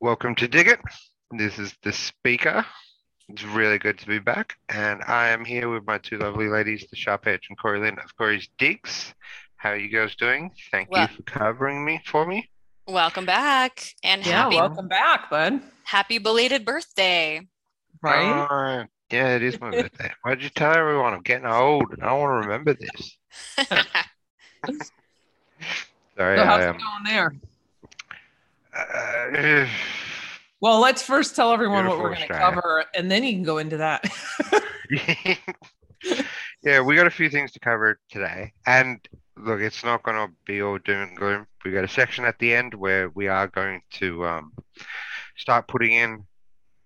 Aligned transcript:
Welcome 0.00 0.34
to 0.36 0.48
Dig 0.48 0.68
It. 0.68 0.80
This 1.30 1.58
is 1.58 1.74
the 1.82 1.92
speaker. 1.92 2.64
It's 3.28 3.42
really 3.44 3.78
good 3.78 3.98
to 3.98 4.06
be 4.06 4.18
back. 4.18 4.54
And 4.68 5.02
I 5.06 5.28
am 5.28 5.44
here 5.44 5.68
with 5.68 5.86
my 5.86 5.98
two 5.98 6.18
lovely 6.18 6.48
ladies, 6.48 6.86
the 6.90 6.96
Sharp 6.96 7.26
Edge 7.26 7.46
and 7.48 7.58
Corey 7.58 7.80
Lynn 7.80 7.98
of 7.98 8.16
Corey's 8.16 8.48
Digs. 8.58 9.14
How 9.56 9.70
are 9.70 9.76
you 9.76 9.88
guys 9.88 10.14
doing? 10.16 10.50
Thank 10.70 10.90
Well- 10.90 11.08
you 11.10 11.16
for 11.16 11.22
covering 11.22 11.84
me 11.84 12.00
for 12.06 12.26
me. 12.26 12.50
Welcome 12.86 13.24
back 13.26 13.82
and 14.02 14.24
Yeah, 14.26 14.42
happy 14.44 14.56
welcome 14.56 14.88
back, 14.88 15.30
bud. 15.30 15.62
happy 15.84 16.18
belated 16.18 16.64
birthday. 16.66 17.40
Right? 18.02 18.46
Oh, 18.50 18.84
yeah, 19.10 19.36
it 19.36 19.42
is 19.42 19.58
my 19.58 19.70
birthday. 19.88 20.12
Why'd 20.22 20.42
you 20.42 20.50
tell 20.50 20.74
everyone 20.76 21.14
I'm 21.14 21.22
getting 21.22 21.46
old 21.46 21.92
and 21.92 22.02
I 22.02 22.08
don't 22.08 22.20
want 22.20 22.42
to 22.42 22.48
remember 22.48 22.74
this? 22.74 23.16
Sorry, 26.16 26.38
so 26.38 26.44
how's 26.44 26.60
I 26.60 26.70
it 26.70 26.76
going 26.78 27.04
there? 27.06 27.34
Uh, 28.76 29.66
Well, 30.60 30.80
let's 30.80 31.02
first 31.02 31.36
tell 31.36 31.52
everyone 31.52 31.86
what 31.86 31.98
we're 31.98 32.14
going 32.14 32.26
to 32.26 32.38
cover, 32.38 32.84
and 32.94 33.10
then 33.10 33.22
you 33.22 33.32
can 33.32 33.42
go 33.42 33.58
into 33.58 33.76
that. 33.76 34.04
yeah, 36.62 36.80
we 36.80 36.96
got 36.96 37.06
a 37.06 37.10
few 37.10 37.28
things 37.28 37.52
to 37.52 37.60
cover 37.60 38.00
today. 38.10 38.52
And 38.66 39.06
look, 39.36 39.60
it's 39.60 39.84
not 39.84 40.02
going 40.02 40.16
to 40.16 40.32
be 40.46 40.62
all 40.62 40.78
doom 40.78 41.08
and 41.08 41.16
gloom. 41.16 41.46
We 41.64 41.72
got 41.72 41.84
a 41.84 41.88
section 41.88 42.24
at 42.24 42.38
the 42.38 42.54
end 42.54 42.74
where 42.74 43.10
we 43.10 43.28
are 43.28 43.46
going 43.48 43.82
to 43.92 44.24
um, 44.26 44.52
start 45.36 45.68
putting 45.68 45.92
in 45.92 46.24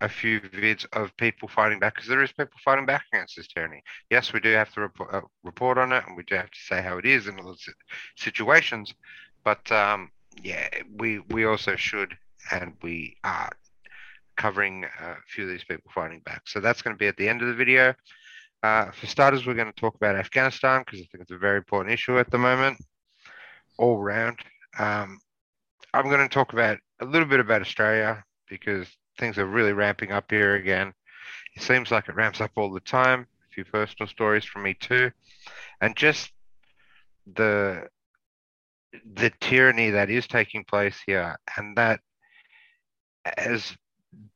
a 0.00 0.08
few 0.08 0.40
vids 0.40 0.86
of 0.92 1.16
people 1.16 1.48
fighting 1.48 1.78
back 1.78 1.94
because 1.94 2.08
there 2.08 2.22
is 2.22 2.32
people 2.32 2.58
fighting 2.64 2.86
back 2.86 3.04
against 3.12 3.36
this 3.36 3.48
tyranny. 3.48 3.82
Yes, 4.10 4.32
we 4.32 4.40
do 4.40 4.50
have 4.50 4.72
to 4.74 4.82
report, 4.82 5.12
uh, 5.12 5.20
report 5.42 5.78
on 5.78 5.92
it 5.92 6.04
and 6.06 6.16
we 6.16 6.22
do 6.22 6.36
have 6.36 6.50
to 6.50 6.58
say 6.60 6.82
how 6.82 6.98
it 6.98 7.06
is 7.06 7.26
in 7.26 7.38
all 7.38 7.46
those 7.46 7.68
situations. 8.16 8.94
But 9.44 9.70
um, 9.72 10.10
yeah, 10.42 10.68
we, 10.96 11.20
we 11.30 11.46
also 11.46 11.76
should 11.76 12.16
and 12.52 12.74
we 12.82 13.16
are 13.24 13.50
covering 14.36 14.84
a 14.84 15.16
few 15.26 15.44
of 15.44 15.50
these 15.50 15.64
people 15.64 15.90
fighting 15.92 16.20
back. 16.24 16.42
So 16.46 16.60
that's 16.60 16.80
going 16.80 16.94
to 16.94 16.98
be 16.98 17.08
at 17.08 17.16
the 17.16 17.28
end 17.28 17.42
of 17.42 17.48
the 17.48 17.54
video. 17.54 17.94
Uh, 18.62 18.90
for 18.92 19.06
starters, 19.06 19.46
we're 19.46 19.54
going 19.54 19.72
to 19.72 19.80
talk 19.80 19.94
about 19.96 20.16
Afghanistan 20.16 20.82
because 20.84 21.00
I 21.00 21.06
think 21.10 21.22
it's 21.22 21.30
a 21.30 21.38
very 21.38 21.58
important 21.58 21.92
issue 21.92 22.18
at 22.18 22.30
the 22.30 22.38
moment, 22.38 22.78
all 23.78 23.98
round. 23.98 24.38
Um, 24.78 25.18
I'm 25.92 26.08
going 26.08 26.26
to 26.26 26.32
talk 26.32 26.52
about 26.52 26.78
a 27.00 27.04
little 27.04 27.26
bit 27.26 27.40
about 27.40 27.62
Australia 27.62 28.24
because 28.48 28.88
things 29.18 29.38
are 29.38 29.46
really 29.46 29.72
ramping 29.72 30.12
up 30.12 30.30
here 30.30 30.54
again. 30.56 30.92
It 31.56 31.62
seems 31.62 31.90
like 31.90 32.08
it 32.08 32.14
ramps 32.14 32.40
up 32.40 32.52
all 32.56 32.72
the 32.72 32.80
time. 32.80 33.22
A 33.22 33.54
few 33.54 33.64
personal 33.64 34.08
stories 34.08 34.44
from 34.44 34.62
me 34.62 34.74
too, 34.74 35.10
and 35.80 35.96
just 35.96 36.30
the 37.34 37.88
the 39.14 39.30
tyranny 39.40 39.90
that 39.90 40.08
is 40.08 40.26
taking 40.26 40.64
place 40.64 40.98
here, 41.04 41.36
and 41.56 41.76
that 41.76 42.00
as 43.36 43.76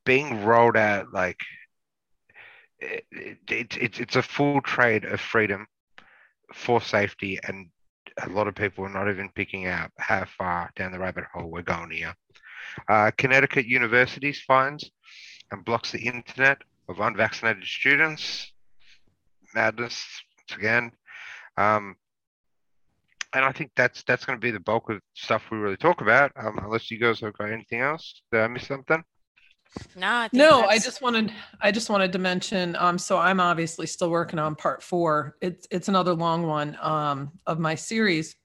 being 0.04 0.44
rolled 0.44 0.76
out 0.76 1.12
like 1.12 1.40
it, 2.80 3.04
it, 3.48 3.76
it, 3.76 4.00
it's 4.00 4.16
a 4.16 4.22
full 4.22 4.60
trade 4.60 5.04
of 5.04 5.20
freedom 5.20 5.66
for 6.52 6.80
safety 6.80 7.38
and 7.48 7.68
a 8.22 8.28
lot 8.28 8.48
of 8.48 8.54
people 8.54 8.84
are 8.84 8.90
not 8.90 9.08
even 9.08 9.30
picking 9.30 9.66
out 9.66 9.90
how 9.98 10.24
far 10.36 10.70
down 10.76 10.92
the 10.92 10.98
rabbit 10.98 11.24
hole 11.32 11.50
we're 11.50 11.62
going 11.62 11.90
here 11.90 12.14
uh, 12.88 13.10
connecticut 13.16 13.66
universities 13.66 14.40
finds 14.40 14.90
and 15.50 15.64
blocks 15.64 15.92
the 15.92 16.00
internet 16.00 16.58
of 16.88 17.00
unvaccinated 17.00 17.64
students 17.64 18.52
madness 19.54 20.04
once 20.38 20.58
again 20.58 20.90
um, 21.56 21.96
and 23.34 23.44
I 23.44 23.52
think 23.52 23.70
that's 23.76 24.02
that's 24.04 24.24
going 24.24 24.38
to 24.38 24.40
be 24.40 24.50
the 24.50 24.60
bulk 24.60 24.90
of 24.90 25.00
stuff 25.14 25.42
we 25.50 25.58
really 25.58 25.76
talk 25.76 26.00
about. 26.00 26.32
Um, 26.36 26.58
unless 26.62 26.90
you 26.90 26.98
guys 26.98 27.20
have 27.20 27.36
got 27.36 27.50
anything 27.50 27.80
else, 27.80 28.22
did 28.30 28.40
I 28.40 28.48
miss 28.48 28.66
something? 28.66 29.02
No, 29.96 30.06
I 30.06 30.28
think 30.28 30.38
no, 30.38 30.64
I 30.64 30.78
just 30.78 31.00
wanted 31.00 31.32
I 31.60 31.70
just 31.70 31.88
wanted 31.88 32.12
to 32.12 32.18
mention 32.18 32.76
um 32.76 32.98
so 32.98 33.16
I'm 33.16 33.40
obviously 33.40 33.86
still 33.86 34.10
working 34.10 34.38
on 34.38 34.54
part 34.54 34.82
4. 34.82 35.36
It's 35.40 35.66
it's 35.70 35.88
another 35.88 36.14
long 36.14 36.46
one 36.46 36.76
um 36.80 37.32
of 37.46 37.58
my 37.58 37.74
series. 37.74 38.36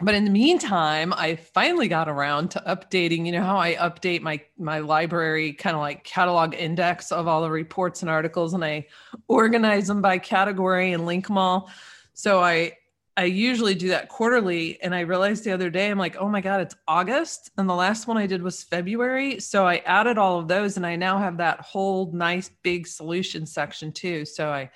But 0.00 0.14
in 0.14 0.24
the 0.24 0.30
meantime, 0.30 1.12
I 1.12 1.34
finally 1.34 1.88
got 1.88 2.08
around 2.08 2.52
to 2.52 2.62
updating, 2.66 3.26
you 3.26 3.32
know 3.32 3.42
how 3.42 3.58
I 3.58 3.74
update 3.74 4.20
my 4.20 4.40
my 4.56 4.78
library 4.78 5.52
kind 5.52 5.74
of 5.74 5.82
like 5.82 6.04
catalog 6.04 6.54
index 6.54 7.10
of 7.10 7.26
all 7.26 7.42
the 7.42 7.50
reports 7.50 8.02
and 8.02 8.10
articles 8.10 8.54
and 8.54 8.64
I 8.64 8.86
organize 9.26 9.88
them 9.88 10.00
by 10.00 10.18
category 10.18 10.92
and 10.92 11.04
link 11.04 11.26
them 11.26 11.36
all. 11.36 11.68
So 12.14 12.40
I 12.40 12.74
I 13.16 13.24
usually 13.24 13.74
do 13.74 13.88
that 13.88 14.08
quarterly. 14.08 14.80
And 14.80 14.94
I 14.94 15.00
realized 15.00 15.42
the 15.42 15.50
other 15.50 15.70
day, 15.70 15.90
I'm 15.90 15.98
like, 15.98 16.16
oh 16.20 16.28
my 16.28 16.40
God, 16.40 16.60
it's 16.60 16.76
August. 16.86 17.50
And 17.58 17.68
the 17.68 17.74
last 17.74 18.06
one 18.06 18.16
I 18.16 18.28
did 18.28 18.40
was 18.40 18.62
February. 18.62 19.40
So 19.40 19.66
I 19.66 19.78
added 19.78 20.18
all 20.18 20.38
of 20.38 20.46
those 20.46 20.76
and 20.76 20.86
I 20.86 20.94
now 20.94 21.18
have 21.18 21.38
that 21.38 21.60
whole 21.60 22.12
nice 22.12 22.52
big 22.62 22.86
solution 22.86 23.44
section 23.44 23.90
too. 23.90 24.24
So 24.24 24.48
I 24.50 24.70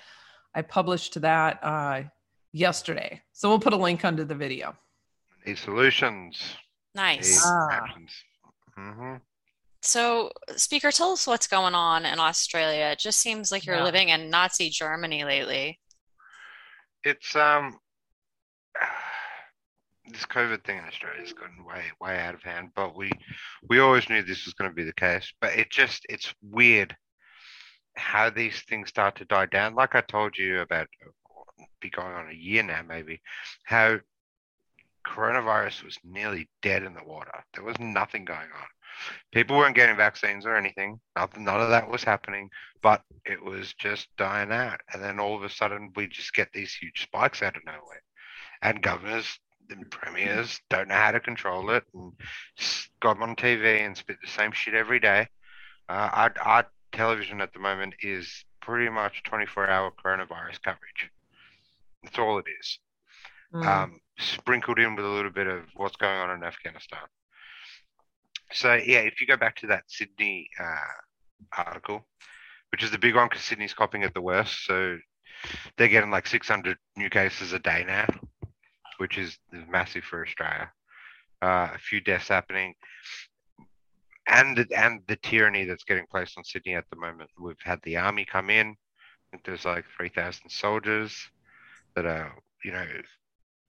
I 0.53 0.63
published 0.63 1.21
that 1.21 1.63
uh 1.63 2.03
yesterday. 2.51 3.21
So 3.31 3.47
we'll 3.47 3.59
put 3.59 3.71
a 3.71 3.77
link 3.77 4.03
under 4.03 4.25
the 4.25 4.35
video. 4.35 4.75
These 5.45 5.59
solutions, 5.59 6.55
nice. 6.95 7.19
these 7.19 7.43
Ah. 7.45 7.69
actions. 7.71 8.11
hmm 8.75 9.15
So, 9.81 10.31
speaker, 10.55 10.91
tell 10.91 11.11
us 11.11 11.27
what's 11.27 11.47
going 11.47 11.75
on 11.75 12.05
in 12.05 12.19
Australia. 12.19 12.85
It 12.85 12.99
just 12.99 13.19
seems 13.19 13.51
like 13.51 13.65
you're 13.65 13.75
Yeah. 13.75 13.83
living 13.83 14.09
in 14.09 14.29
Nazi 14.29 14.69
Germany 14.69 15.25
lately. 15.25 15.79
It's 17.03 17.35
um 17.35 17.77
this 20.11 20.25
COVID 20.25 20.63
thing 20.63 20.77
in 20.77 20.85
Australia 20.85 21.21
has 21.21 21.33
gotten 21.33 21.65
way 21.65 21.83
way 21.99 22.19
out 22.19 22.35
of 22.35 22.43
hand, 22.43 22.69
but 22.75 22.95
we 22.95 23.11
we 23.69 23.79
always 23.79 24.09
knew 24.09 24.21
this 24.21 24.45
was 24.45 24.53
going 24.53 24.69
to 24.71 24.75
be 24.75 24.83
the 24.83 24.93
case. 24.93 25.31
But 25.41 25.53
it 25.57 25.69
just 25.69 26.05
it's 26.09 26.33
weird 26.41 26.95
how 27.95 28.29
these 28.29 28.61
things 28.63 28.89
start 28.89 29.15
to 29.17 29.25
die 29.25 29.45
down. 29.47 29.75
Like 29.75 29.95
I 29.95 30.01
told 30.01 30.37
you 30.37 30.61
about, 30.61 30.87
be 31.81 31.89
going 31.89 32.13
on 32.13 32.29
a 32.29 32.33
year 32.33 32.63
now 32.63 32.81
maybe, 32.87 33.21
how 33.65 33.99
coronavirus 35.05 35.83
was 35.83 35.97
nearly 36.03 36.49
dead 36.61 36.83
in 36.83 36.93
the 36.93 37.03
water. 37.03 37.43
There 37.53 37.63
was 37.63 37.79
nothing 37.79 38.25
going 38.25 38.39
on. 38.39 38.67
People 39.31 39.57
weren't 39.57 39.75
getting 39.75 39.97
vaccines 39.97 40.45
or 40.45 40.55
anything. 40.55 40.99
Nothing, 41.15 41.43
none 41.43 41.61
of 41.61 41.69
that 41.69 41.89
was 41.89 42.03
happening, 42.03 42.49
but 42.81 43.01
it 43.25 43.43
was 43.43 43.73
just 43.73 44.07
dying 44.17 44.51
out. 44.51 44.81
And 44.93 45.03
then 45.03 45.19
all 45.19 45.35
of 45.35 45.43
a 45.43 45.49
sudden, 45.49 45.91
we 45.95 46.07
just 46.07 46.33
get 46.33 46.49
these 46.53 46.73
huge 46.73 47.03
spikes 47.03 47.41
out 47.41 47.55
of 47.57 47.65
nowhere. 47.65 48.03
And 48.61 48.81
governors 48.81 49.39
and 49.69 49.89
premiers 49.89 50.59
don't 50.69 50.89
know 50.89 50.95
how 50.95 51.11
to 51.11 51.19
control 51.19 51.71
it 51.71 51.83
and 51.93 52.13
got 53.01 53.21
on 53.21 53.35
TV 53.35 53.85
and 53.85 53.97
spit 53.97 54.17
the 54.21 54.29
same 54.29 54.51
shit 54.51 54.73
every 54.73 54.99
day. 54.99 55.27
Uh, 55.89 56.09
our, 56.13 56.33
our 56.41 56.67
television 56.91 57.41
at 57.41 57.53
the 57.53 57.59
moment 57.59 57.95
is 58.01 58.45
pretty 58.61 58.89
much 58.89 59.23
24 59.23 59.69
hour 59.69 59.91
coronavirus 59.91 60.61
coverage. 60.61 61.09
That's 62.03 62.19
all 62.19 62.37
it 62.37 62.45
is 62.59 62.79
Mm. 63.53 63.67
um, 63.67 63.99
sprinkled 64.17 64.79
in 64.79 64.95
with 64.95 65.05
a 65.05 65.09
little 65.09 65.31
bit 65.31 65.47
of 65.47 65.61
what's 65.75 65.95
going 65.95 66.17
on 66.17 66.31
in 66.31 66.43
Afghanistan. 66.43 67.07
So 68.51 68.73
yeah, 68.73 68.99
if 68.99 69.21
you 69.21 69.27
go 69.27 69.37
back 69.37 69.55
to 69.57 69.67
that 69.67 69.83
Sydney 69.87 70.49
uh, 70.59 71.57
article, 71.57 72.05
which 72.71 72.83
is 72.83 72.91
the 72.91 72.97
big 72.97 73.15
one 73.15 73.27
because 73.29 73.43
Sydney's 73.43 73.73
copying 73.73 74.03
it 74.03 74.13
the 74.13 74.21
worst, 74.21 74.65
so 74.65 74.97
they're 75.77 75.87
getting 75.87 76.11
like 76.11 76.27
600 76.27 76.77
new 76.95 77.09
cases 77.09 77.53
a 77.53 77.59
day 77.59 77.83
now, 77.85 78.07
which 78.97 79.17
is, 79.17 79.37
massive 79.69 80.03
for 80.03 80.25
Australia. 80.25 80.71
Uh, 81.41 81.69
a 81.73 81.77
few 81.77 81.99
deaths 81.99 82.29
happening, 82.29 82.73
and 84.27 84.65
and 84.75 85.01
the 85.07 85.17
tyranny 85.17 85.65
that's 85.65 85.83
getting 85.83 86.05
placed 86.09 86.37
on 86.37 86.43
Sydney 86.43 86.75
at 86.75 86.85
the 86.89 86.95
moment. 86.95 87.29
We've 87.37 87.55
had 87.63 87.79
the 87.83 87.97
army 87.97 88.25
come 88.25 88.49
in. 88.49 88.69
I 88.69 89.25
think 89.31 89.43
there's 89.45 89.65
like 89.65 89.83
3,000 89.97 90.49
soldiers 90.49 91.15
that 91.95 92.05
are, 92.05 92.33
you 92.63 92.71
know, 92.71 92.87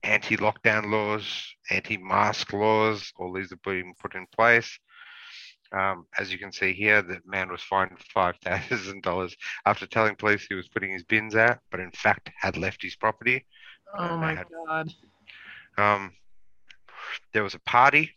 anti-lockdown 0.04 0.90
laws, 0.90 1.54
anti-mask 1.70 2.52
laws. 2.52 3.12
All 3.16 3.32
these 3.32 3.52
are 3.52 3.58
being 3.64 3.94
put 4.00 4.14
in 4.14 4.26
place. 4.34 4.78
Um, 5.72 6.06
as 6.18 6.30
you 6.30 6.38
can 6.38 6.52
see 6.52 6.72
here, 6.72 7.02
the 7.02 7.20
man 7.26 7.50
was 7.50 7.62
fined 7.62 7.98
five 8.12 8.36
thousand 8.44 9.02
dollars 9.02 9.36
after 9.66 9.86
telling 9.86 10.14
police 10.14 10.46
he 10.48 10.54
was 10.54 10.68
putting 10.68 10.92
his 10.92 11.02
bins 11.02 11.34
out, 11.34 11.58
but 11.70 11.80
in 11.80 11.90
fact 11.90 12.30
had 12.38 12.56
left 12.56 12.82
his 12.82 12.94
property. 12.96 13.44
oh 13.98 14.16
my 14.16 14.34
had- 14.34 14.46
god. 14.66 14.92
Um, 15.76 16.12
there 17.32 17.42
was 17.42 17.54
a 17.54 17.60
party 17.60 18.12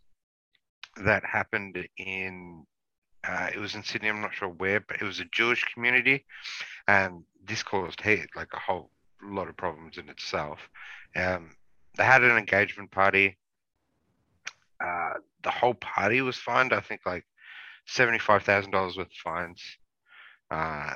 that 1.04 1.25
happened 1.25 1.88
in. 1.98 2.66
Uh, 3.28 3.50
it 3.54 3.60
was 3.60 3.74
in 3.75 3.84
Sydney. 3.84 4.10
I'm 4.10 4.22
not 4.22 4.34
sure 4.36 4.50
where, 4.50 4.80
but 4.80 5.01
it 5.01 5.04
was 5.04 5.19
a 5.19 5.25
Jewish 5.31 5.63
community, 5.74 6.25
and 6.88 7.24
this 7.44 7.63
caused 7.63 8.01
hate, 8.01 8.30
like 8.36 8.50
a 8.54 8.60
whole 8.60 8.92
lot 9.24 9.50
of 9.50 9.57
problems 9.57 9.98
in 9.98 10.10
itself. 10.10 10.60
Um, 11.16 11.50
they 11.97 12.03
had 12.03 12.23
an 12.23 12.38
engagement 12.38 12.91
party. 12.91 13.38
Uh, 14.83 15.13
the 15.44 15.51
whole 15.51 15.73
party 15.73 16.21
was 16.21 16.38
fined. 16.38 16.73
I 16.73 16.79
think 16.79 17.01
like 17.05 17.25
seventy-five 17.88 18.44
thousand 18.44 18.71
dollars 18.71 18.97
worth 18.97 19.07
of 19.07 19.13
fines. 19.13 19.61
Uh, 20.49 20.94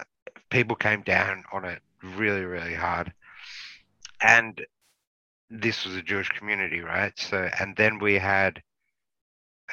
people 0.49 0.75
came 0.75 1.01
down 1.01 1.43
on 1.51 1.65
it 1.65 1.81
really, 2.03 2.45
really 2.45 2.75
hard, 2.75 3.11
and 4.21 4.65
this 5.49 5.85
was 5.85 5.95
a 5.95 6.01
Jewish 6.01 6.29
community, 6.29 6.79
right? 6.79 7.13
So, 7.17 7.49
and 7.59 7.75
then 7.75 7.99
we 7.99 8.15
had 8.15 8.61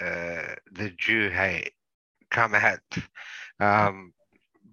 uh, 0.01 0.55
the 0.73 0.91
Jew 0.97 1.31
hate 1.31 1.73
come 2.31 2.55
at 2.55 2.81
um, 3.61 4.13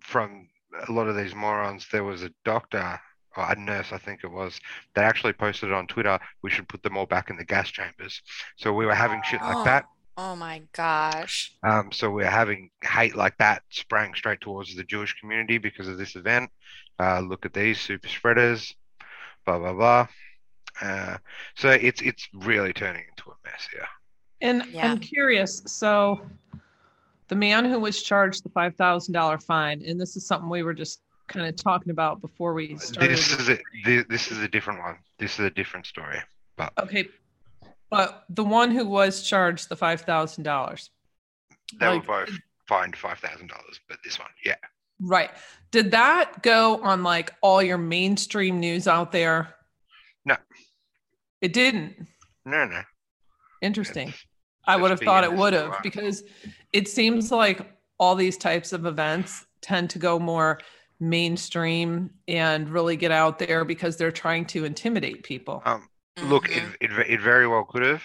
from 0.02 0.48
a 0.88 0.92
lot 0.92 1.08
of 1.08 1.16
these 1.16 1.36
morons. 1.36 1.88
There 1.92 2.04
was 2.04 2.24
a 2.24 2.32
doctor 2.44 3.00
nurse, 3.58 3.92
I 3.92 3.98
think 3.98 4.22
it 4.24 4.32
was, 4.32 4.60
that 4.96 5.04
actually 5.06 5.34
posted 5.34 5.70
it 5.70 5.76
on 5.76 5.88
Twitter, 5.88 6.18
we 6.42 6.50
should 6.50 6.68
put 6.70 6.82
them 6.84 6.98
all 6.98 7.06
back 7.06 7.30
in 7.30 7.38
the 7.38 7.44
gas 7.46 7.70
chambers. 7.70 8.22
So 8.58 8.74
we 8.74 8.86
were 8.86 8.96
having 8.96 9.22
shit 9.24 9.42
like 9.42 9.56
Oh. 9.58 9.64
that. 9.66 9.86
Oh 10.18 10.34
my 10.34 10.62
gosh. 10.72 11.52
Um, 11.62 11.92
so 11.92 12.10
we're 12.10 12.30
having 12.30 12.70
hate 12.82 13.18
like 13.18 13.38
that 13.40 13.64
sprang 13.70 14.14
straight 14.14 14.40
towards 14.40 14.74
the 14.74 14.86
Jewish 14.86 15.14
community 15.20 15.58
because 15.58 15.90
of 15.90 15.98
this 15.98 16.16
event. 16.16 16.50
Uh, 16.98 17.20
look 17.20 17.46
at 17.46 17.52
these 17.54 17.82
super 17.82 18.08
spreaders, 18.08 18.74
blah 19.46 19.60
blah 19.60 19.74
blah. 19.74 20.08
Uh, 20.82 21.18
so 21.58 21.70
it's 21.72 22.02
it's 22.02 22.30
really 22.34 22.72
turning 22.72 23.04
into 23.10 23.30
a 23.30 23.34
mess 23.44 23.68
here. 23.70 23.86
And 24.40 24.64
Yeah. 24.68 24.90
I'm 24.90 25.00
curious. 25.00 25.62
So, 25.66 26.22
the 27.28 27.36
man 27.36 27.66
who 27.66 27.78
was 27.82 28.02
charged 28.02 28.46
the 28.46 28.50
five 28.52 28.76
thousand 28.78 29.14
dollar 29.14 29.38
fine, 29.38 29.84
and 29.86 30.00
this 30.00 30.16
is 30.16 30.26
something 30.26 30.50
we 30.50 30.64
were 30.64 30.74
just 30.74 31.02
kind 31.28 31.46
of 31.48 31.56
talking 31.56 31.92
about 31.92 32.22
before 32.22 32.54
we 32.54 32.78
started. 32.78 33.12
This 33.12 33.32
is 33.40 33.50
a 33.50 33.58
this 34.08 34.32
is 34.32 34.40
a 34.40 34.48
different 34.48 34.80
one. 34.80 34.98
This 35.20 35.34
is 35.40 35.46
a 35.46 35.50
different 35.50 35.86
story. 35.86 36.20
But 36.58 36.74
okay, 36.80 37.08
but 37.90 38.26
the 38.30 38.44
one 38.44 38.72
who 38.72 38.86
was 38.86 39.24
charged 39.24 39.70
the 39.70 39.76
five 39.76 40.02
thousand 40.02 40.44
dollars, 40.44 40.90
They 41.80 41.88
Like- 41.88 42.08
were 42.08 42.26
both 42.26 42.38
fined 42.68 42.96
five 42.96 43.20
thousand 43.20 43.48
dollars, 43.48 43.80
but 43.88 43.98
this 44.04 44.20
one, 44.20 44.30
yeah, 44.44 44.56
right? 45.02 45.32
Did 45.72 45.92
that 45.92 46.42
go 46.44 46.82
on 46.82 47.04
like 47.04 47.34
all 47.42 47.62
your 47.62 47.78
mainstream 47.78 48.60
news 48.60 48.88
out 48.88 49.12
there? 49.12 49.56
No. 50.26 50.38
it 51.42 51.54
didn't. 51.54 52.08
no, 52.46 52.66
no. 52.66 52.82
Interesting. 53.62 54.10
It's- 54.10 54.26
I 54.68 54.76
would 54.78 54.90
have 54.90 55.00
thought 55.00 55.24
it 55.24 55.32
would 55.32 55.54
have 55.54 55.78
because 55.84 56.24
it 56.74 56.88
seems 56.88 57.32
like 57.32 57.62
all 58.00 58.16
these 58.16 58.36
types 58.36 58.74
of 58.74 58.88
events 58.88 59.46
tend 59.62 59.92
to 59.92 60.00
go 60.00 60.18
more 60.18 60.60
mainstream 61.00 62.12
and 62.28 62.70
really 62.70 62.96
get 62.96 63.12
out 63.12 63.40
there 63.40 63.66
because 63.66 63.98
they're 63.98 64.12
trying 64.12 64.46
to 64.48 64.66
intimidate 64.66 65.24
people. 65.24 65.64
Um, 65.66 65.88
look, 66.22 66.50
it, 66.50 66.64
Mhm. 66.64 66.74
it 66.82 66.92
it 66.92 67.22
very 67.22 67.48
well 67.48 67.66
could 67.66 67.84
have. 67.84 68.04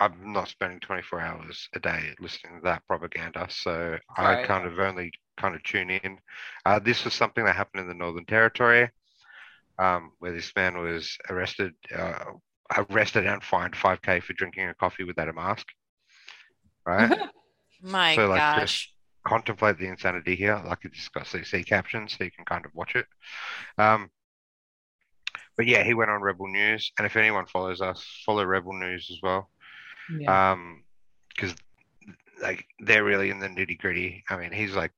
I'm 0.00 0.32
not 0.32 0.48
spending 0.48 0.80
24 0.80 1.20
hours 1.20 1.68
a 1.74 1.80
day 1.80 2.14
listening 2.20 2.56
to 2.56 2.64
that 2.64 2.86
propaganda, 2.86 3.48
so 3.50 3.98
I 4.16 4.36
kind 4.36 4.66
of 4.66 4.78
only 4.78 5.12
kind 5.38 5.54
of 5.56 5.62
tune 5.64 5.90
in. 5.90 6.18
Uh, 6.66 6.80
this 6.80 7.04
was 7.04 7.14
something 7.14 7.44
that 7.44 7.56
happened 7.56 7.82
in 7.82 7.88
the 7.88 7.94
Northern 7.94 8.26
Territory, 8.26 8.90
um, 9.78 10.12
where 10.20 10.32
this 10.32 10.52
man 10.56 10.78
was 10.78 11.16
arrested, 11.30 11.74
uh, 11.94 12.24
arrested 12.90 13.26
and 13.26 13.42
fined 13.44 13.76
5k 13.76 14.20
for 14.20 14.34
drinking 14.34 14.68
a 14.68 14.74
coffee 14.74 15.04
without 15.04 15.28
a 15.28 15.32
mask. 15.34 15.66
Right? 16.86 17.12
My 17.82 18.16
So, 18.16 18.28
like, 18.28 18.46
gosh. 18.52 18.93
Contemplate 19.26 19.78
the 19.78 19.86
insanity 19.86 20.36
here. 20.36 20.60
Like 20.66 20.80
it's 20.84 21.08
got 21.08 21.24
CC 21.24 21.64
captions, 21.66 22.16
so 22.16 22.24
you 22.24 22.30
can 22.30 22.44
kind 22.44 22.64
of 22.66 22.74
watch 22.74 22.94
it. 22.94 23.06
Um, 23.78 24.10
but 25.56 25.66
yeah, 25.66 25.82
he 25.84 25.94
went 25.94 26.10
on 26.10 26.20
Rebel 26.22 26.48
News, 26.48 26.92
and 26.98 27.06
if 27.06 27.16
anyone 27.16 27.46
follows 27.46 27.80
us, 27.80 28.04
follow 28.26 28.44
Rebel 28.44 28.72
News 28.72 29.08
as 29.10 29.18
well. 29.22 29.50
yeah. 30.18 30.52
Um, 30.52 30.82
because 31.34 31.54
like 32.42 32.64
they're 32.80 33.04
really 33.04 33.30
in 33.30 33.38
the 33.40 33.48
nitty 33.48 33.78
gritty. 33.78 34.24
I 34.28 34.36
mean, 34.36 34.52
he's 34.52 34.74
like 34.74 34.92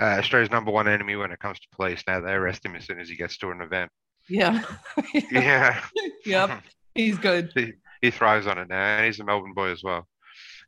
uh, 0.00 0.16
Australia's 0.18 0.50
number 0.50 0.70
one 0.70 0.88
enemy 0.88 1.16
when 1.16 1.30
it 1.32 1.38
comes 1.38 1.60
to 1.60 1.68
police. 1.76 2.02
Now 2.06 2.20
they 2.20 2.32
arrest 2.32 2.64
him 2.64 2.74
as 2.76 2.84
soon 2.86 2.98
as 3.00 3.08
he 3.08 3.16
gets 3.16 3.36
to 3.38 3.50
an 3.50 3.60
event. 3.60 3.90
yeah. 4.28 4.62
Yeah, 5.30 5.80
yep. 6.24 6.62
He's 6.94 7.18
good. 7.18 7.52
he 8.02 8.10
thrives 8.10 8.46
on 8.46 8.58
it 8.58 8.68
now, 8.68 8.96
and 8.96 9.06
he's 9.06 9.20
a 9.20 9.24
Melbourne 9.24 9.54
boy 9.54 9.70
as 9.70 9.82
well. 9.82 10.06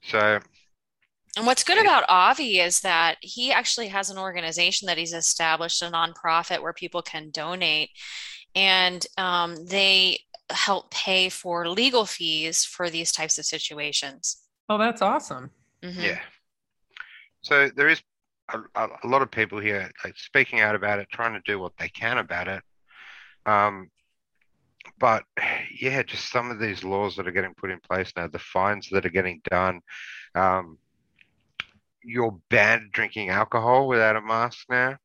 So 0.02 0.40
And 1.36 1.44
what's 1.44 1.64
good 1.64 1.78
about 1.78 2.04
Avi 2.08 2.60
is 2.60 2.80
that 2.80 3.18
he 3.20 3.52
actually 3.52 3.88
has 3.88 4.08
an 4.08 4.16
organization 4.16 4.86
that 4.86 4.96
he's 4.96 5.12
established, 5.12 5.82
a 5.82 5.90
nonprofit 5.90 6.62
where 6.62 6.72
people 6.72 7.02
can 7.02 7.30
donate, 7.30 7.90
and 8.54 9.06
um, 9.18 9.66
they 9.66 10.20
help 10.50 10.90
pay 10.90 11.28
for 11.28 11.68
legal 11.68 12.06
fees 12.06 12.64
for 12.64 12.88
these 12.88 13.12
types 13.12 13.36
of 13.36 13.44
situations. 13.44 14.38
Oh, 14.68 14.78
that's 14.78 15.02
awesome. 15.02 15.50
Mhm. 15.82 16.02
yeah, 16.02 16.18
so 17.42 17.68
there 17.76 17.88
is 17.88 18.02
a, 18.52 18.58
a, 18.74 18.88
a 19.04 19.06
lot 19.06 19.22
of 19.22 19.30
people 19.30 19.60
here 19.60 19.90
like 20.04 20.16
speaking 20.16 20.60
out 20.60 20.74
about 20.74 20.98
it, 20.98 21.08
trying 21.12 21.34
to 21.34 21.40
do 21.44 21.60
what 21.60 21.72
they 21.78 21.88
can 21.88 22.18
about 22.18 22.48
it. 22.48 22.62
Um, 23.44 23.88
but 24.98 25.22
yeah, 25.80 26.02
just 26.02 26.30
some 26.30 26.50
of 26.50 26.58
these 26.58 26.82
laws 26.82 27.14
that 27.16 27.28
are 27.28 27.32
getting 27.32 27.54
put 27.54 27.70
in 27.70 27.78
place 27.80 28.12
now, 28.16 28.26
the 28.26 28.38
fines 28.38 28.88
that 28.90 29.06
are 29.06 29.10
getting 29.10 29.40
done. 29.48 29.80
Um, 30.34 30.78
you're 32.06 32.38
banned 32.50 32.92
drinking 32.92 33.30
alcohol 33.30 33.88
without 33.88 34.16
a 34.16 34.22
mask 34.22 34.66
now, 34.70 34.98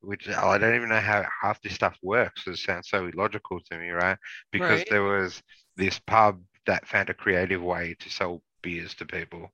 which 0.00 0.28
I 0.28 0.58
don't 0.58 0.74
even 0.76 0.88
know 0.88 1.00
how 1.00 1.24
half 1.42 1.60
this 1.62 1.74
stuff 1.74 1.96
works. 2.02 2.46
It 2.46 2.56
sounds 2.58 2.88
so 2.88 3.06
illogical 3.06 3.60
to 3.70 3.78
me, 3.78 3.90
right? 3.90 4.18
Because 4.52 4.84
Right. 4.84 4.88
there 4.88 5.02
was 5.02 5.42
this 5.76 5.98
pub 6.00 6.40
that 6.66 6.86
found 6.88 7.10
a 7.10 7.14
creative 7.14 7.62
way 7.62 7.96
to 8.00 8.10
sell 8.10 8.42
beers 8.62 8.94
to 8.96 9.06
people 9.06 9.50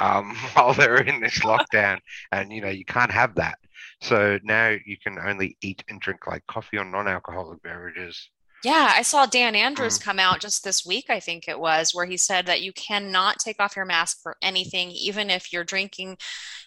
um, 0.00 0.34
while 0.54 0.74
they 0.74 0.88
were 0.88 1.02
in 1.02 1.20
this 1.20 1.40
lockdown, 1.44 1.98
and 2.32 2.52
you 2.52 2.62
know 2.62 2.70
you 2.70 2.84
can't 2.84 3.12
have 3.12 3.36
that. 3.36 3.58
So 4.02 4.38
now 4.44 4.76
you 4.84 4.96
can 5.02 5.18
only 5.18 5.56
eat 5.62 5.84
and 5.88 6.00
drink 6.00 6.26
like 6.26 6.46
coffee 6.46 6.78
or 6.78 6.84
non-alcoholic 6.84 7.62
beverages. 7.62 8.30
Yeah, 8.64 8.92
I 8.94 9.02
saw 9.02 9.26
Dan 9.26 9.56
Andrews 9.56 9.98
Mm. 9.98 10.02
come 10.02 10.18
out 10.20 10.40
just 10.40 10.62
this 10.62 10.86
week, 10.86 11.06
I 11.10 11.18
think 11.20 11.48
it 11.48 11.58
was, 11.58 11.92
where 11.94 12.06
he 12.06 12.16
said 12.16 12.46
that 12.46 12.62
you 12.62 12.72
cannot 12.72 13.38
take 13.40 13.58
off 13.60 13.74
your 13.76 13.84
mask 13.84 14.22
for 14.22 14.36
anything, 14.40 14.90
even 14.92 15.30
if 15.30 15.52
you're 15.52 15.64
drinking, 15.64 16.18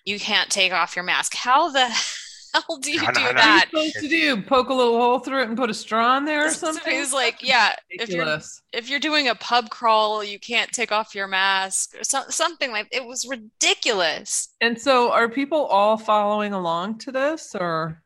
you 0.05 0.19
can't 0.19 0.49
take 0.51 0.73
off 0.73 0.95
your 0.95 1.05
mask. 1.05 1.33
How 1.35 1.71
the 1.71 1.87
hell 2.53 2.77
do 2.81 2.91
you 2.91 2.99
I 2.99 3.11
know, 3.11 3.11
do 3.11 3.21
I 3.27 3.31
know. 3.33 3.47
What 3.47 3.47
are 3.47 3.51
that? 3.65 3.65
you 3.71 3.91
supposed 3.91 3.99
to 3.99 4.07
do? 4.09 4.41
Poke 4.43 4.69
a 4.69 4.73
little 4.73 4.97
hole 4.99 5.19
through 5.19 5.43
it 5.43 5.47
and 5.49 5.57
put 5.57 5.69
a 5.69 5.73
straw 5.73 6.17
in 6.17 6.25
there 6.25 6.47
or 6.49 6.49
So 6.49 6.53
something? 6.53 6.93
he's 6.93 7.13
like, 7.13 7.41
yeah, 7.41 7.75
if 7.97 8.07
you're 8.07 8.25
Ridiculous. 8.25 8.61
if 8.73 8.89
you're 8.89 8.99
doing 8.99 9.27
a 9.27 9.35
pub 9.35 9.69
crawl, 9.69 10.23
you 10.23 10.39
can't 10.39 10.71
take 10.71 10.91
off 10.91 11.15
your 11.15 11.27
mask 11.27 11.95
or 11.95 12.03
so, 12.03 12.23
something 12.29 12.71
like 12.71 12.87
it 12.91 13.05
was 13.05 13.25
ridiculous. 13.25 14.49
And 14.61 14.79
so, 14.79 15.11
are 15.13 15.29
people 15.29 15.65
all 15.65 15.97
following 15.97 16.51
along 16.53 16.97
to 16.99 17.11
this, 17.11 17.55
or 17.55 18.03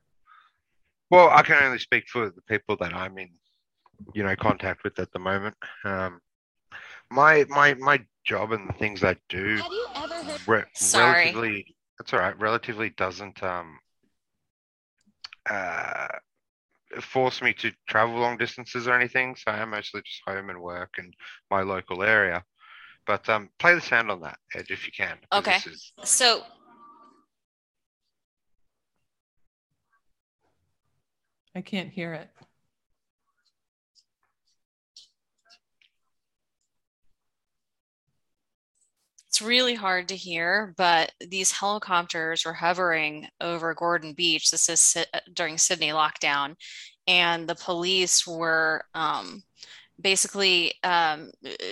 Well, 1.10 1.30
I 1.30 1.42
can 1.44 1.64
only 1.64 1.80
speak 1.80 2.08
for 2.08 2.30
the 2.30 2.42
people 2.44 2.76
that 2.82 2.94
I'm 2.94 3.18
in, 3.18 3.30
you 4.14 4.24
know, 4.24 4.36
contact 4.36 4.84
with 4.84 4.98
at 5.00 5.12
the 5.12 5.20
moment. 5.20 5.56
Um, 5.84 6.20
my 7.12 7.46
my 7.50 7.74
my 7.76 8.00
job 8.26 8.52
and 8.52 8.68
the 8.70 8.74
things 8.74 9.04
I 9.04 9.16
do 9.30 9.58
Have 9.58 9.72
you 9.72 9.88
ever 9.96 10.14
heard? 10.24 10.42
re- 10.48 10.64
Sorry. 10.74 11.06
relatively 11.26 11.76
that's 11.98 12.14
all 12.14 12.20
right 12.20 12.40
relatively 12.40 12.90
doesn't 12.92 13.42
um 13.44 13.80
uh 15.50 16.08
force 17.02 17.42
me 17.42 17.54
to 17.54 17.72
travel 17.88 18.20
long 18.20 18.38
distances 18.38 18.88
or 18.88 18.94
anything 18.94 19.36
so 19.36 19.52
i'm 19.52 19.70
mostly 19.72 20.02
just 20.02 20.22
home 20.26 20.50
and 20.50 20.60
work 20.62 20.96
in 20.98 21.12
my 21.52 21.62
local 21.62 22.04
area 22.04 22.44
but 23.06 23.28
um 23.30 23.50
play 23.60 23.74
the 23.74 23.82
sound 23.82 24.10
on 24.12 24.22
that 24.22 24.38
ed 24.56 24.66
if 24.70 24.86
you 24.86 24.92
can. 24.92 25.18
Okay. 25.34 25.56
is- 25.56 25.94
So 26.04 26.44
I 31.56 31.62
can't 31.62 31.90
hear 31.90 32.14
it? 32.14 32.30
It's 39.40 39.48
really 39.48 39.76
hard 39.76 40.10
to 40.10 40.18
hear, 40.18 40.74
but 40.76 41.14
these 41.26 41.54
helicopters 41.54 42.44
were 42.44 42.52
hovering 42.52 43.30
over 43.40 43.74
Gordon 43.74 44.12
Beach. 44.12 44.52
This 44.52 44.68
is 44.68 44.82
Sy- 44.82 45.06
during 45.34 45.58
Sydney 45.58 45.92
lockdown, 45.92 46.58
and 47.08 47.48
the 47.48 47.56
police 47.56 48.28
were 48.28 48.84
um, 48.94 49.42
basically 50.02 50.74
um, 50.84 51.32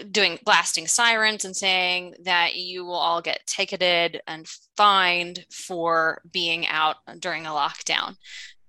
doing 0.09 0.39
blasting 0.45 0.87
sirens 0.87 1.43
and 1.43 1.53
saying 1.53 2.13
that 2.23 2.55
you 2.55 2.85
will 2.85 2.93
all 2.93 3.21
get 3.21 3.45
ticketed 3.45 4.21
and 4.27 4.47
fined 4.77 5.45
for 5.51 6.21
being 6.31 6.65
out 6.67 6.95
during 7.19 7.45
a 7.45 7.49
lockdown. 7.49 8.15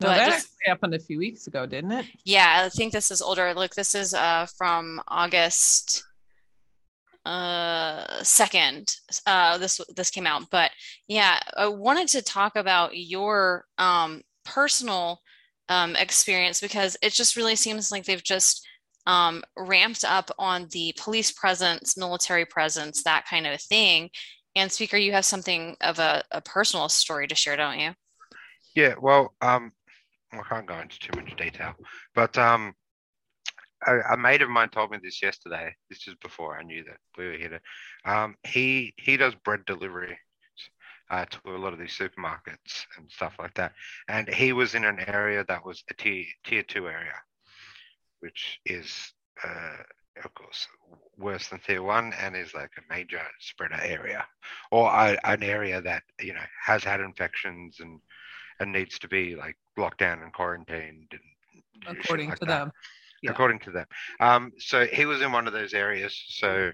No, 0.00 0.09
But 0.09 0.17
that 0.17 0.31
just- 0.33 0.49
happened 0.67 0.95
a 0.95 0.99
few 0.99 1.19
weeks 1.19 1.47
ago, 1.47 1.67
didn't 1.67 1.93
it? 1.93 2.07
Yeah, 2.25 2.64
I 2.64 2.69
think 2.69 2.93
this 2.93 3.12
is 3.12 3.23
older. 3.23 3.55
Look, 3.55 3.76
this 3.76 3.95
is 3.95 4.12
uh 4.12 4.47
from 4.57 5.00
August 5.07 6.02
uh 7.25 8.20
2nd. 8.22 8.94
Uh 9.26 9.58
this 9.58 9.80
this 9.96 10.10
came 10.10 10.26
out. 10.26 10.44
But 10.50 10.70
yeah, 11.08 11.40
I 11.56 11.68
wanted 11.68 12.08
to 12.08 12.22
talk 12.22 12.56
about 12.56 12.96
your 12.96 13.64
um 13.78 14.22
personal 14.44 15.20
um 15.68 15.96
experience 15.96 16.60
because 16.60 16.96
it 17.02 17.12
just 17.12 17.37
really 17.37 17.56
seems 17.56 17.90
like 17.92 18.04
they've 18.04 18.22
just 18.22 18.66
um 19.06 19.42
ramped 19.56 20.04
up 20.04 20.30
on 20.38 20.68
the 20.72 20.94
police 20.98 21.32
presence, 21.32 21.96
military 21.96 22.46
presence, 22.46 23.02
that 23.02 23.26
kind 23.28 23.46
of 23.46 23.60
thing. 23.60 24.10
And 24.56 24.72
speaker, 24.72 24.96
you 24.96 25.12
have 25.12 25.25
something 25.25 25.76
of 25.80 25.98
a, 25.98 26.22
a 26.32 26.40
personal 26.40 26.88
story 26.88 27.28
to 27.28 27.34
share, 27.34 27.56
don't 27.56 27.78
you? 27.78 27.92
yeah 28.75 28.94
well 29.00 29.34
um 29.40 29.72
i 30.32 30.40
can't 30.48 30.66
go 30.66 30.78
into 30.78 30.98
too 30.98 31.10
much 31.20 31.34
detail 31.37 31.75
but 32.14 32.37
um 32.38 32.75
a, 33.87 34.14
a 34.14 34.16
mate 34.16 34.42
of 34.42 34.50
mine 34.50 34.68
told 34.70 34.90
me 34.90 34.99
this 35.02 35.23
yesterday. 35.23 35.75
This 35.88 36.06
is 36.08 36.14
before 36.23 36.58
I 36.58 36.62
knew 36.62 36.85
that 36.85 36.99
we 37.16 37.26
were 37.26 37.32
here. 37.32 37.61
To, 38.04 38.12
um, 38.12 38.37
he 38.47 38.94
he 38.97 39.16
does 39.16 39.35
bread 39.44 39.64
delivery 39.66 40.18
uh, 41.11 41.25
to 41.26 41.56
a 41.56 41.58
lot 41.58 41.73
of 41.73 41.78
these 41.78 41.97
supermarkets 41.97 42.87
and 42.97 43.11
stuff 43.11 43.35
like 43.38 43.54
that. 43.54 43.73
And 44.08 44.28
he 44.28 44.52
was 44.52 44.75
in 44.75 44.85
an 44.85 45.00
area 45.06 45.44
that 45.49 45.64
was 45.64 45.82
a 45.90 45.94
tier 45.94 46.25
tier 46.44 46.62
two 46.62 46.88
area, 46.88 47.14
which 48.20 48.61
is 48.66 49.12
uh, 49.44 49.76
of 50.25 50.35
course 50.35 50.66
worse 51.16 51.49
than 51.49 51.61
tier 51.61 51.82
one 51.82 52.12
and 52.20 52.37
is 52.37 52.54
like 52.54 52.70
a 52.78 52.94
major 52.94 53.23
spreader 53.40 53.80
area, 53.82 54.26
or 54.70 54.88
a, 54.90 55.18
an 55.25 55.42
area 55.42 55.80
that 55.80 56.02
you 56.20 56.35
know 56.35 56.44
has 56.62 56.85
had 56.85 57.00
infections 57.00 57.78
and 57.80 58.00
and 58.61 58.73
needs 58.73 58.99
to 58.99 59.08
be 59.08 59.37
like 59.37 59.56
locked 59.76 59.99
down 59.99 60.20
and 60.23 60.32
quarantined 60.32 61.12
and 61.87 61.99
according 61.99 62.30
like 62.30 62.38
to 62.38 62.44
that. 62.44 62.58
them. 62.58 62.73
Yeah. 63.22 63.32
according 63.32 63.60
to 63.60 63.70
them. 63.70 63.87
Um, 64.20 64.52
so 64.58 64.87
he 64.87 65.06
was 65.06 65.22
in 65.22 65.32
one 65.32 65.46
of 65.46 65.52
those 65.52 65.75
areas. 65.75 66.22
So 66.28 66.72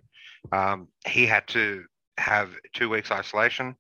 um, 0.53 0.89
he 1.07 1.27
had 1.27 1.47
to 1.49 1.85
have 2.19 2.51
two 2.73 2.89
weeks 2.89 3.11
isolation, 3.11 3.77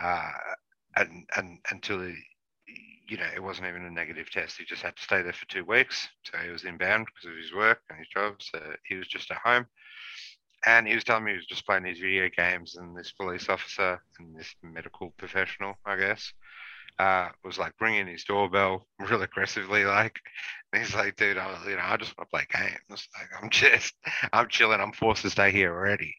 uh, 0.00 0.30
and 0.96 1.26
and 1.36 1.58
until 1.70 2.02
he, 2.02 2.14
you 3.08 3.16
know 3.16 3.28
it 3.34 3.42
wasn't 3.42 3.68
even 3.68 3.84
a 3.84 3.90
negative 3.90 4.30
test. 4.30 4.58
He 4.58 4.64
just 4.64 4.82
had 4.82 4.96
to 4.96 5.02
stay 5.02 5.22
there 5.22 5.32
for 5.32 5.46
two 5.46 5.64
weeks. 5.64 6.08
So 6.24 6.38
he 6.38 6.50
was 6.50 6.64
inbound 6.64 7.06
because 7.06 7.30
of 7.30 7.36
his 7.36 7.54
work 7.54 7.80
and 7.88 7.98
his 7.98 8.08
job. 8.08 8.42
So 8.42 8.60
he 8.84 8.96
was 8.96 9.08
just 9.08 9.30
at 9.30 9.38
home. 9.38 9.66
And 10.66 10.86
he 10.86 10.94
was 10.94 11.04
telling 11.04 11.24
me 11.24 11.30
he 11.30 11.38
was 11.38 11.46
just 11.46 11.64
playing 11.64 11.84
these 11.84 12.00
video 12.00 12.28
games, 12.36 12.76
and 12.76 12.94
this 12.94 13.12
police 13.12 13.48
officer 13.48 14.02
and 14.18 14.38
this 14.38 14.54
medical 14.62 15.10
professional, 15.16 15.74
I 15.86 15.96
guess, 15.96 16.34
uh, 17.00 17.30
was 17.44 17.58
like 17.58 17.72
ringing 17.80 18.06
his 18.06 18.24
doorbell 18.24 18.86
real 18.98 19.22
aggressively, 19.22 19.84
like, 19.84 20.20
and 20.72 20.82
he's 20.82 20.94
like, 20.94 21.16
dude, 21.16 21.38
I, 21.38 21.56
you 21.66 21.76
know, 21.76 21.82
I 21.82 21.96
just 21.96 22.16
want 22.16 22.28
to 22.28 22.36
play 22.36 22.46
games. 22.52 23.08
Like, 23.18 23.42
I'm 23.42 23.50
just, 23.50 23.94
I'm 24.32 24.48
chilling. 24.48 24.80
I'm 24.80 24.92
forced 24.92 25.22
to 25.22 25.30
stay 25.30 25.50
here 25.50 25.72
already. 25.72 26.14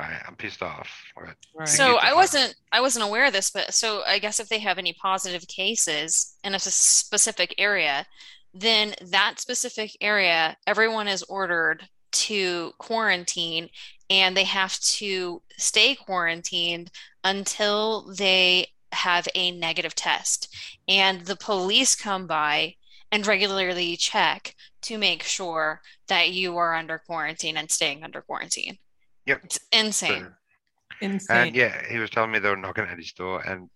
Right? 0.00 0.22
I'm 0.26 0.36
pissed 0.36 0.62
off. 0.62 0.90
Right? 1.18 1.34
Right. 1.54 1.68
So 1.68 1.98
I 1.98 2.14
wasn't 2.14 2.54
I 2.72 2.80
wasn't 2.80 3.04
aware 3.04 3.26
of 3.26 3.34
this, 3.34 3.50
but 3.50 3.74
so 3.74 4.02
I 4.06 4.18
guess 4.18 4.40
if 4.40 4.48
they 4.48 4.58
have 4.60 4.78
any 4.78 4.94
positive 4.94 5.46
cases 5.46 6.36
in 6.42 6.54
a 6.54 6.58
specific 6.58 7.54
area, 7.58 8.06
then 8.54 8.94
that 9.02 9.38
specific 9.38 9.94
area, 10.00 10.56
everyone 10.66 11.08
is 11.08 11.22
ordered 11.24 11.86
to 12.12 12.72
quarantine 12.78 13.68
and 14.08 14.36
they 14.36 14.44
have 14.44 14.78
to 14.80 15.42
stay 15.58 15.94
quarantined 15.94 16.90
until 17.22 18.12
they 18.14 18.66
have 18.92 19.28
a 19.34 19.50
negative 19.52 19.94
test. 19.94 20.54
And 20.88 21.22
the 21.26 21.36
police 21.36 21.94
come 21.94 22.26
by 22.26 22.76
and 23.10 23.26
regularly 23.26 23.96
check 23.96 24.54
to 24.82 24.98
make 24.98 25.22
sure 25.22 25.80
that 26.08 26.30
you 26.32 26.56
are 26.56 26.74
under 26.74 26.98
quarantine 26.98 27.56
and 27.56 27.70
staying 27.70 28.02
under 28.02 28.22
quarantine. 28.22 28.78
Yep. 29.26 29.40
It's 29.44 29.60
insane. 29.72 30.22
So- 30.22 30.32
Insane. 31.00 31.36
and 31.36 31.56
yeah, 31.56 31.82
he 31.90 31.98
was 31.98 32.10
telling 32.10 32.30
me 32.30 32.38
they 32.38 32.48
were 32.48 32.56
knocking 32.56 32.84
at 32.84 32.96
his 32.96 33.12
door, 33.12 33.40
and 33.40 33.68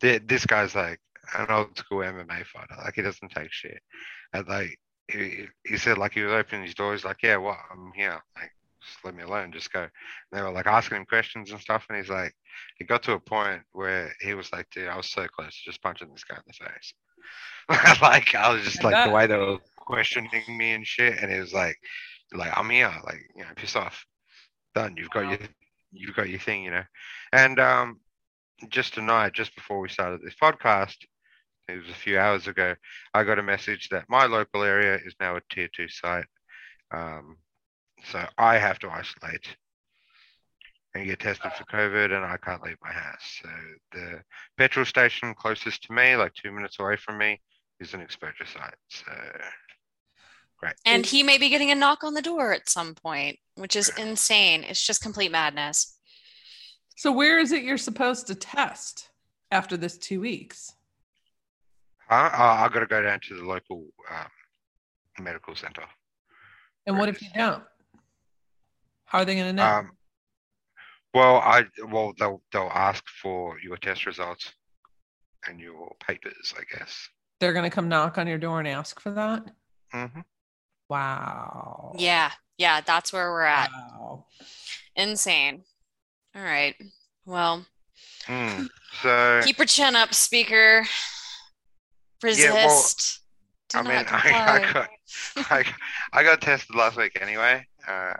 the, 0.00 0.18
this 0.24 0.46
guy's 0.46 0.74
like 0.74 0.98
an 1.36 1.46
old 1.50 1.76
school 1.76 1.98
MMA 1.98 2.46
fighter. 2.46 2.74
Like 2.82 2.94
he 2.94 3.02
doesn't 3.02 3.32
take 3.32 3.52
shit. 3.52 3.80
And 4.32 4.48
like 4.48 4.78
he, 5.08 5.46
he 5.66 5.76
said, 5.76 5.98
like 5.98 6.14
he 6.14 6.22
was 6.22 6.32
opening 6.32 6.64
his 6.64 6.74
door. 6.74 6.92
He's 6.92 7.04
like, 7.04 7.22
yeah, 7.22 7.36
what? 7.36 7.58
I'm 7.70 7.92
here. 7.94 8.18
Like 8.34 8.50
just 8.86 9.04
let 9.04 9.14
me 9.14 9.22
alone. 9.22 9.52
Just 9.52 9.72
go. 9.72 9.82
And 9.82 9.90
they 10.32 10.42
were 10.42 10.50
like 10.50 10.66
asking 10.66 10.98
him 10.98 11.06
questions 11.06 11.50
and 11.50 11.60
stuff, 11.60 11.86
and 11.88 11.98
he's 11.98 12.10
like, 12.10 12.32
he 12.78 12.84
got 12.84 13.02
to 13.04 13.12
a 13.12 13.20
point 13.20 13.62
where 13.72 14.12
he 14.20 14.34
was 14.34 14.52
like, 14.52 14.66
dude, 14.70 14.88
I 14.88 14.96
was 14.96 15.10
so 15.10 15.26
close 15.26 15.56
to 15.56 15.70
just 15.70 15.82
punching 15.82 16.08
this 16.10 16.24
guy 16.24 16.36
in 16.36 16.42
the 16.46 16.52
face. 16.66 16.94
like 18.02 18.34
I 18.34 18.52
was 18.52 18.62
just 18.62 18.84
I 18.84 18.90
like 18.90 19.06
the 19.08 19.14
way 19.14 19.26
they 19.26 19.36
were 19.36 19.58
questioning 19.76 20.30
me 20.48 20.72
and 20.72 20.86
shit, 20.86 21.18
and 21.18 21.32
he 21.32 21.38
was 21.40 21.52
like, 21.52 21.76
like 22.32 22.52
I'm 22.56 22.70
here. 22.70 22.92
Like 23.04 23.20
you 23.36 23.42
know, 23.42 23.50
piss 23.56 23.76
off. 23.76 24.04
Done. 24.74 24.96
You've 24.96 25.10
got 25.10 25.24
Wow. 25.24 25.30
your 25.30 25.38
you've 25.92 26.16
got 26.16 26.28
your 26.28 26.40
thing, 26.40 26.64
you 26.64 26.70
know. 26.72 26.82
And 27.32 27.58
um, 27.60 28.00
just 28.68 28.94
tonight, 28.94 29.32
just 29.32 29.54
before 29.54 29.80
we 29.80 29.88
started 29.88 30.20
this 30.22 30.34
podcast, 30.40 30.96
it 31.68 31.76
was 31.78 31.88
a 31.88 31.94
few 31.94 32.18
hours 32.18 32.46
ago, 32.46 32.74
I 33.14 33.24
got 33.24 33.38
a 33.38 33.42
message 33.42 33.88
that 33.90 34.04
my 34.08 34.26
local 34.26 34.62
area 34.62 34.96
is 35.04 35.14
now 35.20 35.36
a 35.36 35.40
tier 35.50 35.68
two 35.74 35.88
site. 35.88 36.26
Um, 36.92 37.38
so 38.10 38.24
I 38.38 38.58
have 38.58 38.78
to 38.80 38.90
isolate 38.90 39.56
and 40.94 41.06
get 41.06 41.18
tested 41.18 41.52
for 41.52 41.64
COVID, 41.64 42.16
and 42.16 42.24
I 42.24 42.36
can't 42.36 42.62
leave 42.62 42.76
my 42.82 42.92
house. 42.92 43.40
So 43.42 43.48
the 43.92 44.22
petrol 44.56 44.84
station 44.84 45.34
closest 45.34 45.82
to 45.84 45.92
me, 45.92 46.14
like 46.16 46.32
two 46.34 46.52
minutes 46.52 46.78
away 46.78 46.96
from 46.96 47.18
me, 47.18 47.40
is 47.80 47.94
an 47.94 48.00
exposure 48.00 48.46
site. 48.46 48.74
So 48.88 49.12
great. 50.58 50.74
And 50.86 51.04
he 51.04 51.22
may 51.22 51.38
be 51.38 51.48
getting 51.48 51.70
a 51.70 51.74
knock 51.74 52.04
on 52.04 52.14
the 52.14 52.22
door 52.22 52.52
at 52.52 52.68
some 52.68 52.94
point, 52.94 53.38
which 53.56 53.74
is 53.74 53.90
insane. 53.98 54.62
It's 54.62 54.84
just 54.84 55.02
complete 55.02 55.32
madness. 55.32 55.98
So 56.96 57.10
where 57.10 57.40
is 57.40 57.50
it 57.50 57.64
you're 57.64 57.76
supposed 57.76 58.28
to 58.28 58.36
test 58.36 59.10
after 59.50 59.76
this 59.76 59.98
two 59.98 60.20
weeks? 60.20 60.74
I, 62.08 62.28
I, 62.28 62.64
I 62.64 62.68
got 62.68 62.80
to 62.80 62.86
go 62.86 63.02
down 63.02 63.18
to 63.28 63.34
the 63.34 63.44
local 63.44 63.86
um, 64.10 65.24
medical 65.24 65.56
center. 65.56 65.82
And 66.86 66.98
what 66.98 67.08
if 67.08 67.20
you 67.20 67.28
don't? 67.34 67.64
How 69.06 69.20
are 69.20 69.24
they 69.24 69.34
going 69.34 69.46
to 69.46 69.52
know? 69.52 69.64
Um, 69.64 69.90
well, 71.12 71.36
I 71.36 71.64
well 71.88 72.12
they'll 72.18 72.42
they'll 72.52 72.70
ask 72.74 73.04
for 73.22 73.58
your 73.60 73.76
test 73.76 74.06
results 74.06 74.52
and 75.46 75.60
your 75.60 75.94
papers, 76.06 76.54
I 76.56 76.62
guess. 76.76 77.08
They're 77.40 77.52
going 77.52 77.68
to 77.68 77.74
come 77.74 77.88
knock 77.88 78.18
on 78.18 78.26
your 78.26 78.38
door 78.38 78.58
and 78.58 78.68
ask 78.68 79.00
for 79.00 79.10
that? 79.12 79.44
hmm 79.92 80.20
Wow. 80.88 81.94
Yeah, 81.98 82.30
yeah, 82.58 82.80
that's 82.80 83.12
where 83.12 83.30
we're 83.30 83.42
at. 83.42 83.70
Wow. 83.70 84.26
Insane. 84.96 85.64
All 86.34 86.42
right. 86.42 86.74
Well, 87.26 87.66
Mm. 88.26 88.68
So 89.02 89.40
keep 89.44 89.58
your 89.58 89.66
chin 89.66 89.94
up, 89.96 90.14
speaker. 90.14 90.84
Yeah, 92.24 92.52
well, 92.52 92.86
Do 93.68 93.78
I 93.78 93.82
not 93.82 93.88
mean, 93.88 94.06
I, 94.08 94.60
I 94.66 94.72
got 94.72 94.88
I, 95.50 95.64
I 96.12 96.22
got 96.22 96.40
tested 96.40 96.74
last 96.74 96.96
week 96.96 97.18
anyway, 97.20 97.66
uh, 97.86 98.14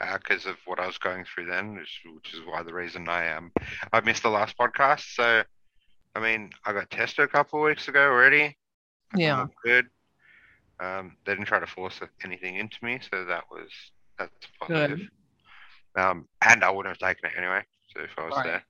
because 0.00 0.46
of 0.46 0.56
what 0.66 0.80
I 0.80 0.86
was 0.86 0.98
going 0.98 1.24
through 1.24 1.46
then, 1.46 1.74
which, 1.74 2.02
which 2.14 2.34
is 2.34 2.40
why 2.46 2.62
the 2.62 2.74
reason 2.74 3.08
I 3.08 3.32
um 3.32 3.52
I 3.92 4.00
missed 4.00 4.22
the 4.22 4.30
last 4.30 4.56
podcast. 4.56 5.14
So, 5.14 5.42
I 6.14 6.20
mean, 6.20 6.50
I 6.64 6.72
got 6.72 6.90
tested 6.90 7.24
a 7.24 7.28
couple 7.28 7.60
of 7.60 7.66
weeks 7.66 7.88
ago 7.88 8.02
already. 8.10 8.56
Yeah. 9.14 9.46
Good. 9.64 9.86
Um, 10.80 11.16
they 11.24 11.32
didn't 11.32 11.46
try 11.46 11.60
to 11.60 11.66
force 11.66 12.00
anything 12.24 12.56
into 12.56 12.78
me, 12.82 13.00
so 13.10 13.24
that 13.26 13.44
was 13.50 13.68
that's 14.18 14.30
positive. 14.58 15.00
Um, 15.96 16.28
and 16.42 16.64
I 16.64 16.70
wouldn't 16.70 16.96
have 16.96 17.08
taken 17.08 17.30
it 17.30 17.36
anyway, 17.36 17.62
so 17.94 18.02
if 18.02 18.10
I 18.16 18.24
was 18.24 18.36
Right. 18.36 18.62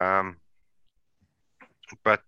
there. 0.00 0.08
Um, 0.08 0.36
but 2.04 2.22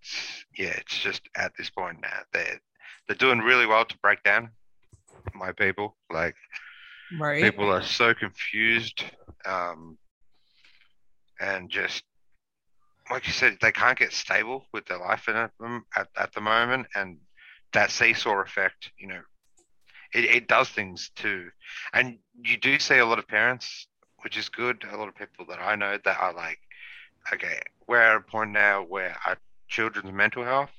yeah, 0.56 0.74
it's 0.76 0.98
just 0.98 1.22
at 1.36 1.52
this 1.56 1.70
point 1.70 2.00
now 2.00 2.20
they're 2.32 2.60
they're 3.06 3.16
doing 3.16 3.38
really 3.38 3.66
well 3.66 3.84
to 3.84 3.98
break 3.98 4.22
down 4.24 4.50
my 5.34 5.52
people. 5.52 5.96
Like 6.10 6.34
Right. 7.18 7.42
people 7.42 7.70
are 7.70 7.82
so 7.82 8.14
confused, 8.14 9.04
um, 9.44 9.98
and 11.40 11.70
just 11.70 12.04
like 13.10 13.26
you 13.26 13.32
said, 13.32 13.58
they 13.60 13.72
can't 13.72 13.98
get 13.98 14.12
stable 14.12 14.66
with 14.72 14.86
their 14.86 14.98
life 14.98 15.28
in 15.28 15.34
them 15.34 15.84
at 15.96 16.08
at 16.16 16.32
the 16.32 16.40
moment, 16.40 16.86
and 16.94 17.18
that 17.72 17.90
seesaw 17.90 18.40
effect, 18.40 18.90
you 18.98 19.08
know, 19.08 19.20
it, 20.14 20.24
it 20.24 20.48
does 20.48 20.68
things 20.68 21.10
too. 21.16 21.50
And 21.92 22.18
you 22.44 22.56
do 22.58 22.78
see 22.78 22.98
a 22.98 23.06
lot 23.06 23.18
of 23.18 23.26
parents, 23.26 23.86
which 24.22 24.36
is 24.36 24.48
good. 24.48 24.84
A 24.90 24.96
lot 24.96 25.08
of 25.08 25.14
people 25.14 25.46
that 25.48 25.60
I 25.60 25.74
know 25.74 25.98
that 26.04 26.18
are 26.20 26.34
like, 26.34 26.58
okay, 27.32 27.60
we're 27.88 28.00
at 28.00 28.16
a 28.16 28.20
point 28.20 28.50
now 28.50 28.82
where 28.82 29.16
our 29.26 29.38
children's 29.68 30.12
mental 30.12 30.44
health 30.44 30.70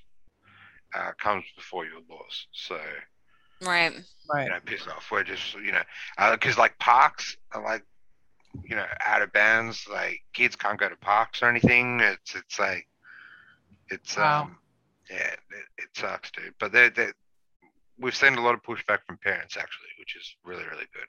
uh, 0.96 1.12
comes 1.20 1.44
before 1.56 1.86
your 1.86 2.02
laws. 2.10 2.48
So 2.52 2.80
Right. 3.66 3.94
Right. 4.32 4.46
you 4.46 4.50
know, 4.52 4.60
piss 4.66 4.88
off. 4.88 5.10
We're 5.12 5.24
just, 5.24 5.54
you 5.56 5.72
know, 5.72 5.82
because 6.32 6.58
like 6.58 6.78
parks 6.80 7.36
are 7.52 7.62
like, 7.64 7.84
you 8.64 8.76
know, 8.76 8.86
out 9.06 9.22
of 9.22 9.32
bounds. 9.34 9.86
Like 9.92 10.22
kids 10.34 10.56
can't 10.56 10.80
go 10.80 10.90
to 10.90 10.96
parks 10.98 11.42
or 11.42 11.48
anything. 11.50 12.00
It's 12.00 12.36
it's 12.36 12.60
like, 12.60 12.88
it's 13.90 14.18
Wow. 14.18 14.44
um, 14.44 14.58
yeah, 15.10 15.18
it, 15.34 15.40
it 15.78 15.90
sucks, 15.96 16.32
dude. 16.32 16.54
But 16.60 16.72
they're, 16.72 16.90
they're, 16.90 17.14
we've 18.00 18.16
seen 18.16 18.36
a 18.36 18.42
lot 18.42 18.54
of 18.54 18.64
pushback 18.64 19.00
from 19.06 19.18
parents 19.18 19.58
actually, 19.58 19.90
which 20.00 20.16
is 20.16 20.36
really 20.44 20.64
really 20.64 20.88
good. 20.94 21.08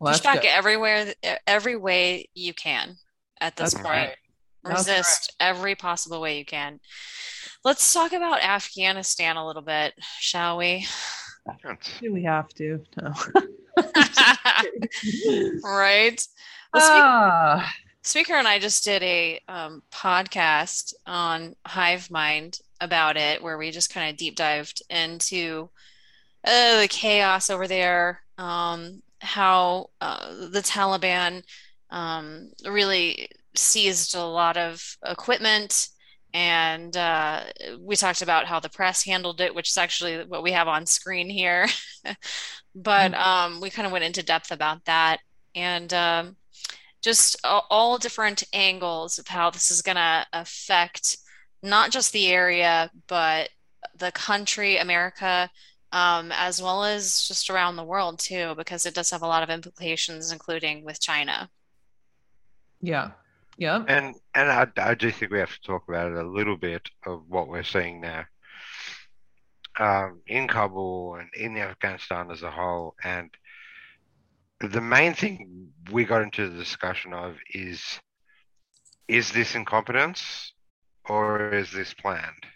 Well, 0.00 0.12
Push 0.12 0.20
that's 0.22 0.34
back 0.36 0.42
good. 0.42 0.50
everywhere, 0.52 1.14
every 1.46 1.76
way 1.76 2.28
you 2.34 2.54
can 2.54 2.96
at 3.40 3.56
this 3.56 3.72
That's 3.72 3.82
point. 3.82 3.88
right. 4.08 4.16
That's 4.64 4.88
Resist 4.88 5.34
every 5.40 5.74
possible 5.74 6.20
way 6.20 6.38
you 6.38 6.44
can. 6.44 6.78
Let's 7.64 7.92
talk 7.92 8.12
about 8.12 8.42
Afghanistan 8.42 9.36
a 9.36 9.46
little 9.46 9.62
bit, 9.62 9.94
shall 10.20 10.56
we? 10.58 10.86
Do 12.00 12.12
we 12.12 12.22
have 12.24 12.48
to? 12.54 12.80
No. 13.00 13.12
right. 15.64 16.26
Well, 16.72 16.82
speak- 16.82 17.02
Ah, 17.02 17.74
Speaker 18.02 18.34
and 18.34 18.48
I 18.48 18.58
just 18.58 18.84
did 18.84 19.02
a 19.02 19.40
um, 19.48 19.82
podcast 19.92 20.94
on 21.06 21.54
Hive 21.66 22.10
Mind 22.10 22.58
about 22.80 23.16
it, 23.16 23.42
where 23.42 23.58
we 23.58 23.70
just 23.70 23.92
kind 23.92 24.10
of 24.10 24.16
deep 24.16 24.34
dived 24.36 24.82
into 24.88 25.68
uh, 26.44 26.80
the 26.80 26.88
chaos 26.88 27.50
over 27.50 27.66
there, 27.68 28.22
um, 28.38 29.02
how 29.20 29.90
uh, 30.00 30.48
the 30.50 30.60
Taliban 30.60 31.42
um, 31.90 32.50
really 32.64 33.28
seized 33.54 34.14
a 34.14 34.24
lot 34.24 34.56
of 34.56 34.96
equipment. 35.04 35.88
And 36.34 36.96
uh, 36.96 37.44
we 37.80 37.96
talked 37.96 38.22
about 38.22 38.46
how 38.46 38.60
the 38.60 38.68
press 38.68 39.04
handled 39.04 39.40
it, 39.40 39.54
which 39.54 39.70
is 39.70 39.76
actually 39.76 40.24
what 40.24 40.42
we 40.42 40.52
have 40.52 40.68
on 40.68 40.86
screen 40.86 41.30
here. 41.30 41.66
but 42.74 43.14
um, 43.14 43.60
we 43.60 43.70
kind 43.70 43.86
of 43.86 43.92
went 43.92 44.04
into 44.04 44.22
depth 44.22 44.50
about 44.50 44.84
that. 44.84 45.18
And 45.54 45.92
um, 45.94 46.36
just 47.02 47.36
all 47.44 47.98
different 47.98 48.44
angles 48.52 49.18
of 49.18 49.28
how 49.28 49.50
this 49.50 49.70
is 49.70 49.82
going 49.82 49.96
to 49.96 50.26
affect 50.32 51.16
not 51.62 51.90
just 51.90 52.12
the 52.12 52.28
area, 52.28 52.90
but 53.06 53.48
the 53.96 54.12
country, 54.12 54.76
America, 54.76 55.50
um, 55.92 56.30
as 56.32 56.60
well 56.60 56.84
as 56.84 57.26
just 57.26 57.50
around 57.50 57.76
the 57.76 57.84
world 57.84 58.18
too, 58.18 58.54
because 58.56 58.84
it 58.84 58.94
does 58.94 59.10
have 59.10 59.22
a 59.22 59.26
lot 59.26 59.42
of 59.42 59.50
implications, 59.50 60.30
including 60.30 60.84
with 60.84 61.00
China. 61.00 61.48
Yeah. 62.80 63.12
Yeah. 63.58 63.84
And 63.88 64.14
and 64.34 64.50
I, 64.50 64.68
I 64.76 64.94
do 64.94 65.10
think 65.10 65.32
we 65.32 65.40
have 65.40 65.52
to 65.52 65.60
talk 65.62 65.82
about 65.88 66.12
it 66.12 66.16
a 66.16 66.22
little 66.22 66.56
bit 66.56 66.88
of 67.04 67.24
what 67.28 67.48
we're 67.48 67.64
seeing 67.64 68.00
now 68.00 68.24
um, 69.78 70.20
in 70.28 70.46
Kabul 70.46 71.16
and 71.16 71.28
in 71.34 71.56
Afghanistan 71.58 72.30
as 72.30 72.42
a 72.42 72.50
whole. 72.50 72.94
And 73.02 73.30
the 74.60 74.80
main 74.80 75.12
thing 75.12 75.68
we 75.90 76.04
got 76.04 76.22
into 76.22 76.48
the 76.48 76.56
discussion 76.56 77.12
of 77.12 77.36
is 77.52 77.82
is 79.08 79.32
this 79.32 79.56
incompetence 79.56 80.52
or 81.08 81.52
is 81.52 81.72
this 81.72 81.94
planned? 81.94 82.46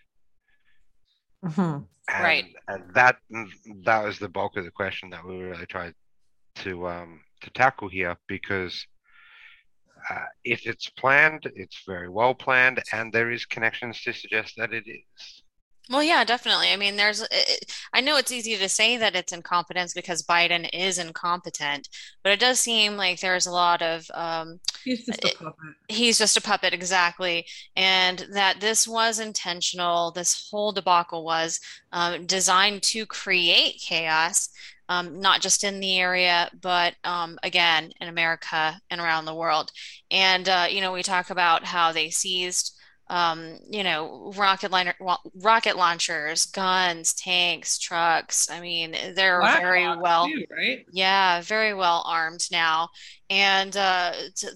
Mm-hmm. 1.45 1.85
And, 2.09 2.25
right. 2.25 2.55
And 2.69 2.95
that 2.95 3.17
that 3.85 4.05
was 4.05 4.21
the 4.21 4.29
bulk 4.29 4.57
of 4.57 4.65
the 4.65 4.71
question 4.71 5.11
that 5.11 5.27
we 5.27 5.37
really 5.37 5.67
tried 5.67 5.95
to 6.57 6.87
um, 6.87 7.21
to 7.41 7.51
tackle 7.51 7.89
here 7.89 8.17
because 8.29 8.87
uh, 10.11 10.25
if 10.45 10.67
it's 10.67 10.89
planned, 10.91 11.51
it's 11.55 11.83
very 11.87 12.09
well 12.09 12.35
planned, 12.35 12.83
and 12.93 13.13
there 13.13 13.31
is 13.31 13.45
connections 13.47 14.01
to 14.03 14.13
suggest 14.13 14.55
that 14.57 14.73
it 14.73 14.85
is. 14.87 15.43
Well, 15.91 16.03
yeah, 16.03 16.25
definitely. 16.25 16.71
I 16.71 16.77
mean, 16.77 16.97
there's, 16.97 17.23
it, 17.23 17.75
I 17.93 18.01
know 18.01 18.17
it's 18.17 18.31
easy 18.31 18.57
to 18.57 18.69
say 18.69 18.97
that 18.99 19.17
it's 19.17 19.33
incompetence 19.33 19.93
because 19.93 20.23
Biden 20.23 20.71
is 20.73 20.97
incompetent, 20.97 21.89
but 22.23 22.33
it 22.33 22.39
does 22.39 22.61
seem 22.61 22.97
like 22.97 23.19
there's 23.19 23.47
a 23.47 23.51
lot 23.51 23.83
of, 23.83 24.09
um, 24.15 24.61
he's 24.85 25.05
just 25.05 25.25
a 25.25 25.37
puppet. 25.37 25.75
He's 25.89 26.19
just 26.19 26.37
a 26.37 26.41
puppet, 26.41 26.73
exactly. 26.73 27.47
And 27.75 28.27
that 28.33 28.61
this 28.61 28.87
was 28.87 29.19
intentional. 29.19 30.13
This 30.13 30.49
whole 30.51 30.71
debacle 30.71 31.25
was 31.25 31.59
um, 31.91 32.27
designed 32.27 32.83
to 32.85 33.05
create 33.05 33.83
chaos, 33.85 34.51
um, 34.93 35.21
not 35.21 35.41
just 35.41 35.65
in 35.65 35.81
the 35.81 35.99
area, 35.99 36.51
but 36.61 36.95
um, 37.05 37.39
again, 37.43 37.93
in 38.01 38.09
America 38.09 38.81
and 38.91 39.01
around 39.01 39.25
the 39.25 39.35
world. 39.35 39.71
And, 40.11 40.49
uh, 40.49 40.67
you 40.71 40.81
know, 40.81 40.93
we 40.93 41.03
talk 41.03 41.31
about 41.31 41.65
how 41.65 41.93
they 41.93 42.11
seized 42.11 42.79
um, 43.09 43.59
you 43.69 43.85
know, 43.85 44.33
rocket 44.37 44.71
liner, 44.71 44.95
rocket 45.35 45.77
launchers, 45.77 46.47
guns, 46.47 47.13
tanks, 47.13 47.79
trucks. 47.79 48.51
I 48.51 48.59
mean, 48.61 48.93
they're 49.15 49.43
very 49.43 49.87
well, 49.99 50.27
too, 50.29 50.47
right? 50.51 50.87
Yeah, 50.91 51.43
very 51.43 51.75
well 51.75 52.03
armed 52.07 52.47
now, 52.51 52.89
and 53.29 53.77
uh, 53.77 54.13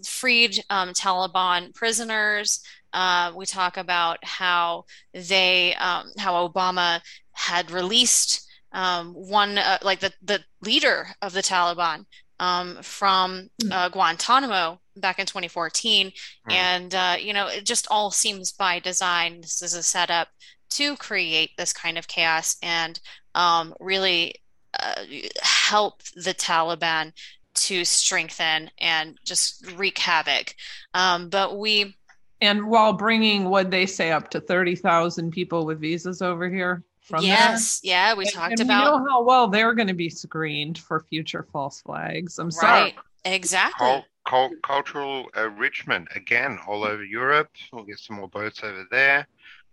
freed 0.06 0.64
um, 0.70 0.94
Taliban 0.94 1.74
prisoners. 1.74 2.60
Uh, 2.94 3.30
we 3.36 3.44
talk 3.44 3.76
about 3.76 4.18
how 4.22 4.84
they, 5.12 5.74
um, 5.74 6.06
how 6.16 6.48
Obama 6.48 7.00
had 7.32 7.70
released 7.70 8.45
um, 8.76 9.14
one, 9.14 9.58
uh, 9.58 9.78
like 9.82 9.98
the 9.98 10.12
the 10.22 10.44
leader 10.60 11.08
of 11.22 11.32
the 11.32 11.42
Taliban 11.42 12.04
um, 12.38 12.78
from 12.82 13.48
hmm. 13.62 13.72
uh, 13.72 13.88
Guantanamo 13.88 14.80
back 14.96 15.18
in 15.18 15.26
2014. 15.26 16.08
Mm. 16.08 16.52
And, 16.52 16.94
uh, 16.94 17.16
you 17.18 17.32
know, 17.32 17.48
it 17.48 17.64
just 17.64 17.86
all 17.90 18.10
seems 18.10 18.52
by 18.52 18.78
design. 18.78 19.40
This 19.40 19.62
is 19.62 19.74
a 19.74 19.82
setup 19.82 20.28
to 20.70 20.96
create 20.96 21.50
this 21.56 21.72
kind 21.72 21.98
of 21.98 22.08
chaos 22.08 22.56
and 22.62 22.98
um, 23.34 23.74
really 23.80 24.36
uh, 24.78 25.02
help 25.42 26.02
the 26.14 26.34
Taliban 26.34 27.12
to 27.54 27.84
strengthen 27.84 28.70
and 28.78 29.18
just 29.24 29.72
wreak 29.72 29.98
havoc. 29.98 30.54
Um, 30.92 31.28
but 31.28 31.58
we. 31.58 31.94
And 32.42 32.66
while 32.68 32.92
bringing 32.92 33.48
what 33.48 33.70
they 33.70 33.86
say 33.86 34.12
up 34.12 34.30
to 34.30 34.40
30,000 34.40 35.30
people 35.30 35.64
with 35.64 35.80
visas 35.80 36.20
over 36.20 36.50
here 36.50 36.82
from 37.06 37.22
yes, 37.22 37.80
there. 37.80 37.90
yeah, 37.90 38.14
we 38.14 38.24
and, 38.24 38.32
talked 38.32 38.52
and 38.52 38.68
about 38.68 38.98
we 39.00 39.04
know 39.04 39.10
how 39.10 39.22
well 39.22 39.46
they're 39.46 39.74
going 39.74 39.86
to 39.86 39.94
be 39.94 40.10
screened 40.10 40.76
for 40.76 41.00
future 41.00 41.46
false 41.52 41.80
flags. 41.80 42.38
I'm 42.38 42.46
right. 42.46 42.52
sorry. 42.52 42.96
Exactly. 43.24 44.04
Cult, 44.26 44.52
cultural 44.62 45.28
enrichment 45.36 46.08
again 46.16 46.58
all 46.66 46.82
over 46.82 47.04
Europe. 47.04 47.50
We'll 47.72 47.84
get 47.84 48.00
some 48.00 48.16
more 48.16 48.28
boats 48.28 48.62
over 48.64 48.84
there. 48.90 49.26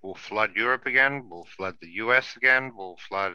We'll 0.04 0.14
flood 0.14 0.52
Europe 0.56 0.86
again. 0.86 1.28
We'll 1.28 1.46
flood 1.46 1.76
the 1.82 1.90
US 2.04 2.36
again. 2.36 2.72
We'll 2.76 2.98
flood 2.98 3.34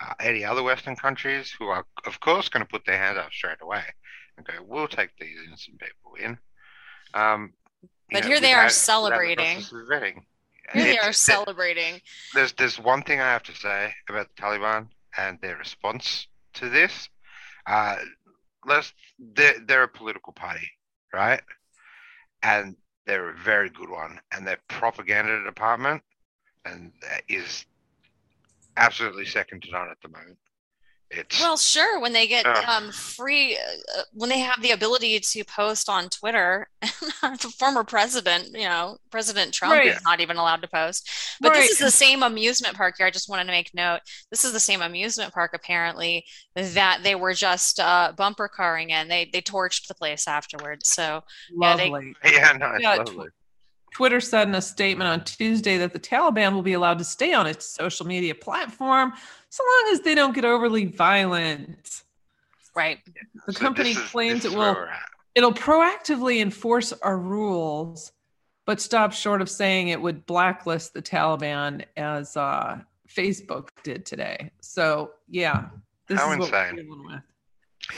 uh, 0.00 0.14
any 0.18 0.44
other 0.44 0.64
Western 0.64 0.96
countries 0.96 1.54
who 1.56 1.66
are, 1.66 1.84
of 2.06 2.18
course, 2.18 2.48
going 2.48 2.64
to 2.64 2.68
put 2.68 2.84
their 2.84 2.98
hand 2.98 3.16
up 3.18 3.32
straight 3.32 3.60
away 3.60 3.82
and 4.36 4.46
go, 4.46 4.54
"We'll 4.66 4.88
take 4.88 5.10
these 5.20 5.36
innocent 5.46 5.78
people 5.78 6.14
in." 6.20 6.38
Um, 7.14 7.52
but 8.10 8.22
know, 8.22 8.28
here 8.28 8.40
they 8.40 8.54
are 8.54 8.70
celebrating. 8.70 9.60
Here 9.60 10.26
they 10.74 10.98
are 10.98 11.12
celebrating. 11.12 12.00
There's 12.34 12.52
there's 12.54 12.78
one 12.78 13.02
thing 13.02 13.20
I 13.20 13.32
have 13.32 13.42
to 13.44 13.54
say 13.54 13.92
about 14.08 14.28
the 14.34 14.42
Taliban 14.42 14.88
and 15.16 15.38
their 15.40 15.56
response 15.56 16.26
to 16.54 16.68
this. 16.68 17.08
Uh, 17.66 17.96
let's 18.66 18.92
they're, 19.18 19.58
they're 19.66 19.82
a 19.84 19.88
political 19.88 20.32
party, 20.32 20.68
right? 21.12 21.42
And 22.42 22.76
they're 23.06 23.30
a 23.30 23.36
very 23.36 23.70
good 23.70 23.90
one, 23.90 24.20
and 24.32 24.46
their 24.46 24.58
propaganda 24.68 25.42
department 25.44 26.02
and 26.64 26.92
is 27.28 27.64
absolutely 28.76 29.26
second 29.26 29.62
to 29.62 29.70
none 29.70 29.88
at 29.90 30.00
the 30.02 30.08
moment. 30.08 30.38
It's 31.12 31.40
well, 31.40 31.56
sure. 31.56 31.98
When 31.98 32.12
they 32.12 32.28
get 32.28 32.46
uh, 32.46 32.62
um, 32.68 32.92
free, 32.92 33.56
uh, 33.56 34.02
when 34.12 34.30
they 34.30 34.38
have 34.38 34.62
the 34.62 34.70
ability 34.70 35.18
to 35.18 35.44
post 35.44 35.88
on 35.88 36.08
Twitter, 36.08 36.68
the 36.80 37.52
former 37.58 37.82
president, 37.82 38.50
you 38.52 38.68
know, 38.68 38.96
President 39.10 39.52
Trump 39.52 39.74
right. 39.74 39.88
is 39.88 40.04
not 40.04 40.20
even 40.20 40.36
allowed 40.36 40.62
to 40.62 40.68
post. 40.68 41.10
But 41.40 41.50
right. 41.50 41.62
this 41.62 41.72
is 41.72 41.78
the 41.78 41.90
same 41.90 42.22
amusement 42.22 42.76
park 42.76 42.94
here. 42.96 43.06
I 43.06 43.10
just 43.10 43.28
wanted 43.28 43.46
to 43.46 43.50
make 43.50 43.74
note. 43.74 44.00
This 44.30 44.44
is 44.44 44.52
the 44.52 44.60
same 44.60 44.82
amusement 44.82 45.34
park, 45.34 45.50
apparently, 45.52 46.24
that 46.54 47.00
they 47.02 47.16
were 47.16 47.34
just 47.34 47.80
uh, 47.80 48.12
bumper 48.16 48.48
carring 48.48 48.90
in. 48.90 49.08
They 49.08 49.28
they 49.32 49.42
torched 49.42 49.88
the 49.88 49.94
place 49.94 50.28
afterwards. 50.28 50.88
So 50.88 51.22
lovely. 51.52 52.14
Yeah, 52.22 52.30
they, 52.30 52.36
yeah 52.36 52.52
no, 52.52 52.70
it's 52.74 52.82
yeah, 52.82 52.94
lovely. 52.94 53.28
Twitter 53.90 54.20
said 54.20 54.48
in 54.48 54.54
a 54.54 54.62
statement 54.62 55.08
on 55.08 55.24
Tuesday 55.24 55.78
that 55.78 55.92
the 55.92 56.00
Taliban 56.00 56.52
will 56.52 56.62
be 56.62 56.74
allowed 56.74 56.98
to 56.98 57.04
stay 57.04 57.32
on 57.32 57.46
its 57.46 57.66
social 57.66 58.06
media 58.06 58.34
platform 58.34 59.12
so 59.48 59.64
long 59.64 59.92
as 59.92 60.00
they 60.00 60.14
don't 60.14 60.34
get 60.34 60.44
overly 60.44 60.86
violent. 60.86 62.02
Right. 62.74 62.98
The 63.46 63.52
so 63.52 63.58
company 63.60 63.90
is, 63.90 63.98
claims 63.98 64.44
it 64.44 64.52
will 64.52 64.86
it'll 65.34 65.52
proactively 65.52 66.40
enforce 66.40 66.92
our 66.92 67.18
rules, 67.18 68.12
but 68.64 68.80
stop 68.80 69.12
short 69.12 69.42
of 69.42 69.50
saying 69.50 69.88
it 69.88 70.00
would 70.00 70.24
blacklist 70.26 70.94
the 70.94 71.02
Taliban 71.02 71.84
as 71.96 72.36
uh, 72.36 72.78
Facebook 73.08 73.70
did 73.82 74.06
today. 74.06 74.52
So 74.60 75.12
yeah, 75.28 75.66
this 76.06 76.18
How 76.18 76.30
is 76.30 76.36
insane. 76.36 76.50
what 76.50 76.52
we're 76.52 76.82
dealing 76.82 77.06
with. 77.06 77.22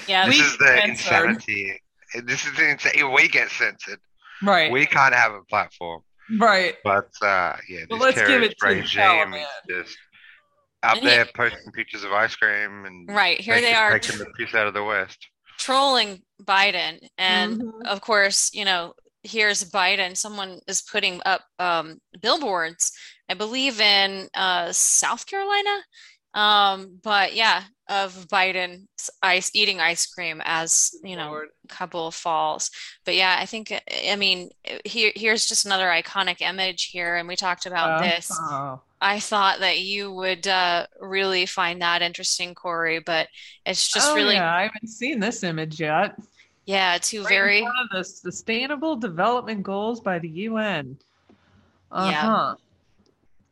Yeah, 0.08 0.26
this 0.26 0.40
is 0.40 0.56
the 0.56 0.66
censored. 0.66 0.90
insanity. 0.90 1.80
This 2.24 2.46
is 2.46 2.56
the 2.56 2.70
insane. 2.70 3.12
We 3.12 3.28
get 3.28 3.50
censored. 3.50 4.00
Right. 4.42 4.70
We 4.70 4.86
can't 4.86 5.14
have 5.14 5.32
a 5.32 5.42
platform. 5.44 6.02
Right. 6.38 6.76
But 6.84 7.10
uh, 7.22 7.56
yeah, 7.68 7.84
this 7.90 8.00
let's 8.00 8.18
give 8.18 8.42
it 8.42 8.54
to 8.58 8.66
regime 8.66 9.34
is 9.34 9.86
just 9.86 9.98
out 10.82 10.98
and 10.98 11.06
there 11.06 11.24
he, 11.24 11.32
posting 11.32 11.72
pictures 11.72 12.04
of 12.04 12.12
ice 12.12 12.34
cream 12.34 12.84
and 12.84 13.08
right 13.08 13.40
here 13.40 13.60
they 13.60 13.72
are 13.72 13.98
taking 13.98 14.18
the 14.18 14.26
piece 14.36 14.54
out 14.54 14.66
of 14.66 14.74
the 14.74 14.82
West, 14.82 15.28
trolling 15.58 16.22
Biden, 16.42 16.98
and 17.18 17.60
mm-hmm. 17.60 17.86
of 17.86 18.00
course, 18.00 18.50
you 18.52 18.64
know, 18.64 18.94
here's 19.22 19.64
Biden. 19.64 20.16
Someone 20.16 20.58
is 20.66 20.82
putting 20.82 21.20
up 21.24 21.42
um, 21.58 21.98
billboards, 22.20 22.92
I 23.28 23.34
believe 23.34 23.80
in 23.80 24.28
uh, 24.34 24.72
South 24.72 25.26
Carolina. 25.26 25.82
Um, 26.34 26.98
but 27.02 27.34
yeah, 27.34 27.62
of 27.92 28.26
Biden 28.28 28.86
ice 29.22 29.50
eating 29.54 29.78
ice 29.78 30.06
cream 30.06 30.40
as 30.46 30.94
you 31.04 31.14
know 31.14 31.28
Lord. 31.28 31.48
Kabul 31.68 32.10
falls. 32.10 32.70
But 33.04 33.14
yeah, 33.14 33.36
I 33.38 33.44
think 33.44 33.72
I 34.08 34.16
mean 34.16 34.50
here 34.84 35.12
here's 35.14 35.46
just 35.46 35.66
another 35.66 35.86
iconic 35.86 36.40
image 36.40 36.86
here, 36.86 37.16
and 37.16 37.28
we 37.28 37.36
talked 37.36 37.66
about 37.66 38.00
uh, 38.00 38.02
this. 38.02 38.40
I 39.00 39.18
thought 39.18 39.60
that 39.60 39.80
you 39.80 40.12
would 40.12 40.46
uh, 40.46 40.86
really 41.00 41.44
find 41.44 41.82
that 41.82 42.02
interesting, 42.02 42.54
Corey, 42.54 43.00
but 43.00 43.28
it's 43.66 43.88
just 43.88 44.10
oh, 44.10 44.14
really. 44.14 44.36
Yeah, 44.36 44.54
I 44.54 44.62
haven't 44.62 44.88
seen 44.88 45.20
this 45.20 45.42
image 45.42 45.80
yet. 45.80 46.16
Yeah, 46.64 46.96
two 46.98 47.22
right 47.22 47.28
very. 47.28 47.58
In 47.58 47.64
front 47.64 47.78
of 47.90 47.98
the 47.98 48.04
Sustainable 48.04 48.96
Development 48.96 49.62
Goals 49.62 50.00
by 50.00 50.18
the 50.18 50.28
UN. 50.28 50.96
Uh 51.90 52.12
huh. 52.12 52.54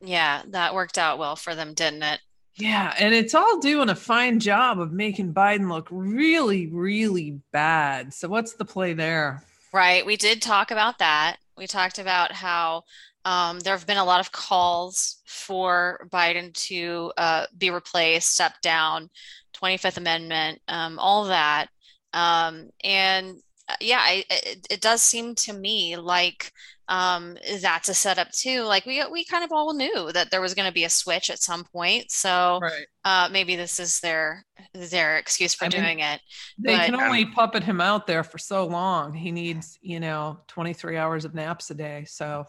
Yeah. 0.01 0.07
yeah, 0.07 0.41
that 0.47 0.73
worked 0.73 0.97
out 0.97 1.19
well 1.19 1.35
for 1.35 1.53
them, 1.53 1.73
didn't 1.73 2.03
it? 2.03 2.21
Yeah, 2.61 2.93
and 2.99 3.11
it's 3.11 3.33
all 3.33 3.59
doing 3.59 3.89
a 3.89 3.95
fine 3.95 4.39
job 4.39 4.79
of 4.79 4.91
making 4.91 5.33
Biden 5.33 5.67
look 5.67 5.87
really, 5.89 6.67
really 6.67 7.39
bad. 7.51 8.13
So 8.13 8.27
what's 8.27 8.53
the 8.53 8.65
play 8.65 8.93
there? 8.93 9.43
Right. 9.73 10.05
We 10.05 10.15
did 10.15 10.43
talk 10.43 10.69
about 10.69 10.99
that. 10.99 11.37
We 11.57 11.65
talked 11.65 11.97
about 11.97 12.31
how 12.31 12.83
um, 13.25 13.59
there 13.61 13.75
have 13.75 13.87
been 13.87 13.97
a 13.97 14.05
lot 14.05 14.19
of 14.19 14.31
calls 14.31 15.17
for 15.25 16.07
Biden 16.11 16.53
to 16.67 17.11
uh, 17.17 17.47
be 17.57 17.71
replaced, 17.71 18.31
step 18.31 18.53
down, 18.61 19.09
25th 19.55 19.97
Amendment, 19.97 20.61
um, 20.67 20.99
all 20.99 21.25
that. 21.25 21.67
Um, 22.13 22.69
and 22.83 23.37
yeah, 23.79 23.99
I, 23.99 24.25
it, 24.29 24.67
it, 24.69 24.81
does 24.81 25.01
seem 25.01 25.35
to 25.35 25.53
me 25.53 25.95
like 25.95 26.51
um, 26.87 27.37
that's 27.61 27.89
a 27.89 27.93
setup 27.93 28.31
too. 28.31 28.63
Like 28.63 28.85
we 28.85 29.03
we 29.11 29.23
kind 29.23 29.43
of 29.43 29.51
all 29.51 29.73
knew 29.73 30.11
that 30.11 30.29
there 30.29 30.41
was 30.41 30.53
going 30.53 30.67
to 30.67 30.73
be 30.73 30.83
a 30.83 30.89
switch 30.89 31.29
at 31.29 31.39
some 31.39 31.63
point, 31.63 32.11
so 32.11 32.59
right. 32.61 32.85
uh, 33.05 33.29
maybe 33.31 33.55
this 33.55 33.79
is 33.79 33.99
their 34.01 34.45
their 34.73 35.17
excuse 35.17 35.53
for 35.53 35.65
I 35.65 35.69
doing 35.69 35.97
mean, 35.97 36.05
it. 36.05 36.21
They 36.57 36.75
but, 36.75 36.85
can 36.87 36.95
only 36.95 37.25
puppet 37.25 37.63
him 37.63 37.79
out 37.79 38.07
there 38.07 38.23
for 38.23 38.37
so 38.37 38.65
long. 38.65 39.13
He 39.13 39.31
needs 39.31 39.79
you 39.81 39.99
know 39.99 40.39
23 40.47 40.97
hours 40.97 41.23
of 41.23 41.33
naps 41.33 41.69
a 41.71 41.75
day. 41.75 42.05
So 42.07 42.45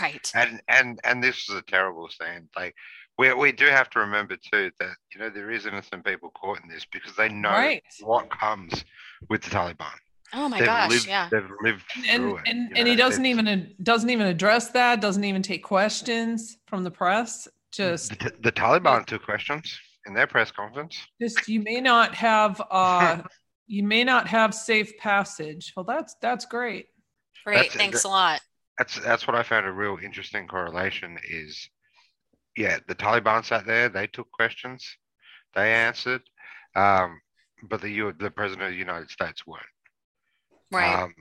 right. 0.00 0.30
And 0.34 0.60
and 0.68 1.00
and 1.04 1.24
this 1.24 1.48
is 1.48 1.56
a 1.56 1.62
terrible 1.62 2.08
thing. 2.18 2.48
Like 2.56 2.74
we 3.18 3.32
we 3.32 3.52
do 3.52 3.66
have 3.66 3.90
to 3.90 4.00
remember 4.00 4.36
too 4.36 4.70
that 4.80 4.96
you 5.14 5.20
know 5.20 5.30
there 5.30 5.50
is 5.50 5.66
innocent 5.66 6.04
people 6.04 6.30
caught 6.30 6.60
in 6.62 6.68
this 6.68 6.84
because 6.84 7.14
they 7.16 7.28
know 7.28 7.50
right. 7.50 7.82
what 8.00 8.30
comes 8.30 8.84
with 9.28 9.42
the 9.42 9.50
Taliban. 9.50 9.96
Oh 10.34 10.48
my 10.48 10.58
they've 10.58 10.66
gosh, 10.66 10.90
lived, 10.90 11.06
yeah. 11.06 11.28
They've 11.30 11.50
lived 11.62 11.84
and, 12.08 12.22
through 12.22 12.36
it. 12.36 12.42
And, 12.46 12.68
and, 12.68 12.78
and 12.78 12.88
he 12.88 12.96
doesn't 12.96 13.26
even 13.26 13.74
doesn't 13.82 14.08
even 14.08 14.26
address 14.26 14.70
that, 14.70 15.00
doesn't 15.00 15.24
even 15.24 15.42
take 15.42 15.62
questions 15.62 16.56
from 16.66 16.84
the 16.84 16.90
press. 16.90 17.48
Just 17.72 18.18
the, 18.18 18.32
the 18.40 18.52
Taliban 18.52 19.04
took 19.04 19.24
questions 19.24 19.78
in 20.06 20.14
their 20.14 20.26
press 20.26 20.50
conference. 20.50 20.98
Just 21.20 21.48
you 21.48 21.60
may 21.60 21.80
not 21.80 22.14
have 22.14 22.62
uh 22.70 23.22
you 23.66 23.82
may 23.82 24.04
not 24.04 24.26
have 24.28 24.54
safe 24.54 24.96
passage. 24.98 25.72
Well 25.76 25.84
that's 25.84 26.16
that's 26.22 26.46
great. 26.46 26.86
Great, 27.44 27.56
that's, 27.56 27.74
thanks 27.74 28.02
that, 28.02 28.08
a 28.08 28.10
lot. 28.10 28.40
That's 28.78 28.98
that's 29.00 29.26
what 29.26 29.36
I 29.36 29.42
found 29.42 29.66
a 29.66 29.72
real 29.72 29.98
interesting 30.02 30.46
correlation 30.46 31.18
is 31.28 31.68
yeah, 32.56 32.78
the 32.86 32.94
Taliban 32.94 33.44
sat 33.44 33.66
there, 33.66 33.88
they 33.88 34.06
took 34.06 34.30
questions, 34.30 34.86
they 35.54 35.72
answered. 35.72 36.22
Um, 36.74 37.20
but 37.68 37.80
the 37.80 38.12
the 38.18 38.30
president 38.30 38.68
of 38.68 38.72
the 38.72 38.78
United 38.78 39.10
States 39.10 39.46
weren't. 39.46 39.64
Right. 40.72 41.02
Um, 41.02 41.14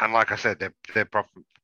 and 0.00 0.12
like 0.12 0.32
I 0.32 0.36
said, 0.36 0.58
their 0.58 0.74
their 0.94 1.08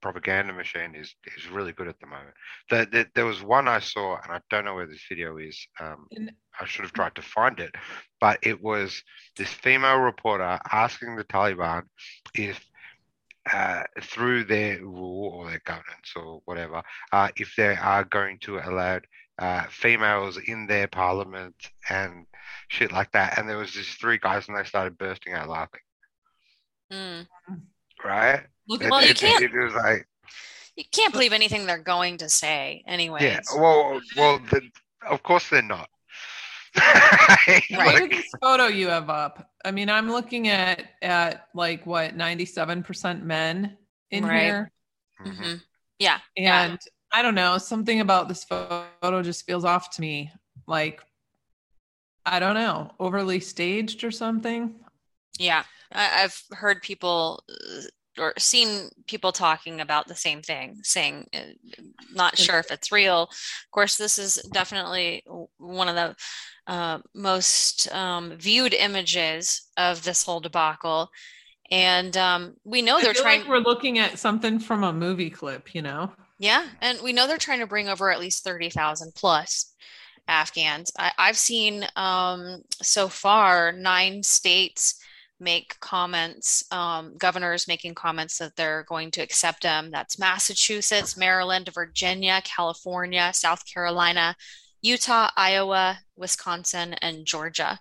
propaganda 0.01 0.53
machine 0.53 0.95
is 0.95 1.15
is 1.37 1.49
really 1.49 1.73
good 1.73 1.89
at 1.89 1.99
the 2.01 2.07
moment. 2.07 2.35
The, 2.71 2.89
the, 2.91 3.07
there 3.15 3.27
was 3.27 3.43
one 3.43 3.69
I 3.69 3.81
saw, 3.81 4.17
and 4.17 4.33
I 4.33 4.41
don't 4.51 4.65
know 4.65 4.75
where 4.75 4.87
this 4.87 5.05
video 5.09 5.39
is. 5.39 5.67
Um, 5.81 6.07
I 6.61 6.65
should 6.67 6.85
have 6.85 6.93
tried 6.93 7.15
to 7.17 7.23
find 7.23 7.59
it, 7.61 7.75
but 8.21 8.39
it 8.43 8.63
was 8.63 9.03
this 9.37 9.53
female 9.53 9.99
reporter 9.99 10.59
asking 10.73 11.17
the 11.17 11.25
Taliban 11.25 11.83
if. 12.35 12.65
Uh, 13.51 13.83
through 14.03 14.45
their 14.45 14.79
rule 14.85 15.31
or 15.33 15.49
their 15.49 15.63
governance 15.65 16.13
or 16.15 16.43
whatever, 16.45 16.83
uh, 17.13 17.31
if 17.37 17.55
they 17.57 17.75
are 17.77 18.05
going 18.05 18.39
to 18.39 18.59
allow 18.59 19.01
uh, 19.39 19.65
females 19.71 20.37
in 20.37 20.67
their 20.67 20.89
parliament 20.89 21.55
and 21.89 22.27
shit 22.69 22.93
like 22.93 23.11
that. 23.13 23.39
And 23.39 23.49
there 23.49 23.57
was 23.57 23.73
these 23.73 23.95
three 23.95 24.19
guys, 24.19 24.49
and 24.49 24.57
they 24.57 24.65
started 24.65 24.99
bursting 24.99 25.33
out 25.33 25.49
laughing. 25.49 25.81
Mm. 26.93 27.27
Right? 28.05 28.43
Look, 28.69 28.83
well, 28.83 29.01
it, 29.01 29.09
you 29.09 29.15
can't. 29.15 29.43
It, 29.43 29.53
was 29.53 29.75
like 29.75 30.07
you 30.77 30.85
can't 30.93 31.13
believe 31.13 31.33
anything 31.33 31.67
they're 31.67 31.79
going 31.79 32.19
to 32.19 32.29
say, 32.29 32.85
anyway. 32.87 33.23
Yeah. 33.23 33.41
Well, 33.57 34.01
well, 34.17 34.39
the, 34.51 34.63
of 35.09 35.23
course 35.23 35.49
they're 35.49 35.63
not. 35.63 35.89
right. 36.79 37.63
Look 37.71 37.81
at 37.81 38.11
this 38.11 38.31
photo 38.41 38.67
you 38.67 38.89
have 38.89 39.11
up. 39.11 39.51
I 39.65 39.73
mean, 39.73 39.91
I'm 39.91 40.11
looking 40.11 40.49
at 40.49 40.85
at 41.03 41.47
like 41.55 41.85
what 41.87 42.17
97% 42.17 43.23
men 43.23 43.77
in 44.11 44.25
right. 44.25 44.43
here. 44.43 44.73
Mm-hmm. 45.21 45.43
mm-hmm. 45.43 45.55
Yeah. 45.99 46.19
And 46.37 46.73
yeah. 46.73 46.77
I 47.11 47.23
don't 47.23 47.35
know, 47.35 47.59
something 47.59 48.01
about 48.01 48.29
this 48.29 48.45
photo 48.45 49.23
just 49.23 49.47
feels 49.47 49.65
off 49.65 49.91
to 49.97 50.01
me. 50.01 50.31
Like 50.67 51.03
I 52.25 52.39
don't 52.39 52.55
know, 52.55 52.93
overly 53.01 53.41
staged 53.41 54.05
or 54.05 54.11
something. 54.11 54.75
Yeah. 55.39 55.65
I, 55.93 56.03
have 56.03 56.39
heard 56.53 56.83
people 56.83 57.45
uh, 57.49 57.83
or 58.19 58.35
seen 58.37 58.89
people 59.07 59.33
talking 59.33 59.81
about 59.81 60.09
the 60.09 60.15
same 60.15 60.43
thing, 60.43 60.79
saying, 60.83 61.29
uh, 61.35 61.83
not 62.13 62.37
sure 62.37 62.59
if 62.59 62.71
it's 62.71 62.93
real. 62.93 63.23
Of 63.23 63.71
course, 63.71 63.97
this 63.97 64.19
is 64.19 64.37
definitely 64.53 65.23
one 65.59 65.89
of 65.89 65.95
the 65.95 66.73
uh, 66.73 66.99
most 67.15 67.93
um, 67.95 68.37
viewed 68.37 68.75
images 68.75 69.69
of 69.77 70.03
this 70.03 70.25
whole 70.25 70.41
debacle. 70.41 71.11
And 71.71 72.17
um, 72.17 72.55
we 72.65 72.83
know 72.83 73.01
they're 73.01 73.13
trying. 73.13 73.41
Like 73.41 73.49
we're 73.49 73.59
looking 73.59 73.99
at 73.99 74.19
something 74.19 74.59
from 74.59 74.85
a 74.85 74.93
movie 74.93 75.31
clip, 75.31 75.75
you 75.75 75.83
know? 75.83 76.13
Yeah. 76.39 76.67
And 76.81 77.01
we 77.03 77.13
know 77.13 77.27
they're 77.27 77.39
trying 77.39 77.61
to 77.61 77.67
bring 77.67 77.89
over 77.89 78.11
at 78.11 78.21
least 78.21 78.45
30,000 78.45 79.13
plus 79.15 79.75
Afghans. 80.29 80.93
I, 80.99 81.13
have 81.19 81.37
seen 81.37 81.87
um, 81.97 82.63
so 82.83 83.09
far 83.09 83.73
nine 83.73 84.23
states 84.23 85.01
make 85.41 85.79
comments, 85.81 86.65
um, 86.73 87.17
governors 87.17 87.69
making 87.69 87.95
comments 87.95 88.39
that 88.39 88.57
they're 88.57 88.85
going 88.89 89.11
to 89.13 89.21
accept 89.21 89.63
them. 89.63 89.91
That's 89.91 90.19
Massachusetts, 90.19 91.17
Maryland, 91.17 91.71
Virginia, 91.73 92.41
California, 92.45 93.31
South 93.33 93.65
Carolina, 93.73 94.37
Utah, 94.83 95.31
Iowa, 95.37 95.99
Wisconsin, 96.17 96.95
and 96.95 97.25
Georgia. 97.27 97.79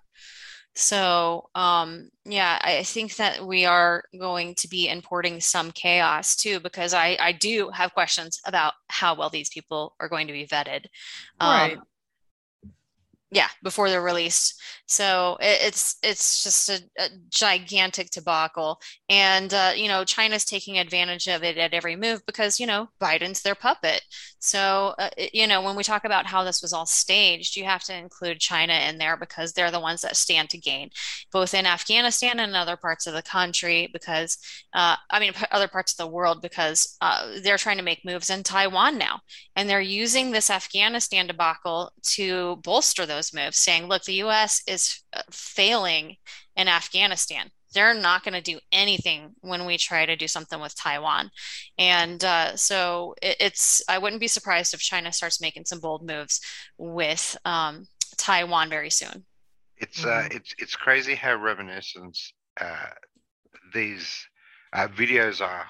So, 0.74 1.48
um, 1.56 2.10
yeah, 2.24 2.58
I 2.62 2.84
think 2.84 3.16
that 3.16 3.44
we 3.44 3.64
are 3.64 4.04
going 4.16 4.54
to 4.56 4.68
be 4.68 4.88
importing 4.88 5.40
some 5.40 5.72
chaos 5.72 6.36
too, 6.36 6.60
because 6.60 6.94
I, 6.94 7.16
I 7.20 7.32
do 7.32 7.70
have 7.70 7.94
questions 7.94 8.40
about 8.46 8.74
how 8.88 9.16
well 9.16 9.30
these 9.30 9.48
people 9.48 9.96
are 9.98 10.08
going 10.08 10.28
to 10.28 10.32
be 10.32 10.46
vetted. 10.46 10.86
Um, 11.40 11.48
right 11.48 11.78
yeah 13.30 13.48
before 13.62 13.90
they're 13.90 14.02
released 14.02 14.60
so 14.88 15.36
it, 15.40 15.60
it's 15.62 15.96
it's 16.02 16.42
just 16.42 16.68
a, 16.68 16.80
a 16.98 17.08
gigantic 17.30 18.10
debacle. 18.10 18.80
And 19.08 19.52
uh, 19.54 19.72
you 19.76 19.88
know 19.88 20.04
china's 20.04 20.44
taking 20.44 20.78
advantage 20.78 21.28
of 21.28 21.44
it 21.44 21.56
at 21.58 21.74
every 21.74 21.96
move 21.96 22.24
because 22.26 22.58
you 22.58 22.66
know 22.66 22.88
biden's 23.00 23.42
their 23.42 23.54
puppet. 23.54 24.02
So 24.40 24.94
uh, 24.98 25.10
you 25.32 25.46
know 25.46 25.62
when 25.62 25.76
we 25.76 25.82
talk 25.82 26.04
about 26.04 26.26
how 26.26 26.44
this 26.44 26.62
was 26.62 26.72
all 26.72 26.86
staged 26.86 27.56
you 27.56 27.64
have 27.64 27.82
to 27.84 27.96
include 27.96 28.40
china 28.40 28.72
in 28.88 28.98
there 28.98 29.16
because 29.16 29.52
they're 29.52 29.70
the 29.70 29.80
ones 29.80 30.00
that 30.02 30.16
stand 30.16 30.48
to 30.50 30.58
gain 30.58 30.90
both 31.32 31.54
in 31.54 31.66
afghanistan 31.66 32.38
and 32.40 32.54
other 32.54 32.76
parts 32.76 33.06
of 33.06 33.14
the 33.14 33.22
country 33.22 33.88
because 33.92 34.38
uh, 34.74 34.96
i 35.10 35.18
mean 35.20 35.32
other 35.50 35.68
parts 35.68 35.92
of 35.92 35.98
the 35.98 36.06
world 36.06 36.40
because 36.42 36.96
uh, 37.00 37.26
they're 37.42 37.58
trying 37.58 37.76
to 37.76 37.82
make 37.82 38.04
moves 38.04 38.30
in 38.30 38.42
taiwan 38.42 38.98
now. 38.98 39.20
And 39.56 39.68
they're 39.68 39.80
using 39.80 40.30
this 40.30 40.50
afghanistan 40.50 41.26
debacle 41.26 41.92
to 42.02 42.56
bolster 42.56 43.06
those 43.06 43.34
moves, 43.34 43.58
saying, 43.58 43.86
look, 43.86 44.04
the 44.04 44.22
US 44.24 44.62
is 44.66 44.77
uh, 45.12 45.22
failing 45.30 46.16
in 46.56 46.68
Afghanistan. 46.68 47.50
They're 47.74 47.94
not 47.94 48.24
going 48.24 48.34
to 48.34 48.52
do 48.52 48.58
anything 48.72 49.34
when 49.40 49.66
we 49.66 49.76
try 49.76 50.06
to 50.06 50.16
do 50.16 50.26
something 50.26 50.60
with 50.60 50.74
Taiwan. 50.74 51.30
And 51.76 52.24
uh, 52.24 52.56
so 52.56 53.14
it, 53.20 53.36
it's, 53.40 53.82
I 53.88 53.98
wouldn't 53.98 54.20
be 54.20 54.28
surprised 54.28 54.72
if 54.72 54.80
China 54.80 55.12
starts 55.12 55.40
making 55.40 55.66
some 55.66 55.80
bold 55.80 56.06
moves 56.06 56.40
with 56.78 57.36
um, 57.44 57.86
Taiwan 58.16 58.70
very 58.70 58.90
soon. 58.90 59.24
It's, 59.76 60.04
uh, 60.04 60.08
mm-hmm. 60.08 60.36
it's, 60.36 60.54
it's 60.58 60.76
crazy 60.76 61.14
how 61.14 61.34
reminiscent 61.36 62.18
uh, 62.60 62.90
these 63.74 64.08
uh, 64.72 64.88
videos 64.88 65.40
are 65.40 65.66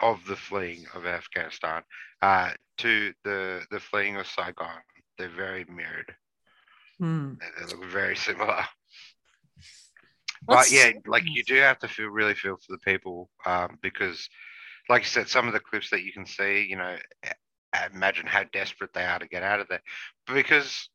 of 0.00 0.18
the 0.26 0.36
fleeing 0.36 0.84
of 0.94 1.06
Afghanistan 1.06 1.82
uh, 2.22 2.50
to 2.78 3.12
the 3.24 3.62
the 3.70 3.80
fleeing 3.80 4.16
of 4.16 4.26
Saigon. 4.26 4.80
They're 5.18 5.28
very 5.28 5.64
mirrored. 5.64 6.14
Hmm. 6.98 7.34
They 7.40 7.64
look 7.66 7.84
very 7.86 8.16
similar. 8.16 8.64
But 10.46 10.70
yeah, 10.70 10.92
like 11.06 11.24
you 11.26 11.42
do 11.42 11.56
have 11.56 11.78
to 11.80 11.88
feel 11.88 12.06
really 12.06 12.34
feel 12.34 12.56
for 12.56 12.72
the 12.72 12.78
people 12.78 13.30
um, 13.46 13.78
because, 13.82 14.28
like 14.88 15.02
you 15.02 15.08
said, 15.08 15.28
some 15.28 15.48
of 15.48 15.52
the 15.54 15.60
clips 15.60 15.90
that 15.90 16.04
you 16.04 16.12
can 16.12 16.24
see, 16.26 16.66
you 16.68 16.76
know, 16.76 16.96
imagine 17.92 18.26
how 18.26 18.44
desperate 18.52 18.92
they 18.92 19.04
are 19.04 19.18
to 19.18 19.26
get 19.26 19.42
out 19.42 19.60
of 19.60 19.68
there. 19.68 19.82
But 20.26 20.34
because, 20.34 20.88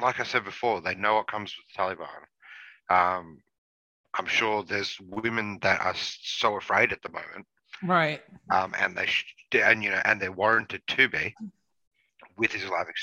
like 0.00 0.20
I 0.20 0.24
said 0.24 0.44
before, 0.44 0.80
they 0.80 0.94
know 0.94 1.14
what 1.16 1.26
comes 1.26 1.54
with 1.56 1.66
the 1.74 1.82
Taliban. 1.82 3.18
Um, 3.18 3.38
I'm 4.14 4.26
sure 4.26 4.62
there's 4.62 4.96
women 5.00 5.58
that 5.62 5.80
are 5.80 5.94
so 5.96 6.56
afraid 6.56 6.92
at 6.92 7.02
the 7.02 7.10
moment, 7.10 7.46
right? 7.82 8.20
Um, 8.50 8.74
and 8.78 8.96
they 8.96 9.06
sh- 9.06 9.34
and 9.52 9.82
you 9.82 9.90
know, 9.90 10.00
and 10.04 10.20
they're 10.20 10.32
warranted 10.32 10.82
to 10.88 11.08
be 11.08 11.34
with 12.38 12.54
Islamic 12.54 12.96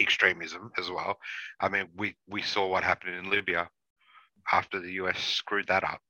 extremism 0.00 0.70
as 0.78 0.90
well. 0.90 1.18
I 1.60 1.68
mean, 1.70 1.88
we, 1.96 2.16
we 2.28 2.42
saw 2.42 2.68
what 2.68 2.84
happened 2.84 3.16
in 3.16 3.30
Libya 3.30 3.68
after 4.52 4.80
the 4.80 4.92
US 4.92 5.18
screwed 5.20 5.68
that 5.68 5.84
up. 5.84 6.00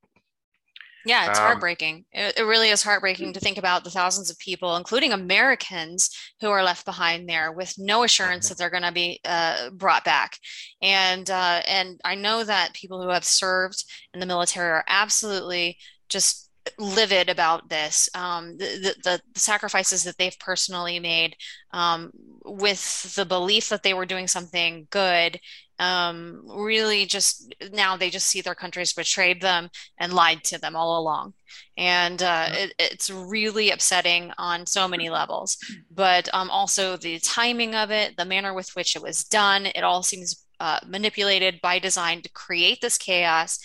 Yeah, 1.05 1.27
it's 1.27 1.41
Um, 1.41 1.45
heartbreaking. 1.47 2.05
It, 2.13 2.39
it 2.39 2.43
really 2.45 2.69
is 2.69 2.85
heartbreaking 2.85 3.33
to 3.33 3.41
think 3.41 3.59
about 3.59 3.83
the 3.83 3.91
thousands 3.91 4.31
of 4.31 4.39
people, 4.39 4.77
including 4.77 5.13
Americans, 5.13 6.11
who 6.41 6.49
are 6.51 6.63
left 6.63 6.85
behind 6.85 7.29
there 7.29 7.51
with 7.51 7.75
no 7.77 8.05
assurance 8.05 8.49
that 8.49 8.57
they're 8.59 8.71
going 8.71 8.85
to 8.85 8.93
be 8.93 9.21
uh, 9.25 9.71
brought 9.71 10.05
back. 10.05 10.39
And 10.81 11.29
uh, 11.29 11.63
and 11.67 12.01
I 12.05 12.15
know 12.15 12.45
that 12.45 12.75
people 12.75 13.03
who 13.03 13.09
have 13.09 13.25
served 13.25 13.85
in 14.15 14.21
the 14.21 14.27
military 14.27 14.71
are 14.71 14.85
absolutely 14.87 15.79
just 16.09 16.49
livid 16.79 17.29
about 17.29 17.69
this. 17.69 18.09
Um, 18.15 18.57
the, 18.57 18.95
the, 19.03 19.21
the 19.33 19.41
sacrifices 19.41 20.05
that 20.05 20.17
they've 20.19 20.39
personally 20.39 21.01
made 21.01 21.37
um, 21.73 22.11
with 22.45 23.15
the 23.15 23.25
belief 23.25 23.69
that 23.69 23.83
they 23.83 23.95
were 23.95 24.07
doing 24.07 24.29
something 24.29 24.87
good 24.91 25.41
um, 25.83 26.45
really 26.47 27.07
just 27.07 27.53
now 27.73 27.97
they 27.97 28.09
just 28.09 28.29
see 28.29 28.41
their 28.41 28.55
countries 28.55 28.93
betrayed 28.93 29.41
them 29.41 29.69
and 29.99 30.13
lied 30.13 30.45
to 30.45 30.59
them 30.59 30.77
all 30.77 31.01
along. 31.01 31.35
And 31.77 32.23
uh, 32.23 32.49
it, 32.53 32.75
it's 32.79 33.11
really 33.11 33.71
upsetting 33.71 34.33
on 34.39 34.67
so 34.67 34.87
many 34.87 35.11
levels. 35.11 35.59
But 35.91 36.29
um, 36.33 36.51
also 36.51 36.97
the 36.97 37.19
timing 37.19 37.75
of 37.75 37.91
it, 37.91 38.17
the 38.17 38.25
manner 38.25 38.55
with 38.55 38.71
which 38.77 38.95
it 38.95 39.03
was 39.03 39.25
done, 39.25 39.67
it 39.67 39.83
all 39.83 40.05
seems 40.05 40.45
uh, 40.61 40.79
manipulated 40.87 41.61
by 41.61 41.81
design 41.81 42.23
to 42.23 42.31
create 42.31 42.81
this 42.81 42.97
chaos 42.97 43.59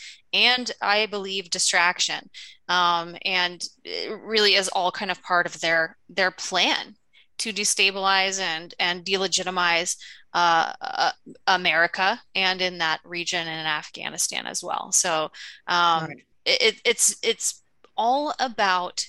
and 0.45 0.71
I 0.81 1.05
believe 1.07 1.49
distraction. 1.49 2.29
Um, 2.69 3.15
and 3.25 3.63
it 3.83 4.19
really 4.21 4.53
is 4.55 4.67
all 4.69 4.91
kind 4.91 5.11
of 5.11 5.21
part 5.23 5.45
of 5.45 5.59
their 5.61 5.97
their 6.09 6.31
plan 6.31 6.95
to 7.39 7.53
destabilize 7.53 8.39
and 8.39 8.73
and 8.79 9.05
delegitimize 9.05 9.95
uh, 10.33 10.73
uh, 10.81 11.11
America 11.47 12.21
and 12.35 12.61
in 12.61 12.77
that 12.79 12.99
region 13.05 13.47
and 13.47 13.59
in 13.59 13.65
Afghanistan 13.65 14.45
as 14.45 14.63
well. 14.63 14.91
So 14.91 15.31
um, 15.67 16.07
Right. 16.07 16.17
it, 16.45 16.81
it's 16.85 17.15
it's 17.23 17.63
all 17.95 18.33
about 18.39 19.05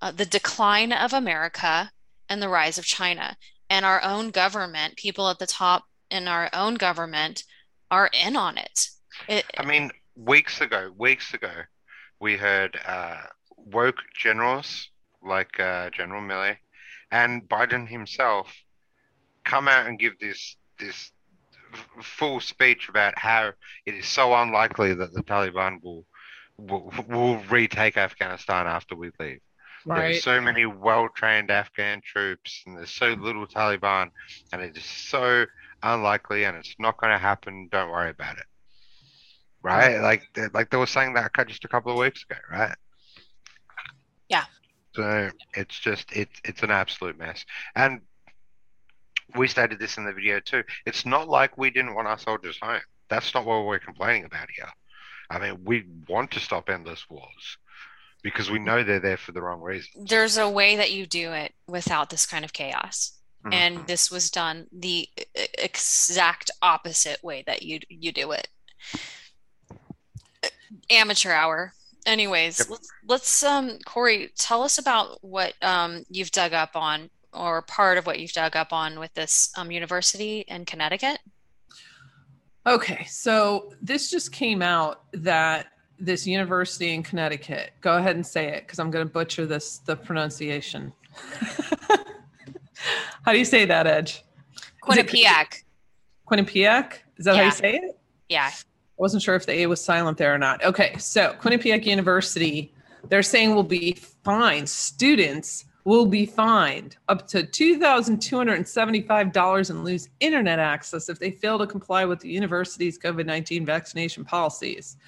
uh, 0.00 0.12
the 0.12 0.26
decline 0.26 0.92
of 0.92 1.12
America 1.12 1.90
and 2.28 2.40
the 2.42 2.48
rise 2.48 2.78
of 2.78 2.84
China. 2.84 3.36
And 3.68 3.84
our 3.84 4.02
own 4.02 4.30
government, 4.30 4.96
people 4.96 5.28
at 5.28 5.38
the 5.38 5.46
top 5.46 5.84
in 6.10 6.26
our 6.28 6.50
own 6.52 6.74
government, 6.74 7.44
are 7.90 8.10
in 8.12 8.36
on 8.36 8.58
it. 8.58 8.88
It, 9.28 9.44
I 9.56 9.64
mean, 9.64 9.90
weeks 10.24 10.60
ago, 10.60 10.92
weeks 10.96 11.34
ago, 11.34 11.52
we 12.20 12.36
heard 12.36 12.78
uh, 12.86 13.22
woke 13.56 13.98
generals 14.14 14.88
like 15.22 15.58
uh, 15.58 15.90
General 15.90 16.22
Milley 16.22 16.56
and 17.10 17.48
Biden 17.48 17.88
himself 17.88 18.52
come 19.44 19.68
out 19.68 19.86
and 19.86 19.98
give 19.98 20.18
this 20.18 20.56
this 20.78 21.12
full 22.02 22.40
speech 22.40 22.88
about 22.88 23.18
how 23.18 23.52
it 23.86 23.94
is 23.94 24.06
so 24.06 24.34
unlikely 24.34 24.94
that 24.94 25.12
the 25.12 25.22
Taliban 25.22 25.82
will 25.82 26.06
will, 26.58 26.92
will 27.08 27.36
retake 27.50 27.96
Afghanistan 27.96 28.66
after 28.66 28.94
we 28.94 29.10
leave. 29.18 29.40
Right. 29.86 30.12
There's 30.12 30.22
so 30.22 30.42
many 30.42 30.66
well-trained 30.66 31.50
Afghan 31.50 32.02
troops, 32.04 32.62
and 32.66 32.76
there's 32.76 32.90
so 32.90 33.08
little 33.14 33.46
Taliban, 33.46 34.10
and 34.52 34.60
it 34.60 34.76
is 34.76 34.84
so 34.84 35.46
unlikely, 35.82 36.44
and 36.44 36.54
it's 36.58 36.74
not 36.78 36.98
going 36.98 37.12
to 37.12 37.18
happen. 37.18 37.68
Don't 37.72 37.88
worry 37.88 38.10
about 38.10 38.36
it. 38.36 38.44
Right? 39.62 40.00
Like, 40.00 40.22
they- 40.34 40.48
like 40.48 40.70
they 40.70 40.76
were 40.76 40.86
saying 40.86 41.14
that 41.14 41.32
just 41.46 41.64
a 41.64 41.68
couple 41.68 41.92
of 41.92 41.98
weeks 41.98 42.24
ago, 42.28 42.40
right? 42.50 42.74
Yeah. 44.28 44.44
So 44.94 45.30
it's 45.54 45.78
just 45.78 46.10
it's 46.12 46.40
it's 46.44 46.62
an 46.62 46.70
absolute 46.70 47.18
mess, 47.18 47.44
and 47.76 48.00
we 49.36 49.46
stated 49.46 49.78
this 49.78 49.98
in 49.98 50.04
the 50.04 50.12
video 50.12 50.40
too. 50.40 50.64
It's 50.86 51.06
not 51.06 51.28
like 51.28 51.56
we 51.56 51.70
didn't 51.70 51.94
want 51.94 52.08
our 52.08 52.18
soldiers 52.18 52.58
home. 52.60 52.80
That's 53.08 53.32
not 53.34 53.44
what 53.44 53.64
we're 53.66 53.78
complaining 53.78 54.24
about 54.24 54.48
here. 54.54 54.68
I 55.30 55.38
mean, 55.38 55.64
we 55.64 55.84
want 56.08 56.32
to 56.32 56.40
stop 56.40 56.68
endless 56.68 57.08
wars 57.08 57.58
because 58.22 58.50
we 58.50 58.58
know 58.58 58.82
they're 58.82 58.98
there 59.00 59.16
for 59.16 59.32
the 59.32 59.40
wrong 59.42 59.60
reasons. 59.60 60.08
there's 60.08 60.36
a 60.36 60.48
way 60.48 60.76
that 60.76 60.90
you 60.92 61.06
do 61.06 61.32
it 61.32 61.54
without 61.66 62.10
this 62.10 62.26
kind 62.26 62.44
of 62.44 62.52
chaos. 62.52 63.12
Mhm. 63.44 63.54
And 63.54 63.86
this 63.86 64.10
was 64.10 64.30
done 64.30 64.66
the 64.72 65.08
exact 65.56 66.50
opposite 66.62 67.22
way 67.22 67.42
that 67.46 67.62
you 67.62 67.80
you 67.88 68.12
do 68.12 68.32
it. 68.32 68.48
Amateur 70.90 71.32
hour. 71.32 71.72
Anyways, 72.06 72.58
Yep. 72.60 72.68
let's, 72.70 72.88
let's 73.06 73.42
um 73.42 73.78
Corey, 73.84 74.30
tell 74.36 74.62
us 74.62 74.78
about 74.78 75.22
what 75.22 75.54
um 75.62 76.04
you've 76.10 76.30
dug 76.30 76.52
up 76.52 76.74
on 76.74 77.10
or 77.32 77.62
part 77.62 77.98
of 77.98 78.06
what 78.06 78.18
you've 78.18 78.32
dug 78.32 78.56
up 78.56 78.72
on 78.72 78.98
with 78.98 79.12
this 79.14 79.52
um 79.56 79.70
university 79.70 80.40
in 80.48 80.64
Connecticut. 80.64 81.18
Okay, 82.66 83.04
so 83.08 83.72
this 83.80 84.10
just 84.10 84.32
came 84.32 84.62
out 84.62 85.02
that 85.12 85.66
this 85.98 86.26
university 86.26 86.94
in 86.94 87.02
Connecticut. 87.02 87.72
Go 87.80 87.96
ahead 87.96 88.16
and 88.16 88.26
say 88.26 88.48
it 88.48 88.64
because 88.66 88.78
I'm 88.78 88.90
going 88.90 89.06
to 89.06 89.12
butcher 89.12 89.46
this 89.46 89.78
the 89.78 89.96
pronunciation. 89.96 90.92
how 93.22 93.32
do 93.32 93.38
you 93.38 93.44
say 93.44 93.64
that, 93.66 93.86
Edge? 93.86 94.24
Is 94.90 94.96
it- 94.96 95.06
Quinnipiac. 95.08 95.62
Quinnipiac? 96.30 96.92
Is 97.18 97.24
that 97.26 97.36
how 97.36 97.42
you 97.44 97.50
say 97.50 97.74
it? 97.76 97.98
Yeah. 98.28 98.50
Wasn't 99.00 99.22
sure 99.22 99.34
if 99.34 99.46
the 99.46 99.62
A 99.62 99.66
was 99.66 99.82
silent 99.82 100.18
there 100.18 100.34
or 100.34 100.38
not. 100.38 100.62
Okay, 100.62 100.94
so 100.98 101.34
Quinnipiac 101.40 101.86
University, 101.86 102.70
they're 103.08 103.22
saying 103.22 103.54
will 103.54 103.62
be 103.62 103.94
fined. 103.94 104.68
Students 104.68 105.64
will 105.84 106.04
be 106.04 106.26
fined 106.26 106.98
up 107.08 107.26
to 107.28 107.44
$2,275 107.44 109.70
and 109.70 109.84
lose 109.84 110.10
internet 110.20 110.58
access 110.58 111.08
if 111.08 111.18
they 111.18 111.30
fail 111.30 111.58
to 111.58 111.66
comply 111.66 112.04
with 112.04 112.20
the 112.20 112.28
university's 112.28 112.98
COVID 112.98 113.24
19 113.24 113.64
vaccination 113.64 114.22
policies. 114.22 114.98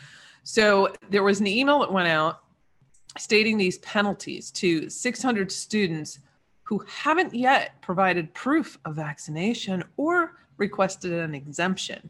So 0.43 0.95
there 1.11 1.23
was 1.23 1.41
an 1.41 1.47
email 1.47 1.81
that 1.81 1.93
went 1.93 2.09
out 2.09 2.45
stating 3.19 3.59
these 3.59 3.77
penalties 3.81 4.51
to 4.53 4.89
600 4.89 5.53
students 5.53 6.19
who 6.63 6.83
haven't 6.89 7.35
yet 7.35 7.73
provided 7.83 8.33
proof 8.33 8.79
of 8.87 8.97
vaccination 8.97 9.85
or 9.99 10.39
requested 10.57 11.13
an 11.13 11.35
exemption. 11.35 12.09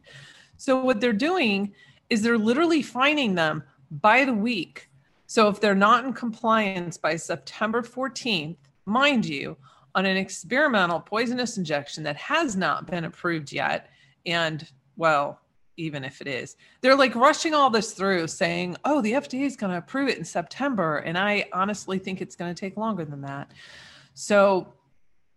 So 0.63 0.81
what 0.81 1.01
they're 1.01 1.11
doing 1.11 1.73
is 2.09 2.21
they're 2.21 2.37
literally 2.37 2.81
fining 2.81 3.35
them 3.35 3.63
by 3.91 4.23
the 4.23 4.33
week. 4.33 4.89
So 5.27 5.49
if 5.49 5.59
they're 5.59 5.75
not 5.75 6.05
in 6.05 6.13
compliance 6.13 6.97
by 6.97 7.17
September 7.17 7.81
14th, 7.81 8.55
mind 8.85 9.25
you, 9.25 9.57
on 9.93 10.05
an 10.05 10.15
experimental 10.15 11.01
poisonous 11.01 11.57
injection 11.57 12.01
that 12.03 12.15
has 12.15 12.55
not 12.55 12.87
been 12.87 13.03
approved 13.03 13.51
yet, 13.51 13.89
and 14.25 14.65
well, 14.95 15.41
even 15.75 16.05
if 16.05 16.21
it 16.21 16.27
is, 16.27 16.55
they're 16.79 16.95
like 16.95 17.13
rushing 17.13 17.53
all 17.53 17.69
this 17.69 17.91
through 17.91 18.27
saying, 18.27 18.77
oh, 18.85 19.01
the 19.01 19.11
FDA 19.11 19.45
is 19.45 19.57
going 19.57 19.71
to 19.73 19.79
approve 19.79 20.07
it 20.07 20.17
in 20.17 20.23
September. 20.23 20.99
And 20.99 21.17
I 21.17 21.43
honestly 21.51 21.99
think 21.99 22.21
it's 22.21 22.37
going 22.37 22.55
to 22.55 22.57
take 22.57 22.77
longer 22.77 23.03
than 23.03 23.19
that. 23.23 23.51
So 24.13 24.71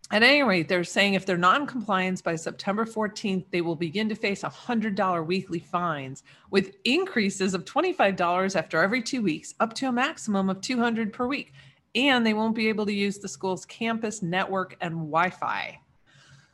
at 0.09 0.23
any 0.23 0.41
rate, 0.41 0.69
they're 0.69 0.85
saying 0.85 1.15
if 1.15 1.25
they're 1.25 1.37
not 1.37 1.59
in 1.59 1.67
compliance 1.67 2.21
by 2.21 2.35
September 2.35 2.85
14th, 2.85 3.45
they 3.51 3.59
will 3.59 3.75
begin 3.75 4.07
to 4.07 4.15
face 4.15 4.41
$100 4.41 5.25
weekly 5.25 5.59
fines 5.59 6.23
with 6.49 6.75
increases 6.85 7.53
of 7.53 7.65
$25 7.65 8.55
after 8.55 8.81
every 8.81 9.01
two 9.01 9.21
weeks, 9.21 9.53
up 9.59 9.73
to 9.73 9.87
a 9.87 9.91
maximum 9.91 10.49
of 10.49 10.61
200 10.61 11.11
per 11.11 11.27
week. 11.27 11.51
And 11.93 12.25
they 12.25 12.33
won't 12.33 12.55
be 12.55 12.69
able 12.69 12.85
to 12.85 12.93
use 12.93 13.17
the 13.17 13.27
school's 13.27 13.65
campus 13.65 14.21
network 14.21 14.77
and 14.79 14.93
Wi 14.93 15.29
Fi. 15.29 15.79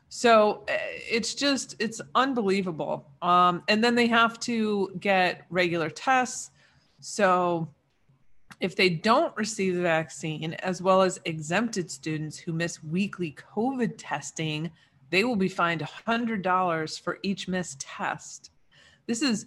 So 0.10 0.64
uh, 0.70 0.74
it's 1.10 1.36
just, 1.36 1.76
it's 1.80 2.02
unbelievable. 2.16 3.12
Um, 3.22 3.64
and 3.68 3.84
then 3.84 3.94
they 3.94 4.08
have 4.08 4.40
to 4.42 4.96
get 5.00 5.46
regular 5.50 5.90
tests. 5.90 6.50
So 7.02 7.68
if 8.60 8.76
they 8.76 8.90
don't 8.90 9.36
receive 9.36 9.76
the 9.76 9.82
vaccine, 9.82 10.54
as 10.56 10.82
well 10.82 11.02
as 11.02 11.20
exempted 11.26 11.90
students 11.90 12.38
who 12.38 12.54
miss 12.54 12.84
weekly 12.84 13.36
COVID 13.56 13.96
testing, 13.98 14.72
they 15.10 15.24
will 15.24 15.36
be 15.36 15.50
fined 15.50 15.82
$100 15.82 17.02
for 17.02 17.20
each 17.24 17.48
missed 17.48 17.80
test. 17.80 18.52
This 19.06 19.22
is 19.22 19.46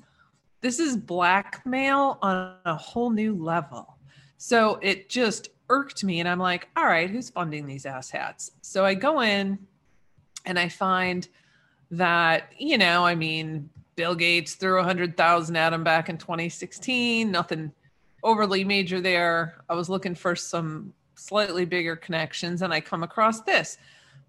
this 0.63 0.81
is 0.81 0.97
blackmail 0.97 2.19
on 2.23 2.55
a 2.65 2.75
whole 2.75 3.11
new 3.11 3.35
level. 3.35 3.99
So 4.39 4.79
it 4.83 5.09
just 5.09 5.51
irked 5.69 6.03
me 6.03 6.21
and 6.21 6.29
I'm 6.29 6.39
like, 6.39 6.69
all 6.77 6.87
right, 6.87 7.11
who's 7.11 7.31
funding 7.31 7.67
these 7.67 7.85
asshats? 7.85 8.51
So 8.63 8.85
I 8.85 8.95
go 8.95 9.21
in 9.21 9.59
and 10.45 10.59
I 10.59 10.69
find 10.69 11.29
that, 11.91 12.53
you 12.59 12.79
know, 12.79 13.05
I 13.05 13.15
mean, 13.15 13.69
Bill 13.97 14.15
Gates 14.15 14.55
threw 14.55 14.79
a 14.79 14.85
hundred 14.85 15.17
thousand 15.17 15.57
at 15.57 15.73
him 15.73 15.85
back 15.85 16.09
in 16.09 16.19
2016, 16.19 17.31
nothing 17.31 17.73
overly 18.27 18.65
major 18.65 19.01
there. 19.01 19.65
I 19.69 19.75
was 19.75 19.89
looking 19.89 20.15
for 20.15 20.35
some 20.35 20.93
slightly 21.15 21.65
bigger 21.65 21.95
connections 21.95 22.61
and 22.61 22.75
I 22.75 22.81
come 22.81 23.05
across 23.05 23.41
this. 23.43 23.79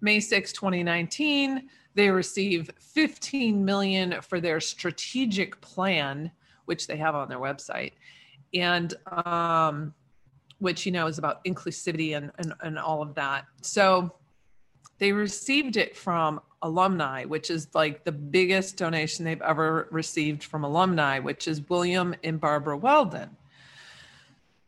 May 0.00 0.20
6, 0.20 0.52
2019, 0.52 1.68
they 1.94 2.08
receive 2.08 2.70
15 2.78 3.64
million 3.64 4.14
for 4.22 4.40
their 4.40 4.60
strategic 4.60 5.60
plan, 5.60 6.30
which 6.66 6.86
they 6.86 6.96
have 6.96 7.16
on 7.16 7.28
their 7.28 7.40
website. 7.40 7.92
And 8.54 8.94
um, 9.10 9.92
which 10.60 10.86
you 10.86 10.92
know 10.92 11.06
is 11.06 11.18
about 11.18 11.44
inclusivity 11.44 12.16
and, 12.16 12.30
and, 12.38 12.52
and 12.62 12.78
all 12.78 13.02
of 13.02 13.14
that. 13.14 13.46
So 13.62 14.14
they 14.98 15.12
received 15.12 15.76
it 15.76 15.96
from 15.96 16.40
alumni, 16.62 17.24
which 17.24 17.50
is 17.50 17.68
like 17.74 18.04
the 18.04 18.12
biggest 18.12 18.76
donation 18.76 19.24
they've 19.24 19.42
ever 19.42 19.88
received 19.90 20.42
from 20.42 20.64
alumni, 20.64 21.18
which 21.18 21.46
is 21.46 21.68
William 21.68 22.14
and 22.24 22.40
Barbara 22.40 22.76
Weldon. 22.76 23.36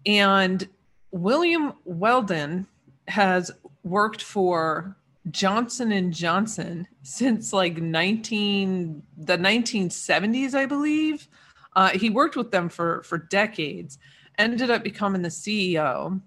And 0.07 0.69
William 1.11 1.75
Weldon 1.85 2.67
has 3.09 3.51
worked 3.83 4.23
for 4.23 4.97
Johnson 5.31 5.93
and 5.93 6.13
Johnson 6.13 6.87
since 7.03 7.53
like 7.53 7.77
19 7.77 9.03
the 9.17 9.37
1970s, 9.37 10.55
I 10.55 10.67
believe. 10.67 11.29
Uh, 11.77 11.91
he 11.91 12.11
worked 12.11 12.37
with 12.37 12.51
them 12.51 12.69
for 12.69 13.03
for 13.03 13.19
decades. 13.19 13.99
Ended 14.39 14.71
up 14.71 14.83
becoming 14.83 15.23
the 15.23 15.29
CEO, 15.29 16.21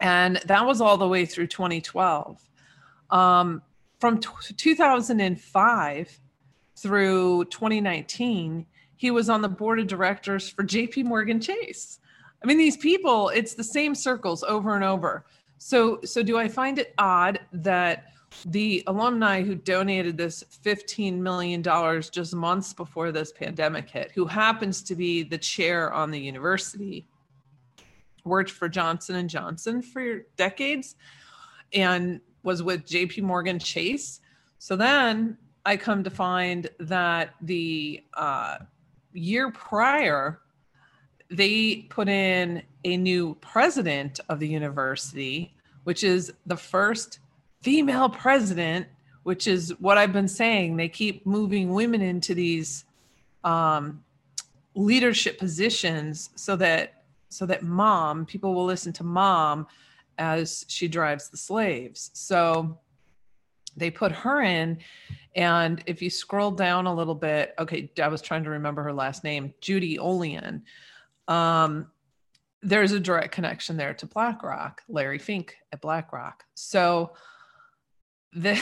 and 0.00 0.36
that 0.46 0.66
was 0.66 0.80
all 0.80 0.96
the 0.96 1.06
way 1.06 1.26
through 1.26 1.46
2012. 1.46 2.42
Um, 3.10 3.62
from 4.00 4.18
t- 4.18 4.54
2005 4.56 6.20
through 6.76 7.44
2019, 7.44 8.66
he 8.96 9.10
was 9.10 9.30
on 9.30 9.42
the 9.42 9.48
board 9.48 9.78
of 9.78 9.86
directors 9.86 10.48
for 10.48 10.64
JP 10.64 11.04
Morgan 11.04 11.40
Chase. 11.40 11.99
I 12.42 12.46
mean, 12.46 12.58
these 12.58 12.76
people, 12.76 13.28
it's 13.30 13.54
the 13.54 13.64
same 13.64 13.94
circles 13.94 14.42
over 14.42 14.74
and 14.74 14.84
over. 14.84 15.24
So, 15.58 16.00
so 16.04 16.22
do 16.22 16.38
I 16.38 16.48
find 16.48 16.78
it 16.78 16.94
odd 16.98 17.40
that 17.52 18.06
the 18.46 18.82
alumni 18.86 19.42
who 19.42 19.54
donated 19.54 20.16
this 20.16 20.44
$15 20.64 21.18
million 21.18 21.62
just 21.62 22.34
months 22.34 22.72
before 22.72 23.12
this 23.12 23.32
pandemic 23.32 23.90
hit, 23.90 24.12
who 24.12 24.24
happens 24.24 24.82
to 24.82 24.94
be 24.94 25.22
the 25.22 25.36
chair 25.36 25.92
on 25.92 26.10
the 26.10 26.18
university, 26.18 27.06
worked 28.24 28.50
for 28.50 28.68
Johnson 28.68 29.16
and 29.16 29.28
Johnson 29.28 29.82
for 29.82 30.20
decades 30.36 30.96
and 31.72 32.20
was 32.42 32.62
with 32.62 32.86
JP 32.86 33.22
Morgan 33.22 33.58
Chase. 33.58 34.20
So 34.58 34.76
then 34.76 35.36
I 35.66 35.76
come 35.76 36.04
to 36.04 36.10
find 36.10 36.68
that 36.78 37.34
the 37.42 38.02
uh, 38.14 38.58
year 39.12 39.50
prior, 39.50 40.40
they 41.30 41.86
put 41.90 42.08
in 42.08 42.62
a 42.84 42.96
new 42.96 43.36
president 43.40 44.20
of 44.28 44.40
the 44.40 44.48
university, 44.48 45.54
which 45.84 46.02
is 46.02 46.32
the 46.46 46.56
first 46.56 47.20
female 47.62 48.08
president, 48.08 48.86
which 49.22 49.46
is 49.46 49.74
what 49.78 49.98
I've 49.98 50.12
been 50.12 50.28
saying. 50.28 50.76
They 50.76 50.88
keep 50.88 51.24
moving 51.26 51.72
women 51.72 52.00
into 52.00 52.34
these 52.34 52.84
um, 53.44 54.02
leadership 54.74 55.38
positions 55.38 56.30
so 56.34 56.56
that 56.56 56.94
so 57.32 57.46
that 57.46 57.62
mom 57.62 58.26
people 58.26 58.54
will 58.54 58.64
listen 58.64 58.92
to 58.92 59.04
mom 59.04 59.66
as 60.18 60.64
she 60.68 60.88
drives 60.88 61.28
the 61.28 61.36
slaves. 61.36 62.10
So 62.12 62.78
they 63.76 63.90
put 63.90 64.10
her 64.10 64.42
in 64.42 64.78
and 65.36 65.82
if 65.86 66.02
you 66.02 66.10
scroll 66.10 66.50
down 66.50 66.86
a 66.86 66.94
little 66.94 67.14
bit, 67.14 67.54
okay, 67.58 67.90
I 68.02 68.08
was 68.08 68.20
trying 68.20 68.42
to 68.44 68.50
remember 68.50 68.82
her 68.82 68.92
last 68.92 69.22
name, 69.22 69.54
Judy 69.60 69.96
Olian. 69.96 70.62
Um, 71.30 71.86
there's 72.62 72.92
a 72.92 73.00
direct 73.00 73.32
connection 73.32 73.76
there 73.76 73.94
to 73.94 74.06
BlackRock, 74.06 74.82
Larry 74.88 75.18
Fink 75.18 75.56
at 75.72 75.80
BlackRock. 75.80 76.44
So 76.54 77.14
the 78.32 78.60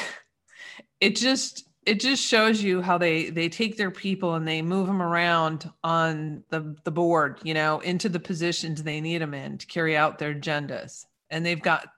it 1.01 1.17
just 1.17 1.65
it 1.85 2.01
just 2.01 2.23
shows 2.23 2.63
you 2.63 2.83
how 2.83 2.99
they 2.99 3.31
they 3.31 3.49
take 3.49 3.77
their 3.77 3.91
people 3.91 4.35
and 4.35 4.47
they 4.47 4.63
move 4.63 4.87
them 4.87 5.03
around 5.03 5.71
on 5.83 6.45
the 6.51 6.77
the 6.85 6.91
board, 6.91 7.41
you 7.43 7.55
know, 7.55 7.81
into 7.81 8.09
the 8.09 8.21
positions 8.21 8.83
they 8.83 9.01
need 9.01 9.23
them 9.23 9.35
in 9.35 9.59
to 9.59 9.67
carry 9.67 9.97
out 9.97 10.19
their 10.19 10.35
agendas. 10.35 11.05
And 11.31 11.45
they've 11.45 11.61
got 11.61 11.89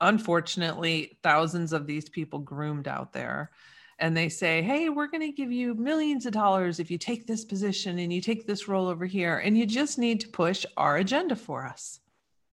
unfortunately 0.00 1.18
thousands 1.22 1.72
of 1.72 1.86
these 1.86 2.08
people 2.08 2.38
groomed 2.38 2.86
out 2.86 3.12
there 3.12 3.50
and 4.00 4.16
they 4.16 4.28
say, 4.28 4.62
Hey, 4.62 4.88
we're 4.88 5.06
going 5.06 5.20
to 5.20 5.32
give 5.32 5.52
you 5.52 5.74
millions 5.74 6.26
of 6.26 6.32
dollars 6.32 6.80
if 6.80 6.90
you 6.90 6.98
take 6.98 7.26
this 7.26 7.44
position 7.44 7.98
and 7.98 8.12
you 8.12 8.20
take 8.20 8.46
this 8.46 8.66
role 8.66 8.88
over 8.88 9.06
here. 9.06 9.38
And 9.38 9.56
you 9.56 9.66
just 9.66 9.98
need 9.98 10.20
to 10.20 10.28
push 10.28 10.64
our 10.76 10.96
agenda 10.96 11.36
for 11.36 11.66
us. 11.66 12.00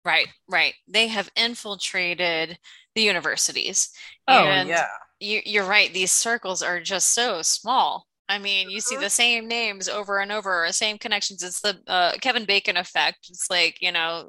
Right, 0.04 0.28
right. 0.48 0.74
They 0.86 1.08
have 1.08 1.30
infiltrated 1.36 2.58
the 2.94 3.02
universities. 3.02 3.90
Oh, 4.28 4.44
and 4.44 4.68
yeah. 4.68 4.86
You, 5.18 5.40
you're 5.44 5.64
right. 5.64 5.92
These 5.92 6.12
circles 6.12 6.62
are 6.62 6.80
just 6.80 7.14
so 7.14 7.42
small. 7.42 8.06
I 8.28 8.38
mean, 8.38 8.70
you 8.70 8.80
see 8.80 8.96
uh-huh. 8.96 9.04
the 9.04 9.10
same 9.10 9.46
names 9.46 9.88
over 9.88 10.18
and 10.18 10.32
over, 10.32 10.66
same 10.70 10.98
connections. 10.98 11.42
It's 11.42 11.60
the 11.60 11.78
uh, 11.86 12.12
Kevin 12.20 12.44
Bacon 12.44 12.76
effect. 12.76 13.28
It's 13.30 13.48
like, 13.50 13.80
you 13.80 13.92
know, 13.92 14.28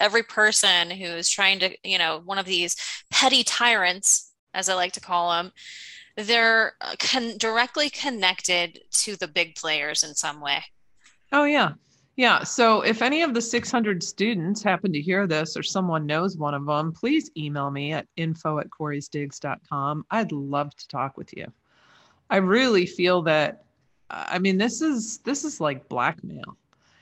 every 0.00 0.22
person 0.22 0.90
who 0.90 1.04
is 1.04 1.28
trying 1.28 1.58
to, 1.60 1.70
you 1.84 1.98
know, 1.98 2.22
one 2.24 2.38
of 2.38 2.46
these 2.46 2.76
petty 3.10 3.44
tyrants, 3.44 4.32
as 4.54 4.68
I 4.68 4.74
like 4.74 4.92
to 4.92 5.00
call 5.00 5.30
them, 5.30 5.52
they're 6.18 6.74
uh, 6.80 6.94
con- 6.98 7.38
directly 7.38 7.90
connected 7.90 8.80
to 8.90 9.16
the 9.16 9.28
big 9.28 9.54
players 9.54 10.02
in 10.02 10.14
some 10.14 10.40
way. 10.40 10.64
Oh, 11.32 11.44
yeah. 11.44 11.72
Yeah. 12.16 12.42
So 12.42 12.80
if 12.80 13.00
any 13.02 13.22
of 13.22 13.32
the 13.32 13.40
600 13.40 14.02
students 14.02 14.62
happen 14.62 14.92
to 14.92 15.00
hear 15.00 15.28
this 15.28 15.56
or 15.56 15.62
someone 15.62 16.04
knows 16.06 16.36
one 16.36 16.54
of 16.54 16.66
them, 16.66 16.92
please 16.92 17.30
email 17.36 17.70
me 17.70 17.92
at 17.92 18.08
info 18.16 18.58
at 18.58 18.68
coreysdigs.com. 18.70 20.04
I'd 20.10 20.32
love 20.32 20.74
to 20.74 20.88
talk 20.88 21.16
with 21.16 21.30
you. 21.36 21.46
I 22.28 22.38
really 22.38 22.86
feel 22.86 23.22
that, 23.22 23.64
I 24.10 24.40
mean, 24.40 24.58
this 24.58 24.82
is, 24.82 25.18
this 25.18 25.44
is 25.44 25.60
like 25.60 25.88
blackmail. 25.88 26.56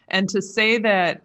And 0.08 0.28
to 0.28 0.42
say 0.42 0.78
that 0.78 1.22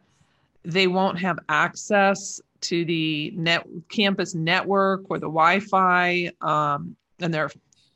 they 0.63 0.87
won't 0.87 1.19
have 1.19 1.39
access 1.49 2.39
to 2.61 2.85
the 2.85 3.33
net 3.35 3.67
campus 3.89 4.33
network 4.33 5.03
or 5.09 5.17
the 5.17 5.27
Wi-Fi, 5.27 6.31
um, 6.41 6.95
and 7.19 7.33
they're 7.33 7.51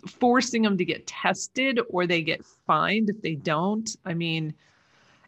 forcing 0.08 0.62
them 0.62 0.78
to 0.78 0.86
get 0.86 1.08
tested 1.08 1.80
or 1.90 2.08
they 2.08 2.22
get 2.22 2.46
fined 2.66 3.10
if 3.10 3.22
they 3.22 3.36
don't. 3.36 3.96
I 4.06 4.14
mean, 4.14 4.54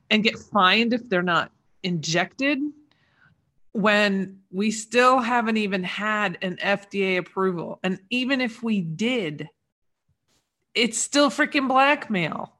and 0.10 0.24
get 0.24 0.38
fined 0.38 0.94
if 0.94 1.08
they're 1.10 1.22
not 1.22 1.52
injected 1.84 2.60
when 3.74 4.40
we 4.52 4.72
still 4.72 5.20
haven't 5.20 5.58
even 5.58 5.84
had 5.84 6.38
an 6.42 6.58
FDA 6.58 7.18
approval. 7.20 7.80
And 7.84 8.00
even 8.10 8.42
if 8.42 8.63
we 8.63 8.82
did, 8.82 9.50
it's 10.74 10.98
still 10.98 11.30
freaking 11.30 11.68
blackmail. 11.68 12.57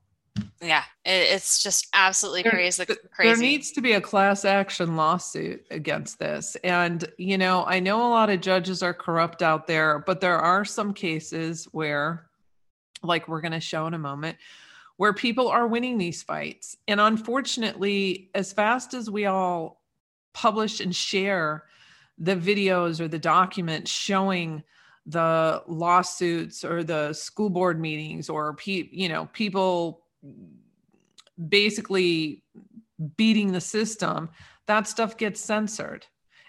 Yeah, 0.62 0.84
it's 1.06 1.62
just 1.62 1.88
absolutely 1.94 2.44
there, 2.44 2.52
crazy. 2.52 2.86
Crazy. 2.86 3.00
There 3.30 3.38
needs 3.38 3.72
to 3.72 3.82
be 3.82 3.94
a 3.94 4.02
class 4.02 4.44
action 4.46 4.96
lawsuit 4.96 5.66
against 5.72 6.20
this. 6.20 6.56
And, 6.64 7.10
you 7.18 7.38
know, 7.38 7.64
I 7.66 7.80
know 7.80 8.08
a 8.08 8.10
lot 8.10 8.30
of 8.30 8.42
judges 8.42 8.82
are 8.84 8.94
corrupt 8.94 9.42
out 9.42 9.68
there, 9.68 10.00
but 10.00 10.20
there 10.20 10.38
are 10.38 10.66
some 10.66 10.94
cases 10.94 11.66
where, 11.72 12.28
like 13.04 13.28
we're 13.28 13.42
going 13.42 13.52
to 13.52 13.60
show 13.60 13.88
in 13.88 13.94
a 13.94 14.00
moment, 14.00 14.38
where 14.98 15.14
people 15.14 15.48
are 15.48 15.68
winning 15.68 15.98
these 15.98 16.24
fights. 16.24 16.76
And 16.88 17.00
unfortunately, 17.00 18.30
as 18.34 18.52
fast 18.52 18.94
as 18.94 19.10
we 19.10 19.26
all 19.26 19.84
publish 20.34 20.80
and 20.80 20.96
share 20.96 21.66
the 22.18 22.36
videos 22.36 23.00
or 23.00 23.08
the 23.08 23.20
documents 23.20 23.92
showing 23.92 24.64
the 25.06 25.64
lawsuits 25.68 26.66
or 26.66 26.84
the 26.84 27.14
school 27.14 27.50
board 27.50 27.80
meetings 27.80 28.30
or 28.30 28.54
pe- 28.56 28.90
you 28.92 29.08
know 29.08 29.30
people 29.32 30.04
basically 31.50 32.44
beating 33.16 33.52
the 33.52 33.62
system 33.62 34.30
that 34.66 34.88
stuff 34.88 35.18
gets 35.18 35.40
censored 35.40 36.06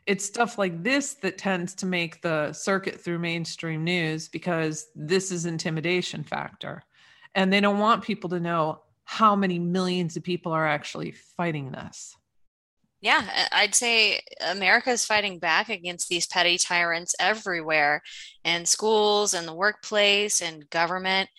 it's 0.06 0.24
stuff 0.24 0.56
like 0.56 0.82
this 0.82 1.14
that 1.14 1.36
tends 1.36 1.74
to 1.74 1.84
make 1.84 2.22
the 2.22 2.50
circuit 2.54 2.98
through 2.98 3.18
mainstream 3.18 3.84
news 3.84 4.26
because 4.28 4.86
this 4.94 5.30
is 5.30 5.44
intimidation 5.44 6.24
factor 6.24 6.82
and 7.34 7.52
they 7.52 7.60
don't 7.60 7.78
want 7.78 8.02
people 8.02 8.30
to 8.30 8.40
know 8.40 8.80
how 9.04 9.36
many 9.36 9.58
millions 9.58 10.16
of 10.16 10.22
people 10.22 10.52
are 10.52 10.66
actually 10.66 11.12
fighting 11.36 11.70
this. 11.72 12.16
Yeah, 13.00 13.46
I'd 13.52 13.74
say 13.74 14.20
America 14.50 14.90
is 14.90 15.04
fighting 15.04 15.38
back 15.38 15.68
against 15.68 16.08
these 16.08 16.26
petty 16.26 16.58
tyrants 16.58 17.14
everywhere, 17.20 18.02
in 18.44 18.66
schools, 18.66 19.34
in 19.34 19.46
the 19.46 19.54
workplace, 19.54 20.42
and 20.42 20.68
government. 20.68 21.30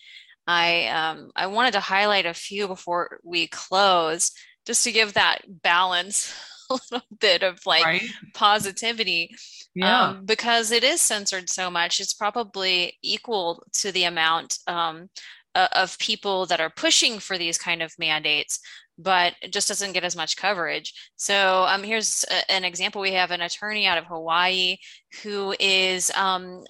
I 0.49 0.87
um, 0.87 1.29
I 1.35 1.45
wanted 1.45 1.73
to 1.73 1.79
highlight 1.79 2.25
a 2.25 2.33
few 2.33 2.67
before 2.67 3.19
we 3.23 3.45
close, 3.45 4.31
just 4.65 4.83
to 4.85 4.91
give 4.91 5.13
that 5.13 5.41
balance 5.47 6.33
a 6.71 6.79
little 6.91 7.07
bit 7.19 7.43
of 7.43 7.59
like 7.67 7.85
right? 7.85 8.01
positivity. 8.33 9.29
Yeah, 9.75 10.07
um, 10.07 10.25
because 10.25 10.71
it 10.71 10.83
is 10.83 11.01
censored 11.01 11.51
so 11.51 11.69
much, 11.69 11.99
it's 11.99 12.15
probably 12.15 12.97
equal 13.03 13.63
to 13.73 13.91
the 13.91 14.05
amount 14.05 14.57
um, 14.65 15.11
of 15.53 15.99
people 15.99 16.47
that 16.47 16.59
are 16.59 16.71
pushing 16.71 17.19
for 17.19 17.37
these 17.37 17.59
kind 17.59 17.83
of 17.83 17.93
mandates 17.99 18.59
but 19.01 19.33
it 19.41 19.53
just 19.53 19.69
doesn't 19.69 19.93
get 19.93 20.03
as 20.03 20.15
much 20.15 20.35
coverage. 20.35 20.93
So 21.15 21.65
um, 21.67 21.83
here's 21.83 22.25
a, 22.29 22.51
an 22.51 22.65
example: 22.65 23.01
we 23.01 23.13
have 23.13 23.31
an 23.31 23.41
attorney 23.41 23.87
out 23.87 23.97
of 23.97 24.05
Hawaii 24.05 24.75
who 25.23 25.55
is 25.59 26.11
um, 26.11 26.65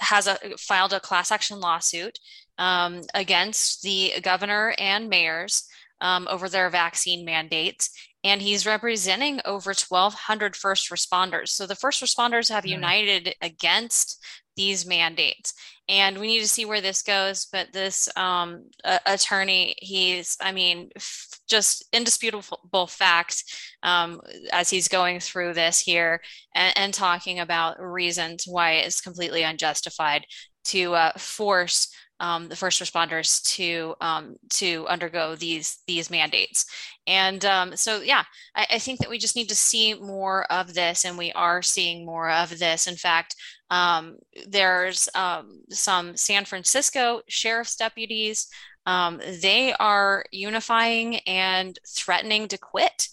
has 0.00 0.26
a, 0.26 0.36
filed 0.58 0.92
a 0.92 1.00
class 1.00 1.30
action 1.30 1.60
lawsuit 1.60 2.18
um, 2.62 3.02
against 3.12 3.82
the 3.82 4.12
governor 4.22 4.72
and 4.78 5.08
mayors 5.08 5.64
um, 6.00 6.28
over 6.30 6.48
their 6.48 6.70
vaccine 6.70 7.24
mandates, 7.24 7.90
and 8.22 8.40
he's 8.40 8.64
representing 8.64 9.40
over 9.44 9.70
1,200 9.70 10.54
first 10.54 10.88
responders. 10.88 11.48
So 11.48 11.66
the 11.66 11.74
first 11.74 12.00
responders 12.00 12.48
have 12.50 12.64
united 12.64 13.34
against 13.42 14.24
these 14.56 14.86
mandates. 14.86 15.54
And 15.88 16.18
we 16.18 16.28
need 16.28 16.40
to 16.40 16.48
see 16.48 16.64
where 16.64 16.80
this 16.80 17.02
goes 17.02 17.46
but 17.50 17.72
this 17.72 18.08
um, 18.16 18.66
attorney 19.06 19.74
he's 19.78 20.36
i 20.40 20.52
mean 20.52 20.90
f- 20.94 21.40
just 21.48 21.84
indisputable 21.92 22.86
facts 22.86 23.44
um, 23.82 24.20
as 24.52 24.70
he's 24.70 24.88
going 24.88 25.18
through 25.18 25.52
this 25.54 25.80
here 25.80 26.20
and, 26.54 26.72
and, 26.76 26.94
talking 26.94 27.40
about 27.40 27.80
reasons 27.80 28.44
why 28.46 28.72
it's 28.74 29.00
completely 29.00 29.42
unjustified 29.42 30.24
to 30.64 30.94
uh, 30.94 31.12
force 31.18 31.88
um, 32.22 32.48
the 32.48 32.56
first 32.56 32.80
responders 32.80 33.42
to 33.56 33.94
um, 34.00 34.36
to 34.48 34.86
undergo 34.86 35.34
these 35.34 35.80
these 35.86 36.08
mandates. 36.08 36.64
And 37.06 37.44
um, 37.44 37.76
so, 37.76 38.00
yeah, 38.00 38.22
I, 38.54 38.66
I, 38.70 38.78
think 38.78 39.00
that 39.00 39.10
we 39.10 39.18
just 39.18 39.34
need 39.34 39.48
to 39.48 39.56
see 39.56 39.94
more 39.94 40.44
of 40.44 40.72
this, 40.72 41.04
and 41.04 41.18
we 41.18 41.32
are 41.32 41.60
seeing 41.60 42.06
more 42.06 42.30
of 42.30 42.56
this. 42.60 42.86
In 42.86 42.94
fact, 42.94 43.34
um, 43.70 44.18
there's 44.46 45.08
um, 45.16 45.62
some 45.68 46.16
San 46.16 46.44
Francisco 46.44 47.22
sheriff's 47.28 47.74
deputies. 47.74 48.46
Um, 48.86 49.20
they 49.40 49.72
are 49.74 50.24
unifying 50.30 51.16
and 51.26 51.76
threatening 51.88 52.46
to 52.48 52.58
quit 52.58 53.08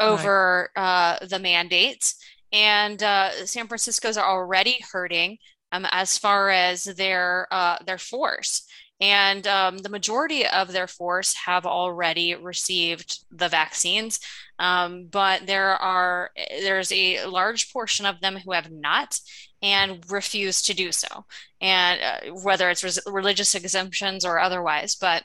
over 0.00 0.70
right. 0.76 1.18
uh, 1.20 1.26
the 1.26 1.38
mandates. 1.38 2.16
And 2.52 3.00
uh, 3.00 3.46
San 3.46 3.68
Francisco's 3.68 4.16
are 4.16 4.28
already 4.28 4.80
hurting 4.90 5.38
um, 5.72 5.86
as 5.90 6.18
far 6.18 6.50
as 6.50 6.84
their 6.84 7.46
uh, 7.50 7.78
their 7.86 7.98
force. 7.98 8.66
And 9.00 9.46
um, 9.46 9.78
the 9.78 9.88
majority 9.88 10.46
of 10.46 10.72
their 10.72 10.86
force 10.86 11.34
have 11.46 11.64
already 11.64 12.34
received 12.34 13.24
the 13.30 13.48
vaccines, 13.48 14.20
um, 14.58 15.06
but 15.10 15.46
there 15.46 15.74
are 15.74 16.30
there's 16.50 16.92
a 16.92 17.24
large 17.24 17.72
portion 17.72 18.04
of 18.04 18.20
them 18.20 18.36
who 18.36 18.52
have 18.52 18.70
not 18.70 19.18
and 19.62 20.04
refuse 20.10 20.60
to 20.62 20.74
do 20.74 20.92
so, 20.92 21.24
and 21.62 22.00
uh, 22.02 22.40
whether 22.42 22.68
it's 22.68 22.84
res- 22.84 23.00
religious 23.06 23.54
exemptions 23.54 24.24
or 24.26 24.38
otherwise. 24.38 24.96
But 24.96 25.24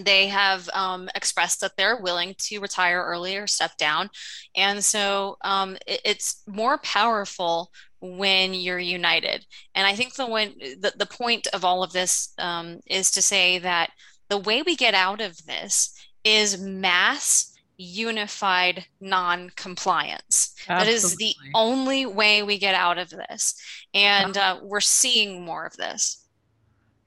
they 0.00 0.28
have 0.28 0.68
um, 0.72 1.08
expressed 1.14 1.60
that 1.60 1.76
they're 1.76 2.00
willing 2.00 2.34
to 2.38 2.60
retire 2.60 3.02
early 3.02 3.36
or 3.36 3.46
step 3.46 3.76
down. 3.76 4.10
And 4.54 4.84
so 4.84 5.36
um, 5.42 5.76
it, 5.86 6.00
it's 6.04 6.42
more 6.46 6.78
powerful 6.78 7.70
when 8.00 8.54
you're 8.54 8.78
united. 8.78 9.46
And 9.74 9.86
I 9.86 9.94
think 9.94 10.14
the 10.14 10.26
when 10.26 10.54
the, 10.58 10.92
the 10.96 11.06
point 11.06 11.46
of 11.52 11.64
all 11.64 11.82
of 11.82 11.92
this 11.92 12.32
um, 12.38 12.80
is 12.86 13.10
to 13.12 13.22
say 13.22 13.58
that 13.58 13.90
the 14.28 14.38
way 14.38 14.62
we 14.62 14.76
get 14.76 14.94
out 14.94 15.20
of 15.20 15.44
this 15.46 15.94
is 16.24 16.60
mass 16.60 17.48
unified 17.76 18.84
non-compliance. 19.00 20.54
That 20.68 20.86
is 20.86 21.16
the 21.16 21.34
only 21.54 22.06
way 22.06 22.42
we 22.42 22.58
get 22.58 22.74
out 22.74 22.98
of 22.98 23.10
this. 23.10 23.56
And 23.92 24.36
uh, 24.36 24.60
we're 24.62 24.80
seeing 24.80 25.44
more 25.44 25.66
of 25.66 25.76
this. 25.76 26.24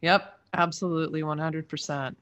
Yep. 0.01 0.35
Absolutely. 0.57 1.21
100% 1.21 2.15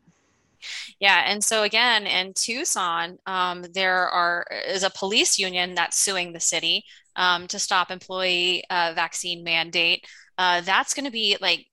yeah, 1.00 1.24
and 1.26 1.44
so 1.44 1.64
again, 1.64 2.06
in 2.06 2.34
Tucson, 2.34 3.18
um, 3.26 3.66
there 3.74 4.10
are 4.10 4.46
is 4.68 4.84
a 4.84 4.90
police 4.90 5.38
union 5.40 5.76
that's 5.76 5.98
suing 5.98 6.34
the 6.34 6.40
city 6.40 6.84
um, 7.16 7.48
to 7.48 7.60
stop 7.60 7.92
employee 7.92 8.64
uh, 8.70 8.94
vaccine 8.96 9.44
mandate. 9.44 10.06
Uh, 10.38 10.62
that's 10.62 10.96
going 10.96 11.06
to 11.06 11.12
be 11.12 11.38
like 11.42 11.68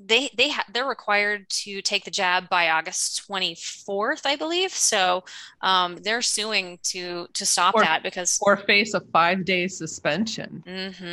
they 0.00 0.30
they 0.36 0.48
ha- 0.48 0.64
they're 0.72 0.88
required 0.88 1.46
to 1.50 1.82
take 1.82 2.04
the 2.04 2.10
jab 2.10 2.48
by 2.48 2.70
August 2.70 3.28
24th, 3.28 4.22
I 4.24 4.36
believe. 4.36 4.70
So 4.70 5.24
um, 5.60 5.96
they're 5.96 6.22
suing 6.22 6.78
to 6.84 7.26
to 7.34 7.44
stop 7.44 7.74
or, 7.74 7.82
that 7.82 8.02
because 8.02 8.38
or 8.40 8.56
face 8.56 8.94
a 8.94 9.00
five 9.12 9.44
day 9.44 9.68
suspension. 9.68 10.62
Mm-hmm, 10.66 11.04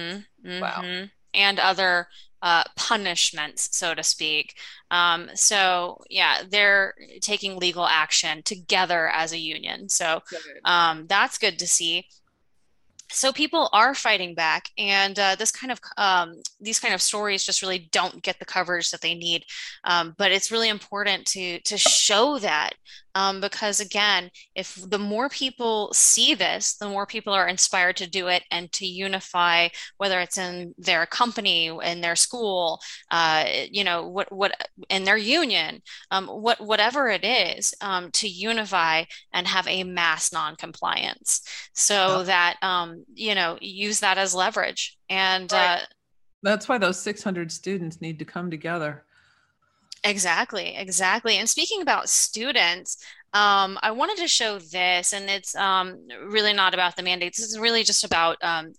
mm-hmm. 0.48 0.62
Wow. 0.62 1.08
And 1.34 1.60
other 1.60 2.08
uh, 2.42 2.64
punishments, 2.78 3.76
so 3.76 3.96
to 3.96 4.04
speak. 4.04 4.56
Um, 4.94 5.32
so 5.34 6.04
yeah, 6.08 6.44
they're 6.48 6.94
taking 7.20 7.58
legal 7.58 7.88
action 7.88 8.44
together 8.44 9.08
as 9.10 9.34
a 9.34 9.40
union. 9.40 9.90
So 9.90 10.22
um, 10.66 11.08
that's 11.08 11.40
good 11.40 11.58
to 11.60 11.68
see. 11.68 12.06
So 13.10 13.32
people 13.32 13.70
are 13.74 13.96
fighting 13.96 14.36
back 14.36 14.70
and 14.78 15.18
uh, 15.18 15.36
this 15.36 15.52
kind 15.52 15.72
of 15.72 15.80
um, 15.98 16.36
these 16.62 16.80
kind 16.80 16.94
of 16.94 17.02
stories 17.02 17.44
just 17.44 17.62
really 17.64 17.90
don't 17.92 18.22
get 18.22 18.38
the 18.38 18.46
coverage 18.46 18.92
that 18.92 19.02
they 19.02 19.16
need. 19.16 19.46
Um, 19.84 20.14
but 20.18 20.32
it's 20.32 20.52
really 20.52 20.70
important 20.70 21.26
to 21.28 21.60
to 21.62 21.78
show 21.78 22.38
that 22.40 22.74
um, 23.16 23.42
because 23.42 23.80
again 23.80 24.30
if 24.56 24.78
the 24.90 25.00
more 25.00 25.30
people 25.30 25.92
see 25.94 26.34
this 26.34 26.76
the 26.76 26.88
more 26.88 27.06
people 27.06 27.34
are 27.34 27.48
inspired 27.48 27.98
to 27.98 28.10
do 28.10 28.28
it 28.28 28.44
and 28.52 28.72
to 28.72 28.86
unify 28.86 29.68
whether 29.98 30.20
it's 30.20 30.38
in 30.38 30.74
their 30.78 31.06
company 31.06 31.72
in 31.84 32.02
their 32.02 32.16
school 32.16 32.80
uh, 33.12 33.46
you 33.72 33.84
know 33.84 34.08
what 34.08 34.32
what 34.32 34.56
in 34.90 35.04
their 35.04 35.18
union 35.18 35.82
um, 36.12 36.28
what 36.28 36.60
whatever 36.60 37.10
it 37.10 37.24
is 37.24 37.74
um, 37.82 38.12
to 38.12 38.28
unify 38.28 39.04
and 39.34 39.48
have 39.48 39.68
a 39.68 39.84
mass 39.84 40.32
non-compliance 40.32 41.42
so 41.74 42.20
yeah. 42.20 42.24
that 42.24 42.58
um, 42.62 43.04
you 43.14 43.36
know 43.36 43.58
use 43.62 44.00
that 44.00 44.18
as 44.18 44.34
leverage 44.34 44.98
and 45.10 45.52
right. 45.52 45.82
uh, 45.82 45.86
that's 46.42 46.68
why 46.68 46.78
those 46.78 47.00
600 47.00 47.52
students 47.52 48.02
need 48.02 48.20
to 48.20 48.26
come 48.26 48.52
together 48.52 49.06
Exactly, 50.04 50.76
exactly. 50.76 51.38
And 51.38 51.50
speaking 51.50 51.82
about 51.82 52.10
students, 52.10 52.98
um, 53.34 53.80
I 53.82 53.92
wanted 53.92 54.18
to 54.18 54.28
show 54.28 54.60
this, 54.60 55.14
and 55.14 55.30
it's 55.30 55.56
um, 55.56 55.98
really 56.28 56.54
not 56.54 56.74
about 56.74 56.96
the 56.98 57.04
mandates. 57.04 57.40
This 57.40 57.50
is 57.50 57.60
really 57.60 57.84
just 57.84 58.04
about 58.04 58.38
um, 58.42 58.74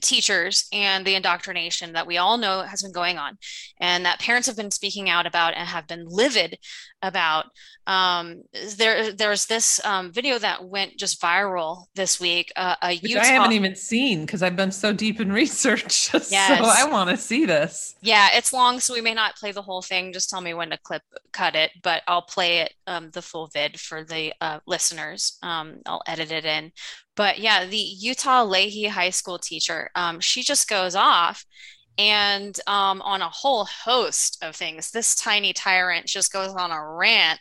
teachers 0.00 0.66
and 0.72 1.04
the 1.04 1.14
indoctrination 1.14 1.92
that 1.92 2.06
we 2.06 2.16
all 2.16 2.38
know 2.38 2.62
has 2.62 2.82
been 2.82 2.92
going 2.92 3.18
on, 3.18 3.38
and 3.78 4.04
that 4.04 4.20
parents 4.20 4.46
have 4.46 4.56
been 4.56 4.70
speaking 4.70 5.08
out 5.08 5.26
about 5.26 5.54
and 5.54 5.68
have 5.68 5.86
been 5.86 6.06
livid 6.06 6.58
about. 7.02 7.46
Um, 7.86 8.42
there, 8.76 9.12
there's 9.12 9.46
this 9.46 9.82
um, 9.84 10.12
video 10.12 10.38
that 10.38 10.62
went 10.62 10.98
just 10.98 11.22
viral 11.22 11.84
this 11.94 12.20
week. 12.20 12.52
Uh, 12.54 12.76
a 12.82 12.98
Which 12.98 13.12
Utah- 13.12 13.22
I 13.22 13.26
haven't 13.26 13.52
even 13.52 13.74
seen 13.74 14.26
because 14.26 14.42
I've 14.42 14.56
been 14.56 14.72
so 14.72 14.92
deep 14.92 15.20
in 15.20 15.32
research. 15.32 16.12
yes. 16.30 16.58
So 16.58 16.64
I 16.64 16.86
want 16.90 17.08
to 17.10 17.16
see 17.16 17.46
this. 17.46 17.94
Yeah, 18.02 18.28
it's 18.34 18.52
long, 18.52 18.80
so 18.80 18.92
we 18.92 19.00
may 19.00 19.14
not 19.14 19.36
play 19.36 19.52
the 19.52 19.62
whole 19.62 19.80
thing. 19.80 20.12
Just 20.12 20.28
tell 20.28 20.42
me 20.42 20.52
when 20.52 20.70
to 20.70 20.78
clip 20.78 21.02
cut 21.32 21.54
it, 21.54 21.70
but 21.82 22.02
I'll 22.06 22.22
play 22.22 22.58
it 22.58 22.74
um, 22.86 23.10
the 23.10 23.22
full 23.22 23.48
vid 23.54 23.80
for 23.80 24.04
the 24.04 24.34
uh, 24.40 24.60
listeners. 24.66 25.38
Um, 25.42 25.78
I'll 25.86 26.02
edit 26.06 26.30
it 26.30 26.44
in. 26.44 26.72
But 27.18 27.40
yeah, 27.40 27.64
the 27.64 27.76
Utah 27.76 28.46
Lehi 28.46 28.88
High 28.88 29.10
School 29.10 29.40
teacher, 29.40 29.90
um, 29.96 30.20
she 30.20 30.44
just 30.44 30.68
goes 30.68 30.94
off 30.94 31.44
and 31.98 32.56
um, 32.68 33.02
on 33.02 33.22
a 33.22 33.28
whole 33.28 33.64
host 33.64 34.38
of 34.40 34.54
things. 34.54 34.92
This 34.92 35.16
tiny 35.16 35.52
tyrant 35.52 36.06
just 36.06 36.32
goes 36.32 36.54
on 36.54 36.70
a 36.70 36.92
rant. 36.92 37.40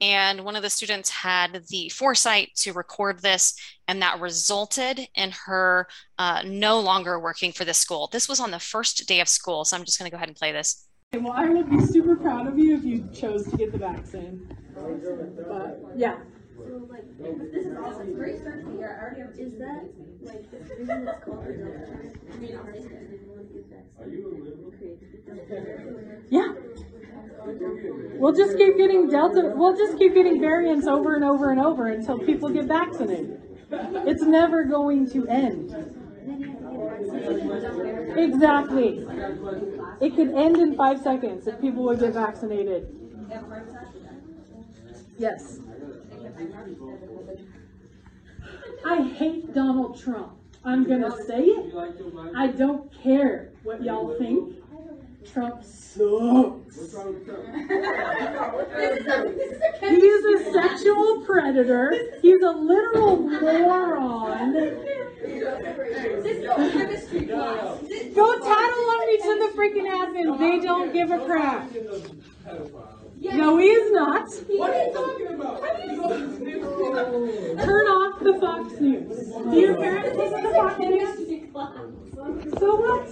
And 0.00 0.44
one 0.44 0.54
of 0.54 0.62
the 0.62 0.70
students 0.70 1.10
had 1.10 1.64
the 1.68 1.88
foresight 1.88 2.50
to 2.58 2.72
record 2.72 3.20
this, 3.20 3.54
and 3.88 4.00
that 4.02 4.20
resulted 4.20 5.00
in 5.16 5.32
her 5.46 5.88
uh, 6.20 6.42
no 6.46 6.78
longer 6.78 7.18
working 7.18 7.50
for 7.50 7.64
the 7.64 7.74
school. 7.74 8.08
This 8.12 8.28
was 8.28 8.38
on 8.38 8.52
the 8.52 8.60
first 8.60 9.08
day 9.08 9.20
of 9.20 9.28
school, 9.28 9.64
so 9.64 9.76
I'm 9.76 9.84
just 9.84 9.98
going 9.98 10.08
to 10.08 10.12
go 10.12 10.16
ahead 10.18 10.28
and 10.28 10.36
play 10.36 10.52
this. 10.52 10.86
Well, 11.12 11.32
I 11.32 11.48
would 11.48 11.68
be 11.68 11.84
super 11.84 12.14
proud 12.14 12.46
of 12.46 12.56
you 12.56 12.76
if 12.76 12.84
you 12.84 13.08
chose 13.12 13.50
to 13.50 13.56
get 13.56 13.72
the 13.72 13.78
vaccine. 13.78 14.56
But 14.76 15.80
yeah. 15.96 16.18
So 16.58 16.86
like, 16.90 17.04
this 17.52 17.66
is 17.66 17.76
awesome. 17.76 18.14
Great 18.14 18.40
start 18.40 18.60
to 18.60 18.66
the 18.70 18.78
year. 18.78 18.98
I 18.98 19.02
already 19.04 19.20
have. 19.20 19.30
Is 19.38 19.58
that 19.58 19.84
like 20.22 20.50
the 20.50 20.58
reason 20.76 21.08
it's 21.08 21.24
called 21.24 21.44
the 21.44 21.52
Delta 21.54 21.84
variant? 25.46 26.24
Yeah. 26.30 26.52
We'll 28.18 28.34
just 28.34 28.56
keep 28.58 28.76
getting 28.76 29.08
Delta. 29.08 29.52
We'll 29.54 29.76
just 29.76 29.98
keep 29.98 30.14
getting 30.14 30.40
variants 30.40 30.86
over 30.86 31.14
and 31.14 31.24
over 31.24 31.50
and 31.50 31.60
over 31.60 31.86
until 31.86 32.18
people 32.18 32.48
get 32.48 32.64
vaccinated. 32.64 33.40
It's 33.70 34.22
never 34.22 34.64
going 34.64 35.08
to 35.10 35.28
end. 35.28 35.72
Exactly. 38.16 39.06
It 40.00 40.16
could 40.16 40.34
end 40.34 40.56
in 40.56 40.74
five 40.76 41.00
seconds 41.00 41.46
if 41.46 41.60
people 41.60 41.84
would 41.84 42.00
get 42.00 42.14
vaccinated. 42.14 42.94
Yes. 45.18 45.60
I 48.84 49.02
hate 49.02 49.52
Donald 49.54 50.00
Trump. 50.00 50.34
I'm 50.64 50.84
going 50.84 51.02
to 51.02 51.10
say 51.24 51.42
it. 51.42 51.74
I 52.36 52.46
don't 52.48 52.92
care 53.02 53.50
what 53.64 53.82
y'all 53.82 54.16
think. 54.18 54.54
Trump 55.32 55.64
sucks. 55.64 56.76
he 59.80 59.96
is 59.96 60.40
a 60.40 60.52
sexual 60.52 61.22
predator. 61.26 61.92
He's 62.22 62.42
a 62.42 62.50
literal 62.50 63.16
moron. 63.18 64.52
Go 68.14 68.38
tattle 68.38 68.90
on 68.94 69.06
me 69.06 69.16
to 69.18 69.32
the 69.42 69.50
freaking 69.56 69.88
admin. 69.90 70.38
They 70.38 70.60
don't 70.64 70.92
give 70.92 71.10
a 71.10 71.18
crap. 71.26 71.68
No, 73.20 73.58
he 73.58 73.66
is 73.66 73.92
not. 73.92 74.28
What 74.30 74.70
are 74.70 74.86
you 74.86 74.92
talking 74.92 75.26
about? 75.28 75.62
Turn 77.64 77.86
off 77.86 78.20
the 78.20 78.38
Fox 78.40 78.80
News. 78.80 79.32
Do 79.32 79.56
your 79.56 79.76
parents 79.76 80.16
listen 80.16 80.42
to 80.42 80.52
Fox 80.52 80.78
News? 80.78 81.18
So 82.58 82.76
what? 82.76 83.06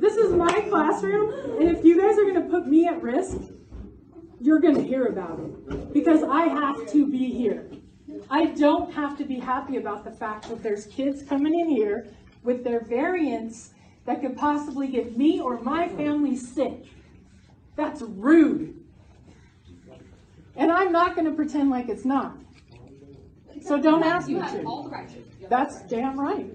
This 0.00 0.16
is 0.16 0.32
my 0.32 0.60
classroom, 0.68 1.58
and 1.60 1.68
if 1.76 1.84
you 1.84 2.00
guys 2.00 2.18
are 2.18 2.22
going 2.22 2.42
to 2.42 2.48
put 2.48 2.66
me 2.66 2.86
at 2.86 3.02
risk, 3.02 3.38
you're 4.40 4.60
going 4.60 4.74
to 4.74 4.82
hear 4.82 5.06
about 5.06 5.38
it 5.38 5.92
because 5.92 6.22
I 6.22 6.46
have 6.46 6.86
to 6.92 7.06
be 7.06 7.30
here. 7.30 7.66
I 8.30 8.46
don't 8.46 8.92
have 8.92 9.16
to 9.18 9.24
be 9.24 9.38
happy 9.38 9.76
about 9.76 10.04
the 10.04 10.10
fact 10.10 10.48
that 10.48 10.62
there's 10.62 10.86
kids 10.86 11.22
coming 11.22 11.58
in 11.58 11.68
here 11.68 12.08
with 12.42 12.64
their 12.64 12.80
variants 12.84 13.70
that 14.04 14.20
could 14.20 14.36
possibly 14.36 14.88
get 14.88 15.16
me 15.16 15.40
or 15.40 15.60
my 15.60 15.88
family 15.88 16.36
sick. 16.36 16.86
That's 17.76 18.02
rude. 18.02 18.78
And 20.56 20.70
I'm 20.70 20.92
not 20.92 21.14
going 21.14 21.26
to 21.26 21.32
pretend 21.32 21.70
like 21.70 21.88
it's 21.88 22.04
not. 22.04 22.36
So 23.62 23.80
don't 23.80 24.02
ask 24.02 24.28
me 24.28 24.34
to. 24.34 24.90
That's 25.48 25.82
damn 25.82 26.18
right. 26.18 26.50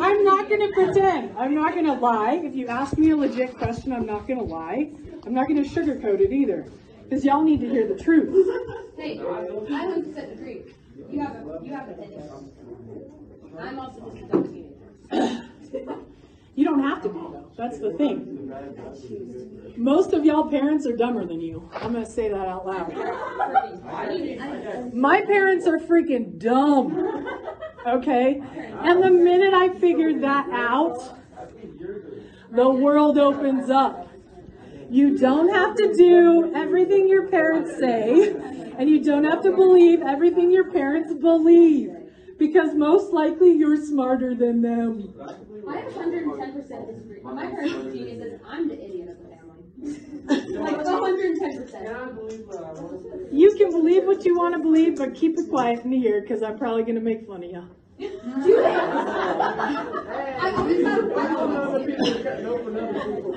I'm 0.00 0.24
not 0.24 0.48
going 0.48 0.60
to 0.60 0.72
pretend. 0.74 1.36
I'm 1.36 1.54
not 1.54 1.74
going 1.74 1.86
to 1.86 1.94
lie. 1.94 2.40
If 2.42 2.54
you 2.54 2.68
ask 2.68 2.96
me 2.98 3.10
a 3.10 3.16
legit 3.16 3.56
question, 3.56 3.92
I'm 3.92 4.06
not 4.06 4.26
going 4.26 4.38
to 4.38 4.44
lie. 4.44 4.90
I'm 5.24 5.34
not 5.34 5.48
going 5.48 5.62
to 5.62 5.68
sugarcoat 5.68 6.20
it 6.20 6.32
either. 6.32 6.66
Because 7.08 7.24
y'all 7.24 7.42
need 7.42 7.60
to 7.60 7.68
hear 7.68 7.86
the 7.86 8.02
truth. 8.02 8.32
Hey, 8.96 9.18
I 9.18 9.22
100% 9.22 10.32
agree. 10.32 10.62
You 11.10 11.20
have 11.20 11.36
a, 11.36 11.60
you 11.62 11.72
have 11.72 11.88
opinions. 11.88 12.50
I'm 13.58 13.78
also 13.78 14.12
just 14.18 14.32
a 14.32 14.42
teenager. 14.42 15.48
You 16.56 16.64
don't 16.64 16.84
have 16.84 17.02
to 17.02 17.08
be, 17.08 17.18
though. 17.18 17.50
That's 17.56 17.78
the 17.78 17.94
thing. 17.94 18.52
Most 19.76 20.12
of 20.12 20.24
y'all 20.24 20.48
parents 20.48 20.86
are 20.86 20.96
dumber 20.96 21.26
than 21.26 21.40
you. 21.40 21.68
I'm 21.74 21.92
going 21.92 22.04
to 22.04 22.10
say 22.10 22.28
that 22.28 22.46
out 22.46 22.64
loud. 22.64 22.94
My 24.94 25.22
parents 25.22 25.66
are 25.66 25.80
freaking 25.80 26.38
dumb. 26.38 27.26
Okay? 27.84 28.40
And 28.82 29.02
the 29.02 29.10
minute 29.10 29.52
I 29.52 29.70
figured 29.70 30.22
that 30.22 30.48
out, 30.50 31.18
the 32.52 32.68
world 32.68 33.18
opens 33.18 33.68
up. 33.68 34.08
You 34.90 35.18
don't 35.18 35.52
have 35.52 35.74
to 35.76 35.92
do 35.92 36.52
everything 36.54 37.08
your 37.08 37.26
parents 37.28 37.78
say, 37.80 38.30
and 38.78 38.88
you 38.88 39.02
don't 39.02 39.24
have 39.24 39.42
to 39.42 39.50
believe 39.50 40.02
everything 40.02 40.52
your 40.52 40.70
parents 40.70 41.12
believe, 41.14 41.90
because 42.38 42.74
most 42.74 43.12
likely 43.12 43.52
you're 43.52 43.84
smarter 43.84 44.34
than 44.34 44.62
them. 44.62 45.12
I 45.66 45.78
110% 45.82 46.86
disagree. 46.86 47.20
My 47.22 47.46
parents 47.46 47.74
are 47.74 47.90
geniuses. 47.92 48.40
I'm 48.46 48.68
the 48.68 48.84
idiot 48.84 49.08
of 49.08 49.18
the 49.18 49.24
family. 49.28 49.64
like 50.58 50.76
110%. 50.76 53.32
You 53.32 53.54
can 53.56 53.70
believe 53.70 54.04
what 54.04 54.24
you 54.24 54.36
want 54.36 54.54
to 54.54 54.60
believe, 54.60 54.96
but 54.96 55.14
keep 55.14 55.38
it 55.38 55.48
quiet 55.48 55.84
in 55.84 55.92
here, 55.92 56.20
because 56.20 56.42
I'm 56.42 56.58
probably 56.58 56.82
going 56.82 56.96
to 56.96 57.00
make 57.00 57.26
fun 57.26 57.42
of 57.44 57.50
you. 57.50 57.68
Do 57.98 58.06
it. 58.08 58.20
I 58.66 60.52
always 60.56 60.84
have. 60.84 61.12
I 61.12 61.34
always 61.34 61.94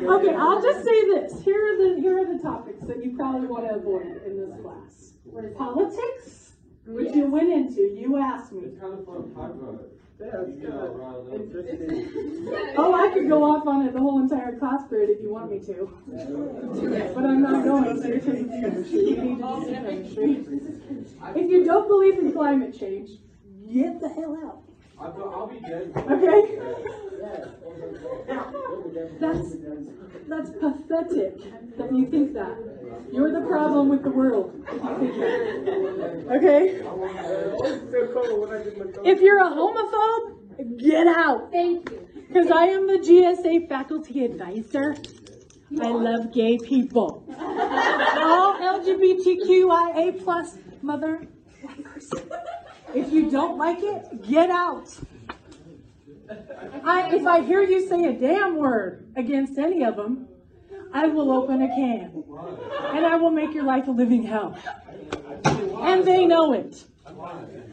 Okay, 0.08 0.34
I'll 0.36 0.62
just 0.62 0.84
say 0.86 1.06
this. 1.06 1.42
Here 1.44 1.62
are 1.62 1.78
the 1.78 1.96
here 2.02 2.18
are 2.20 2.26
the 2.26 2.40
topics 2.42 2.84
that 2.86 3.04
you 3.04 3.16
probably 3.16 3.48
want 3.48 3.68
to 3.68 3.76
avoid 3.76 4.22
in 4.26 4.38
this 4.38 4.50
class. 4.62 5.14
Politics, 5.58 6.47
which 6.88 7.16
you 7.16 7.28
went 7.28 7.50
into. 7.50 7.82
You 7.82 8.18
asked 8.18 8.52
me. 8.52 8.62
It's 8.66 8.80
kind 8.80 8.94
of 8.94 9.06
fun 9.06 9.28
to 9.28 9.36
talk 9.36 9.52
about 9.52 9.82
it. 9.82 9.92
You 10.20 10.58
get 10.60 10.72
all 10.74 10.88
riled 10.96 11.30
up. 11.30 11.42
Oh, 12.78 12.94
I 12.94 13.14
could 13.14 13.28
go 13.28 13.44
off 13.44 13.68
on 13.68 13.86
it 13.86 13.94
the 13.94 14.00
whole 14.00 14.20
entire 14.20 14.58
class 14.58 14.88
period 14.90 15.12
if 15.12 15.22
you 15.22 15.32
want 15.32 15.52
me 15.52 15.60
to. 15.60 15.94
But 17.14 17.26
I'm 17.26 17.42
not 17.44 17.64
going 17.64 17.84
to 17.84 18.10
because 18.10 18.40
it's 18.40 18.50
chemistry. 18.50 19.00
You 19.00 19.16
need 19.22 19.38
to 19.38 19.44
do 19.44 19.74
chemistry. 19.74 20.46
If 21.36 21.52
you 21.52 21.64
don't 21.66 21.88
believe 21.88 22.18
in 22.18 22.32
climate 22.32 22.78
change, 22.78 23.12
get 23.72 24.00
the 24.00 24.10
hell 24.10 24.36
out. 24.44 24.64
I'll, 25.00 25.32
I'll 25.36 25.48
be 25.48 25.60
dead. 25.60 25.92
Okay? 25.96 26.60
That's 29.20 29.56
that's 30.28 30.50
pathetic 30.50 31.78
that 31.78 31.94
you 31.96 32.08
think 32.08 32.34
that. 32.34 32.58
You're 33.12 33.32
the 33.32 33.46
problem 33.48 33.90
with 33.90 34.04
the 34.04 34.10
world 34.10 34.54
if 34.68 34.74
you 34.74 34.82
think 34.82 35.98
that. 35.98 36.36
Okay? 36.38 36.82
If 39.04 39.22
you're 39.22 39.42
a 39.42 39.50
homophobe, 39.50 40.80
get 40.80 41.08
out. 41.08 41.52
Thank 41.52 41.90
you. 41.90 42.08
Because 42.28 42.52
I 42.52 42.66
am 42.66 42.88
the 42.88 43.00
GSA 43.00 43.70
faculty 43.70 44.26
advisor. 44.26 44.96
I 45.82 45.90
love 45.90 46.34
gay 46.34 46.58
people. 46.58 47.26
All 47.40 48.54
LGBTQIA 48.60 50.24
plus 50.24 50.58
mother. 50.82 51.28
If 52.94 53.12
you 53.12 53.30
don't 53.30 53.58
like 53.58 53.80
it, 53.82 54.28
get 54.28 54.50
out. 54.50 54.98
I, 56.84 57.16
if 57.16 57.26
I 57.26 57.42
hear 57.42 57.62
you 57.64 57.88
say 57.88 58.06
a 58.06 58.14
damn 58.14 58.58
word 58.58 59.08
against 59.16 59.58
any 59.58 59.84
of 59.84 59.96
them, 59.96 60.28
I 60.94 61.08
will 61.08 61.32
open 61.32 61.62
a 61.62 61.68
can. 61.68 62.24
And 62.96 63.06
I 63.06 63.16
will 63.16 63.32
make 63.32 63.54
your 63.54 63.64
life 63.64 63.88
a 63.88 63.92
living 63.92 64.24
hell. 64.24 64.58
And 65.46 66.06
they 66.06 66.26
know 66.26 66.54
it. 66.54 66.84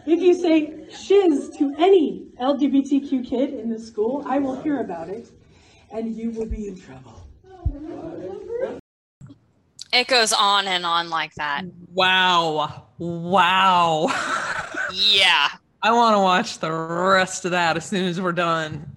If 0.07 0.21
you 0.21 0.35
say 0.35 0.87
shiz 0.91 1.51
to 1.59 1.75
any 1.79 2.27
LGBTQ 2.41 3.27
kid 3.27 3.55
in 3.55 3.71
the 3.71 3.79
school, 3.79 4.23
I 4.27 4.39
will 4.39 4.61
hear 4.63 4.81
about 4.81 5.09
it. 5.09 5.31
And 5.91 6.15
you 6.15 6.31
will 6.31 6.47
be 6.47 6.69
in 6.69 6.79
trouble. 6.81 7.23
It 9.93 10.09
goes 10.09 10.33
on 10.33 10.67
and 10.67 10.85
on 10.85 11.09
like 11.09 11.35
that. 11.37 11.65
Wow. 11.93 12.89
Wow. 12.99 14.07
Yeah. 14.93 15.49
I 15.83 15.93
want 15.93 16.15
to 16.15 16.19
watch 16.19 16.59
the 16.59 16.73
rest 16.73 17.45
of 17.45 17.53
that 17.53 17.77
as 17.77 17.87
soon 17.87 18.07
as 18.07 18.21
we're 18.21 18.33
done. 18.33 18.91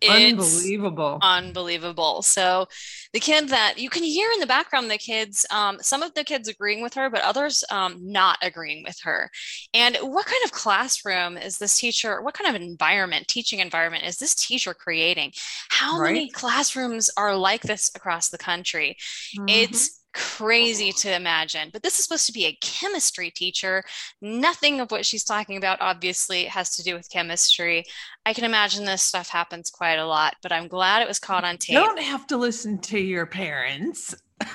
It's 0.00 0.10
Unbelievable. 0.10 1.18
unbelievable. 1.22 2.22
So 2.22 2.68
the 3.16 3.20
kid 3.20 3.48
that 3.48 3.78
you 3.78 3.88
can 3.88 4.02
hear 4.02 4.30
in 4.30 4.40
the 4.40 4.46
background, 4.46 4.90
the 4.90 4.98
kids, 4.98 5.46
um, 5.50 5.78
some 5.80 6.02
of 6.02 6.12
the 6.12 6.22
kids 6.22 6.48
agreeing 6.48 6.82
with 6.82 6.92
her, 6.92 7.08
but 7.08 7.22
others 7.22 7.64
um, 7.70 7.96
not 8.02 8.36
agreeing 8.42 8.82
with 8.84 8.98
her. 9.04 9.30
And 9.72 9.96
what 10.02 10.26
kind 10.26 10.44
of 10.44 10.52
classroom 10.52 11.38
is 11.38 11.56
this 11.56 11.78
teacher? 11.78 12.20
What 12.20 12.34
kind 12.34 12.54
of 12.54 12.60
environment, 12.60 13.26
teaching 13.26 13.60
environment, 13.60 14.04
is 14.04 14.18
this 14.18 14.34
teacher 14.34 14.74
creating? 14.74 15.32
How 15.70 16.02
many 16.02 16.28
classrooms 16.28 17.08
are 17.16 17.34
like 17.34 17.62
this 17.62 17.90
across 17.94 18.28
the 18.28 18.36
country? 18.36 18.98
Mhm. 19.38 19.44
It's 19.48 19.98
crazy 20.16 20.90
to 20.92 21.14
imagine. 21.14 21.68
But 21.72 21.82
this 21.82 21.98
is 21.98 22.04
supposed 22.04 22.26
to 22.26 22.32
be 22.32 22.46
a 22.46 22.58
chemistry 22.62 23.30
teacher. 23.30 23.84
Nothing 24.22 24.80
of 24.80 24.90
what 24.90 25.04
she's 25.06 25.22
talking 25.24 25.56
about 25.58 25.78
obviously 25.80 26.44
has 26.46 26.74
to 26.76 26.82
do 26.82 26.94
with 26.94 27.10
chemistry. 27.10 27.84
I 28.24 28.32
can 28.32 28.44
imagine 28.44 28.84
this 28.84 29.02
stuff 29.02 29.28
happens 29.28 29.70
quite 29.70 29.98
a 29.98 30.06
lot, 30.06 30.34
but 30.42 30.52
I'm 30.52 30.68
glad 30.68 31.02
it 31.02 31.08
was 31.08 31.18
caught 31.18 31.44
on 31.44 31.58
tape. 31.58 31.74
You 31.74 31.80
don't 31.84 32.00
have 32.00 32.26
to 32.28 32.36
listen 32.36 32.78
to 32.78 32.98
your 32.98 33.26
parents. 33.26 34.14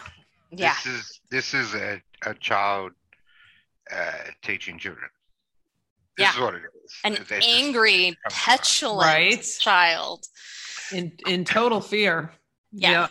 Yeah. 0.54 0.74
This 0.84 0.86
is 0.86 1.20
this 1.30 1.54
is 1.54 1.74
a, 1.76 2.02
a 2.26 2.34
child 2.34 2.92
uh, 3.90 4.12
teaching 4.44 4.78
children. 4.78 5.08
This 6.18 6.26
Yeah. 6.26 6.34
is 6.34 6.40
what 6.42 6.56
it 6.56 6.62
is. 6.84 6.94
An 7.06 7.26
They 7.30 7.40
angry, 7.40 8.18
petulant 8.30 9.08
Right. 9.08 9.46
child. 9.62 10.26
in 10.92 11.14
in 11.28 11.46
total 11.46 11.80
fear. 11.80 12.34
Yeah. 12.74 13.08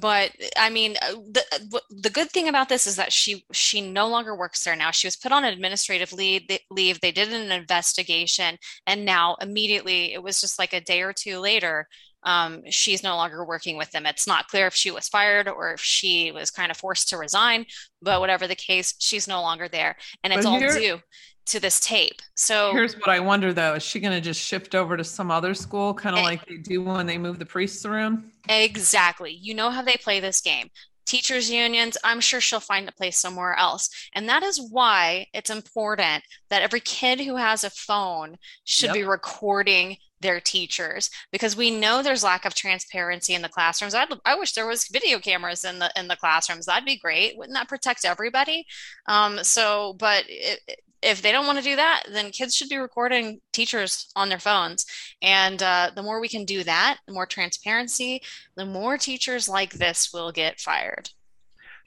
But 0.00 0.30
i 0.56 0.68
mean 0.68 0.96
uh, 1.02 1.12
the 1.30 1.80
the 1.90 2.10
good 2.10 2.30
thing 2.30 2.48
about 2.48 2.68
this 2.68 2.86
is 2.86 2.96
that 2.96 3.12
she 3.12 3.44
she 3.52 3.80
no 3.80 4.08
longer 4.08 4.36
works 4.36 4.62
there 4.64 4.76
now. 4.76 4.90
She 4.90 5.06
was 5.06 5.16
put 5.16 5.32
on 5.32 5.44
administrative 5.44 6.12
leave 6.12 6.46
they, 6.48 6.60
leave 6.70 7.00
they 7.00 7.12
did 7.12 7.32
an 7.32 7.50
investigation 7.50 8.58
and 8.86 9.04
now 9.04 9.36
immediately 9.40 10.12
it 10.12 10.22
was 10.22 10.40
just 10.40 10.58
like 10.58 10.72
a 10.72 10.80
day 10.80 11.02
or 11.02 11.12
two 11.12 11.38
later 11.38 11.88
um, 12.22 12.62
she's 12.68 13.04
no 13.04 13.14
longer 13.14 13.44
working 13.44 13.76
with 13.76 13.92
them. 13.92 14.04
It's 14.04 14.26
not 14.26 14.48
clear 14.48 14.66
if 14.66 14.74
she 14.74 14.90
was 14.90 15.08
fired 15.08 15.48
or 15.48 15.74
if 15.74 15.80
she 15.80 16.32
was 16.32 16.50
kind 16.50 16.72
of 16.72 16.76
forced 16.76 17.08
to 17.10 17.18
resign 17.18 17.66
but 18.02 18.20
whatever 18.20 18.46
the 18.46 18.56
case 18.56 18.94
she's 18.98 19.28
no 19.28 19.40
longer 19.40 19.68
there 19.68 19.96
and 20.22 20.32
it's 20.32 20.46
all 20.46 20.58
due 20.58 20.98
to 21.46 21.60
this 21.60 21.80
tape 21.80 22.20
so 22.34 22.72
Here's 22.72 22.94
what 22.94 23.08
I 23.08 23.20
wonder 23.20 23.52
though: 23.52 23.74
is 23.74 23.82
she 23.82 24.00
going 24.00 24.12
to 24.12 24.20
just 24.20 24.40
shift 24.40 24.74
over 24.74 24.96
to 24.96 25.04
some 25.04 25.30
other 25.30 25.54
school, 25.54 25.94
kind 25.94 26.14
of 26.16 26.22
Eh. 26.22 26.24
like 26.24 26.44
they 26.46 26.56
do 26.58 26.82
when 26.82 27.06
they 27.06 27.18
move 27.18 27.38
the 27.38 27.46
priests 27.46 27.84
around? 27.84 28.24
Exactly. 28.48 29.32
You 29.32 29.54
know 29.54 29.70
how 29.70 29.82
they 29.82 29.96
play 29.96 30.20
this 30.20 30.40
game. 30.40 30.70
Teachers' 31.06 31.48
unions, 31.50 31.96
I'm 32.02 32.20
sure 32.20 32.40
she'll 32.40 32.58
find 32.60 32.88
a 32.88 32.92
place 32.92 33.16
somewhere 33.16 33.54
else. 33.54 33.88
And 34.14 34.28
that 34.28 34.42
is 34.42 34.60
why 34.60 35.26
it's 35.32 35.50
important 35.50 36.24
that 36.50 36.62
every 36.62 36.80
kid 36.80 37.20
who 37.20 37.36
has 37.36 37.62
a 37.62 37.70
phone 37.70 38.36
should 38.64 38.88
Yep. 38.88 38.94
be 38.94 39.04
recording 39.04 39.96
their 40.20 40.40
teachers 40.40 41.10
because 41.30 41.54
we 41.56 41.70
know 41.70 42.02
there's 42.02 42.24
lack 42.24 42.44
of 42.44 42.54
transparency 42.54 43.34
in 43.34 43.42
the 43.42 43.48
classrooms. 43.48 43.94
I'd, 43.94 44.08
I 44.24 44.34
wish 44.34 44.52
there 44.54 44.66
was 44.66 44.88
video 44.88 45.18
cameras 45.20 45.64
in 45.64 45.78
the 45.78 45.90
in 45.96 46.08
the 46.08 46.16
classrooms. 46.16 46.66
That'd 46.66 46.86
be 46.86 46.96
great. 46.98 47.36
Wouldn't 47.38 47.54
that 47.54 47.68
protect 47.68 48.04
everybody? 48.04 48.66
Um, 49.06 49.44
so, 49.44 49.94
but 49.98 50.24
it, 50.28 50.60
if 51.06 51.22
they 51.22 51.30
don't 51.30 51.46
want 51.46 51.58
to 51.58 51.64
do 51.64 51.76
that, 51.76 52.04
then 52.10 52.30
kids 52.30 52.54
should 52.54 52.68
be 52.68 52.76
recording 52.76 53.40
teachers 53.52 54.08
on 54.16 54.28
their 54.28 54.40
phones. 54.40 54.84
And 55.22 55.62
uh, 55.62 55.92
the 55.94 56.02
more 56.02 56.20
we 56.20 56.28
can 56.28 56.44
do 56.44 56.64
that, 56.64 56.98
the 57.06 57.12
more 57.12 57.26
transparency, 57.26 58.22
the 58.56 58.66
more 58.66 58.98
teachers 58.98 59.48
like 59.48 59.74
this 59.74 60.12
will 60.12 60.32
get 60.32 60.58
fired. 60.58 61.10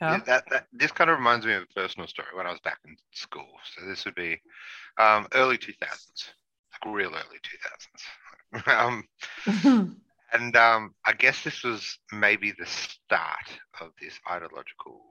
Yeah. 0.01 0.21
That, 0.25 0.45
that 0.49 0.67
this 0.71 0.93
kind 0.93 1.09
of 1.09 1.17
reminds 1.17 1.45
me 1.45 1.53
of 1.53 1.63
a 1.63 1.79
personal 1.79 2.07
story 2.07 2.29
when 2.33 2.47
I 2.47 2.51
was 2.51 2.61
back 2.61 2.79
in 2.85 2.95
school. 3.11 3.49
So 3.75 3.85
this 3.85 4.05
would 4.05 4.15
be 4.15 4.39
um, 4.97 5.27
early 5.33 5.57
2000s. 5.57 6.29
like 6.71 6.93
real 6.93 7.11
early 7.11 7.39
2000s. 8.55 8.67
um, 9.67 9.99
and 10.33 10.55
um, 10.55 10.95
I 11.05 11.11
guess 11.11 11.43
this 11.43 11.63
was 11.63 11.99
maybe 12.13 12.53
the 12.57 12.65
start 12.65 13.59
of 13.81 13.91
this 14.01 14.17
ideological 14.31 15.01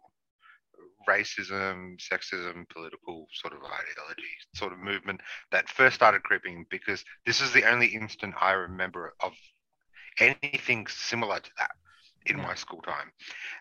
racism, 1.08 1.96
sexism, 1.98 2.68
political 2.68 3.26
sort 3.32 3.54
of 3.54 3.60
ideology, 3.60 4.28
sort 4.54 4.72
of 4.72 4.78
movement 4.78 5.20
that 5.50 5.68
first 5.68 5.94
started 5.96 6.22
creeping 6.22 6.66
because 6.70 7.04
this 7.26 7.40
is 7.40 7.52
the 7.52 7.68
only 7.68 7.86
instant 7.86 8.34
I 8.40 8.52
remember 8.52 9.14
of 9.20 9.32
anything 10.20 10.86
similar 10.88 11.40
to 11.40 11.50
that 11.58 11.70
in 12.26 12.36
my 12.36 12.54
school 12.54 12.82
time. 12.82 13.10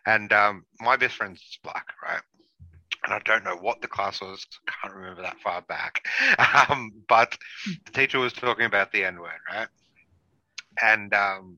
And 0.06 0.32
um, 0.34 0.66
my 0.80 0.98
best 0.98 1.16
friend's 1.16 1.60
black, 1.64 1.86
right? 2.04 2.22
And 3.06 3.14
I 3.14 3.20
don't 3.26 3.43
know 3.43 3.56
what 3.56 3.82
the 3.82 3.88
class 3.88 4.22
was. 4.22 4.45
Can't 4.82 4.93
remember 4.95 5.22
that 5.22 5.39
far 5.39 5.62
back. 5.62 6.06
Um, 6.70 6.91
but 7.08 7.38
the 7.86 7.91
teacher 7.91 8.20
was 8.20 8.34
talking 8.34 8.66
about 8.66 8.91
the 8.91 9.06
N 9.06 9.20
word, 9.20 9.39
right? 9.50 9.68
And 10.82 11.14
um, 11.14 11.58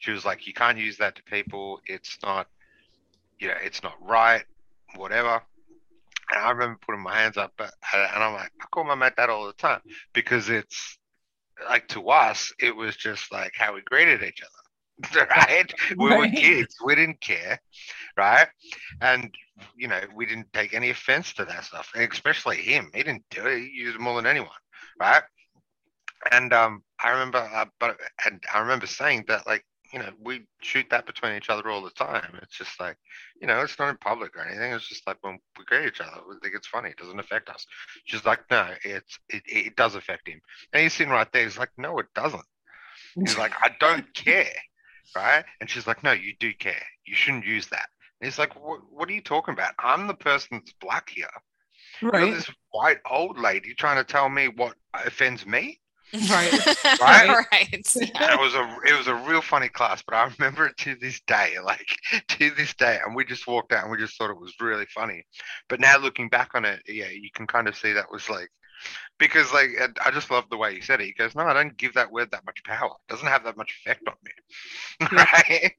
she 0.00 0.10
was 0.10 0.24
like, 0.24 0.46
"You 0.46 0.52
can't 0.52 0.78
use 0.78 0.96
that 0.98 1.14
to 1.16 1.22
people. 1.24 1.80
It's 1.86 2.18
not, 2.22 2.48
you 3.38 3.48
know, 3.48 3.54
it's 3.62 3.82
not 3.82 3.94
right. 4.00 4.44
Whatever." 4.96 5.42
And 6.32 6.40
I 6.40 6.50
remember 6.50 6.78
putting 6.86 7.02
my 7.02 7.16
hands 7.16 7.36
up, 7.36 7.52
but 7.56 7.72
and 7.94 8.22
I'm 8.22 8.34
like, 8.34 8.52
I 8.60 8.66
call 8.72 8.84
my 8.84 8.94
mate 8.94 9.14
that 9.16 9.30
all 9.30 9.46
the 9.46 9.52
time 9.54 9.80
because 10.12 10.48
it's 10.48 10.98
like 11.68 11.88
to 11.88 12.08
us, 12.08 12.52
it 12.60 12.74
was 12.74 12.96
just 12.96 13.32
like 13.32 13.52
how 13.56 13.74
we 13.74 13.82
greeted 13.82 14.22
each 14.22 14.42
other, 14.42 15.26
right? 15.30 15.72
We 15.96 16.10
were 16.10 16.28
kids, 16.28 16.76
we 16.84 16.94
didn't 16.94 17.20
care, 17.20 17.60
right? 18.16 18.48
And 19.00 19.34
you 19.76 19.88
know, 19.88 20.00
we 20.14 20.26
didn't 20.26 20.52
take 20.52 20.72
any 20.72 20.90
offense 20.90 21.32
to 21.34 21.44
that 21.44 21.64
stuff, 21.64 21.90
especially 21.94 22.56
him. 22.56 22.90
He 22.94 23.02
didn't 23.02 23.24
do 23.30 23.46
it; 23.46 23.58
he 23.58 23.70
used 23.74 23.96
it 23.96 24.00
more 24.00 24.16
than 24.16 24.26
anyone, 24.26 24.50
right? 24.98 25.22
And 26.30 26.52
um, 26.52 26.82
I 27.02 27.10
remember, 27.10 27.38
uh, 27.38 27.66
but 27.78 27.98
and 28.24 28.42
I 28.52 28.60
remember 28.60 28.86
saying 28.86 29.24
that, 29.28 29.46
like, 29.46 29.64
you 29.92 29.98
know, 29.98 30.10
we 30.22 30.42
shoot 30.60 30.86
that 30.90 31.06
between 31.06 31.34
each 31.34 31.50
other 31.50 31.68
all 31.68 31.82
the 31.82 31.90
time. 31.90 32.38
It's 32.42 32.56
just 32.56 32.78
like, 32.78 32.96
you 33.40 33.46
know, 33.46 33.60
it's 33.60 33.78
not 33.78 33.88
in 33.88 33.96
public 33.96 34.36
or 34.36 34.46
anything. 34.46 34.72
It's 34.72 34.88
just 34.88 35.06
like 35.06 35.18
when 35.22 35.38
we 35.58 35.64
greet 35.64 35.86
each 35.86 36.00
other, 36.00 36.20
we 36.28 36.36
think 36.40 36.54
it's 36.54 36.68
funny. 36.68 36.90
It 36.90 36.96
doesn't 36.96 37.18
affect 37.18 37.48
us. 37.48 37.66
She's 38.04 38.24
like, 38.24 38.40
no, 38.50 38.68
it's 38.84 39.18
it, 39.28 39.42
it 39.46 39.76
does 39.76 39.96
affect 39.96 40.28
him. 40.28 40.40
And 40.72 40.82
he's 40.82 40.94
sitting 40.94 41.12
right 41.12 41.30
there. 41.32 41.42
He's 41.42 41.58
like, 41.58 41.72
no, 41.76 41.98
it 41.98 42.06
doesn't. 42.14 42.44
He's 43.16 43.36
like, 43.36 43.52
I 43.60 43.70
don't 43.80 44.12
care, 44.14 44.52
right? 45.16 45.44
And 45.60 45.68
she's 45.68 45.86
like, 45.86 46.04
no, 46.04 46.12
you 46.12 46.34
do 46.38 46.52
care. 46.54 46.82
You 47.04 47.14
shouldn't 47.14 47.46
use 47.46 47.66
that. 47.68 47.88
And 48.20 48.26
he's 48.26 48.38
like, 48.38 48.54
what, 48.62 48.80
what 48.90 49.08
are 49.08 49.12
you 49.12 49.22
talking 49.22 49.54
about? 49.54 49.74
I'm 49.78 50.06
the 50.06 50.14
person 50.14 50.58
that's 50.58 50.74
black 50.80 51.10
here. 51.10 51.26
Right. 52.02 52.32
this 52.32 52.50
white 52.70 52.98
old 53.10 53.38
lady 53.38 53.74
trying 53.74 53.96
to 53.96 54.04
tell 54.04 54.28
me 54.28 54.48
what 54.48 54.74
offends 54.94 55.44
me. 55.44 55.80
Right. 56.30 57.00
Right? 57.00 57.46
right. 57.52 57.68
And 57.72 58.32
it 58.32 58.40
was 58.40 58.54
a 58.54 58.76
it 58.86 58.96
was 58.96 59.06
a 59.06 59.14
real 59.14 59.40
funny 59.40 59.68
class, 59.68 60.02
but 60.02 60.14
I 60.14 60.30
remember 60.38 60.66
it 60.66 60.76
to 60.78 60.96
this 60.96 61.20
day, 61.20 61.54
like 61.64 61.96
to 62.28 62.50
this 62.50 62.74
day. 62.74 62.98
And 63.04 63.14
we 63.14 63.24
just 63.24 63.46
walked 63.46 63.72
out 63.72 63.84
and 63.84 63.92
we 63.92 63.98
just 63.98 64.16
thought 64.18 64.30
it 64.30 64.40
was 64.40 64.54
really 64.60 64.86
funny. 64.86 65.24
But 65.68 65.80
now 65.80 65.98
looking 65.98 66.28
back 66.28 66.50
on 66.54 66.64
it, 66.64 66.82
yeah, 66.88 67.08
you 67.10 67.30
can 67.32 67.46
kind 67.46 67.68
of 67.68 67.76
see 67.76 67.92
that 67.92 68.10
was 68.10 68.28
like 68.28 68.50
because 69.18 69.52
like 69.52 69.70
I 70.04 70.10
just 70.10 70.30
love 70.30 70.44
the 70.50 70.56
way 70.56 70.74
he 70.74 70.80
said 70.80 71.00
it. 71.00 71.06
He 71.06 71.12
goes, 71.12 71.34
"No, 71.34 71.42
I 71.44 71.52
don't 71.52 71.76
give 71.76 71.94
that 71.94 72.10
word 72.10 72.30
that 72.32 72.46
much 72.46 72.62
power. 72.64 72.92
It 73.08 73.12
doesn't 73.12 73.28
have 73.28 73.44
that 73.44 73.56
much 73.56 73.80
effect 73.80 74.08
on 74.08 74.14
me." 74.24 74.32
Yeah. 75.12 75.24
right? 75.24 75.72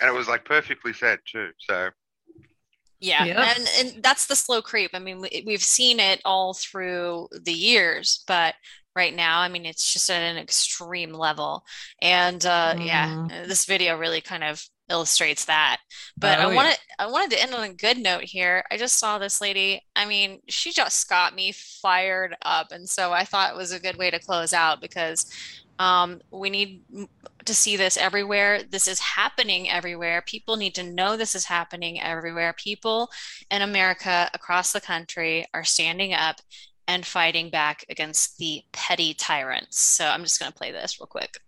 And 0.00 0.08
it 0.08 0.14
was 0.16 0.28
like 0.28 0.44
perfectly 0.44 0.92
said 0.92 1.18
too. 1.26 1.50
So 1.58 1.90
Yeah, 3.00 3.26
Yeah. 3.26 3.44
and 3.56 3.68
and 3.78 4.02
that's 4.02 4.26
the 4.26 4.34
slow 4.36 4.60
creep. 4.60 4.90
I 4.94 4.98
mean, 4.98 5.20
we, 5.20 5.44
we've 5.46 5.62
seen 5.62 6.00
it 6.00 6.20
all 6.24 6.54
through 6.54 7.28
the 7.44 7.52
years, 7.52 8.24
but 8.26 8.54
right 8.96 9.14
now, 9.14 9.40
I 9.40 9.48
mean, 9.48 9.64
it's 9.66 9.92
just 9.92 10.10
at 10.10 10.20
an 10.20 10.36
extreme 10.36 11.12
level. 11.12 11.64
And 12.02 12.44
uh, 12.44 12.74
yeah, 12.78 13.10
this 13.28 13.66
video 13.66 13.96
really 13.96 14.20
kind 14.20 14.42
of 14.42 14.64
illustrates 14.90 15.44
that. 15.44 15.78
But 16.20 16.38
Oh, 16.38 16.40
I 16.40 16.46
yeah. 16.48 16.54
wanted 16.54 16.76
I 16.98 17.06
wanted 17.06 17.30
to 17.36 17.42
end 17.42 17.54
on 17.54 17.62
a 17.64 17.72
good 17.74 17.98
note 17.98 18.24
here. 18.24 18.64
I 18.70 18.76
just 18.76 18.98
saw 18.98 19.18
this 19.18 19.40
lady. 19.40 19.82
I 19.94 20.04
mean, 20.06 20.40
she 20.48 20.72
just 20.72 21.08
got 21.08 21.34
me 21.36 21.52
fired 21.52 22.36
up, 22.42 22.72
and 22.72 22.88
so 22.88 23.12
I 23.12 23.24
thought 23.24 23.52
it 23.52 23.56
was 23.56 23.70
a 23.72 23.78
good 23.80 23.96
way 23.96 24.10
to 24.10 24.18
close 24.18 24.52
out 24.52 24.80
because 24.80 25.24
um, 25.78 26.20
we 26.30 26.50
need 26.50 26.82
to 27.44 27.54
see 27.54 27.76
this 27.76 27.96
everywhere. 27.96 28.62
This 28.62 28.88
is 28.88 28.98
happening 28.98 29.70
everywhere. 29.70 30.22
People 30.22 30.56
need 30.56 30.74
to 30.74 30.82
know 30.82 31.16
this 31.16 31.34
is 31.34 31.44
happening 31.44 32.00
everywhere. 32.00 32.52
People 32.52 33.10
in 33.50 33.62
America 33.62 34.30
across 34.34 34.72
the 34.72 34.80
country 34.80 35.46
are 35.54 35.64
standing 35.64 36.12
up 36.12 36.40
and 36.88 37.04
fighting 37.04 37.50
back 37.50 37.84
against 37.90 38.38
the 38.38 38.62
petty 38.72 39.12
tyrants. 39.12 39.78
So 39.78 40.06
I'm 40.06 40.22
just 40.22 40.40
going 40.40 40.50
to 40.50 40.56
play 40.56 40.72
this 40.72 40.98
real 40.98 41.06
quick. 41.06 41.38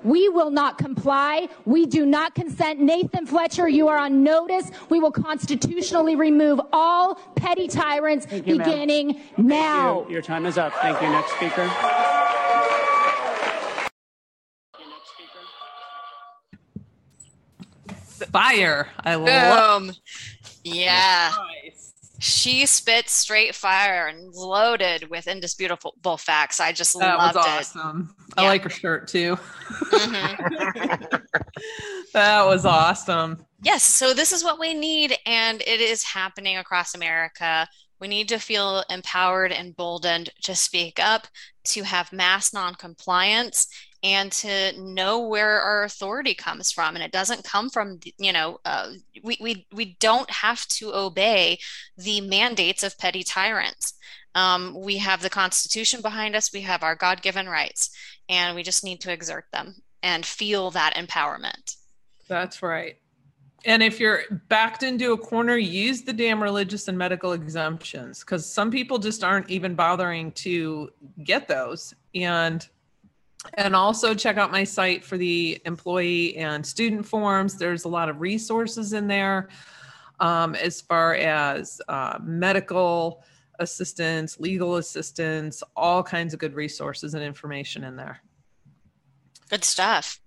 We 0.03 0.29
will 0.29 0.51
not 0.51 0.77
comply. 0.77 1.47
We 1.65 1.85
do 1.85 2.05
not 2.05 2.35
consent. 2.35 2.79
Nathan 2.79 3.25
Fletcher, 3.25 3.67
you 3.67 3.87
are 3.87 3.97
on 3.97 4.23
notice. 4.23 4.71
We 4.89 4.99
will 4.99 5.11
constitutionally 5.11 6.15
remove 6.15 6.61
all 6.71 7.15
petty 7.35 7.67
tyrants 7.67 8.27
you, 8.31 8.55
ma'am. 8.55 8.57
beginning 8.57 9.21
now. 9.37 10.01
Your, 10.03 10.11
your 10.11 10.21
time 10.21 10.45
is 10.45 10.57
up. 10.57 10.73
Thank 10.75 11.01
you. 11.01 11.09
Next 11.09 11.31
speaker. 11.35 11.69
Fire. 18.31 18.89
I 19.03 19.15
love 19.15 19.81
Boom. 19.81 19.95
Yeah. 20.63 21.33
She 22.25 22.65
spit 22.65 23.07
straight 23.07 23.53
fire 23.53 24.07
and 24.07 24.33
loaded 24.33 25.11
with 25.11 25.27
indisputable 25.27 26.17
facts. 26.17 26.59
I 26.59 26.71
just 26.71 26.97
That 26.97 27.19
loved 27.19 27.35
was 27.35 27.45
it. 27.45 27.49
awesome. 27.49 28.15
I 28.35 28.41
Yeah. 28.41 28.47
like 28.47 28.63
her 28.63 28.69
shirt 28.71 29.07
too. 29.07 29.35
Mhm. 29.91 31.21
that 32.13 32.45
was 32.47 32.65
awesome. 32.65 33.45
Yes, 33.61 33.83
so 33.83 34.15
this 34.15 34.31
is 34.31 34.43
what 34.43 34.59
we 34.59 34.73
need, 34.73 35.15
and 35.27 35.61
it 35.61 35.79
is 35.79 36.03
happening 36.03 36.57
across 36.57 36.95
America. 36.95 37.67
We 37.99 38.07
need 38.07 38.27
to 38.29 38.39
feel 38.39 38.83
empowered 38.89 39.51
and 39.51 39.67
emboldened 39.67 40.31
to 40.43 40.55
speak 40.55 40.99
up, 40.99 41.27
to 41.65 41.83
have 41.83 42.11
mass 42.11 42.53
noncompliance, 42.53 43.67
and 44.05 44.31
to 44.31 44.71
know 44.79 45.27
where 45.27 45.59
our 45.59 45.83
authority 45.83 46.35
comes 46.35 46.71
from. 46.71 46.95
And 46.95 47.03
it 47.03 47.11
doesn't 47.11 47.43
come 47.43 47.71
from, 47.71 47.99
you 48.19 48.31
know, 48.31 48.59
uh, 48.63 48.91
we, 49.23 49.35
we, 49.41 49.67
we 49.73 49.97
don't 49.99 50.29
have 50.29 50.67
to 50.67 50.93
obey 50.93 51.57
the 51.97 52.21
mandates 52.21 52.83
of 52.83 52.99
petty 52.99 53.23
tyrants. 53.23 53.95
Um, 54.35 54.79
we 54.79 54.99
have 54.99 55.23
the 55.23 55.29
Constitution 55.31 56.01
behind 56.03 56.35
us, 56.35 56.53
we 56.53 56.61
have 56.61 56.83
our 56.83 56.95
God 56.95 57.23
given 57.23 57.49
rights, 57.49 57.89
and 58.29 58.55
we 58.55 58.61
just 58.61 58.83
need 58.83 59.01
to 59.01 59.11
exert 59.11 59.45
them 59.51 59.73
and 60.03 60.23
feel 60.23 60.69
that 60.71 60.93
empowerment. 60.95 61.75
That's 62.27 62.61
right. 62.61 62.97
And 63.65 63.81
if 63.81 63.99
you're 63.99 64.21
backed 64.49 64.83
into 64.83 65.13
a 65.13 65.17
corner, 65.17 65.57
use 65.57 66.03
the 66.03 66.13
damn 66.13 66.43
religious 66.43 66.87
and 66.87 66.95
medical 66.95 67.31
exemptions 67.31 68.19
because 68.19 68.45
some 68.45 68.69
people 68.69 68.99
just 68.99 69.23
aren't 69.23 69.49
even 69.49 69.73
bothering 69.73 70.31
to 70.33 70.91
get 71.23 71.47
those. 71.47 71.95
And 72.13 72.67
and 73.53 73.75
also 73.75 74.13
check 74.13 74.37
out 74.37 74.51
my 74.51 74.63
site 74.63 75.03
for 75.03 75.17
the 75.17 75.61
employee 75.65 76.35
and 76.37 76.65
student 76.65 77.05
forms. 77.05 77.55
There's 77.55 77.85
a 77.85 77.89
lot 77.89 78.09
of 78.09 78.19
resources 78.19 78.93
in 78.93 79.07
there 79.07 79.49
um, 80.19 80.55
as 80.55 80.81
far 80.81 81.15
as 81.15 81.81
uh, 81.87 82.19
medical 82.21 83.23
assistance, 83.59 84.39
legal 84.39 84.77
assistance, 84.77 85.63
all 85.75 86.03
kinds 86.03 86.33
of 86.33 86.39
good 86.39 86.55
resources 86.55 87.13
and 87.13 87.23
information 87.23 87.83
in 87.83 87.95
there. 87.95 88.21
Good 89.49 89.63
stuff. 89.63 90.19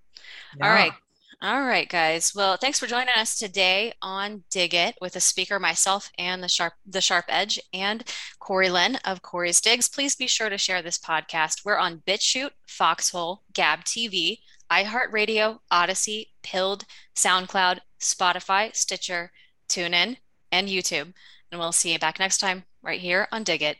Yeah. 0.56 0.66
All 0.66 0.72
right. 0.72 0.92
All 1.40 1.62
right, 1.62 1.88
guys. 1.88 2.34
Well, 2.34 2.56
thanks 2.56 2.80
for 2.80 2.88
joining 2.88 3.14
us 3.16 3.38
today 3.38 3.92
on 4.02 4.42
Dig 4.50 4.74
It 4.74 4.96
with 5.00 5.14
a 5.14 5.20
speaker, 5.20 5.60
myself, 5.60 6.10
and 6.18 6.42
the 6.42 6.48
Sharp 6.48 6.72
the 6.84 7.00
Sharp 7.00 7.26
Edge, 7.28 7.60
and 7.72 8.02
Corey 8.48 8.70
Lynn 8.70 8.96
of 9.04 9.20
Corey's 9.20 9.60
Digs. 9.60 9.90
Please 9.90 10.16
be 10.16 10.26
sure 10.26 10.48
to 10.48 10.56
share 10.56 10.80
this 10.80 10.96
podcast. 10.96 11.66
We're 11.66 11.76
on 11.76 12.02
BitChute, 12.06 12.52
Foxhole, 12.66 13.42
Gab 13.52 13.84
TV, 13.84 14.38
iHeartRadio, 14.72 15.58
Odysee, 15.70 16.28
Pilled, 16.42 16.86
SoundCloud, 17.14 17.80
Spotify, 18.00 18.74
Stitcher, 18.74 19.32
TuneIn, 19.68 20.16
and 20.50 20.68
YouTube. 20.68 21.12
And 21.52 21.60
we'll 21.60 21.72
see 21.72 21.92
you 21.92 21.98
back 21.98 22.18
next 22.18 22.38
time 22.38 22.64
right 22.82 23.00
here 23.00 23.28
on 23.30 23.44
Dig 23.44 23.60
It. 23.60 23.76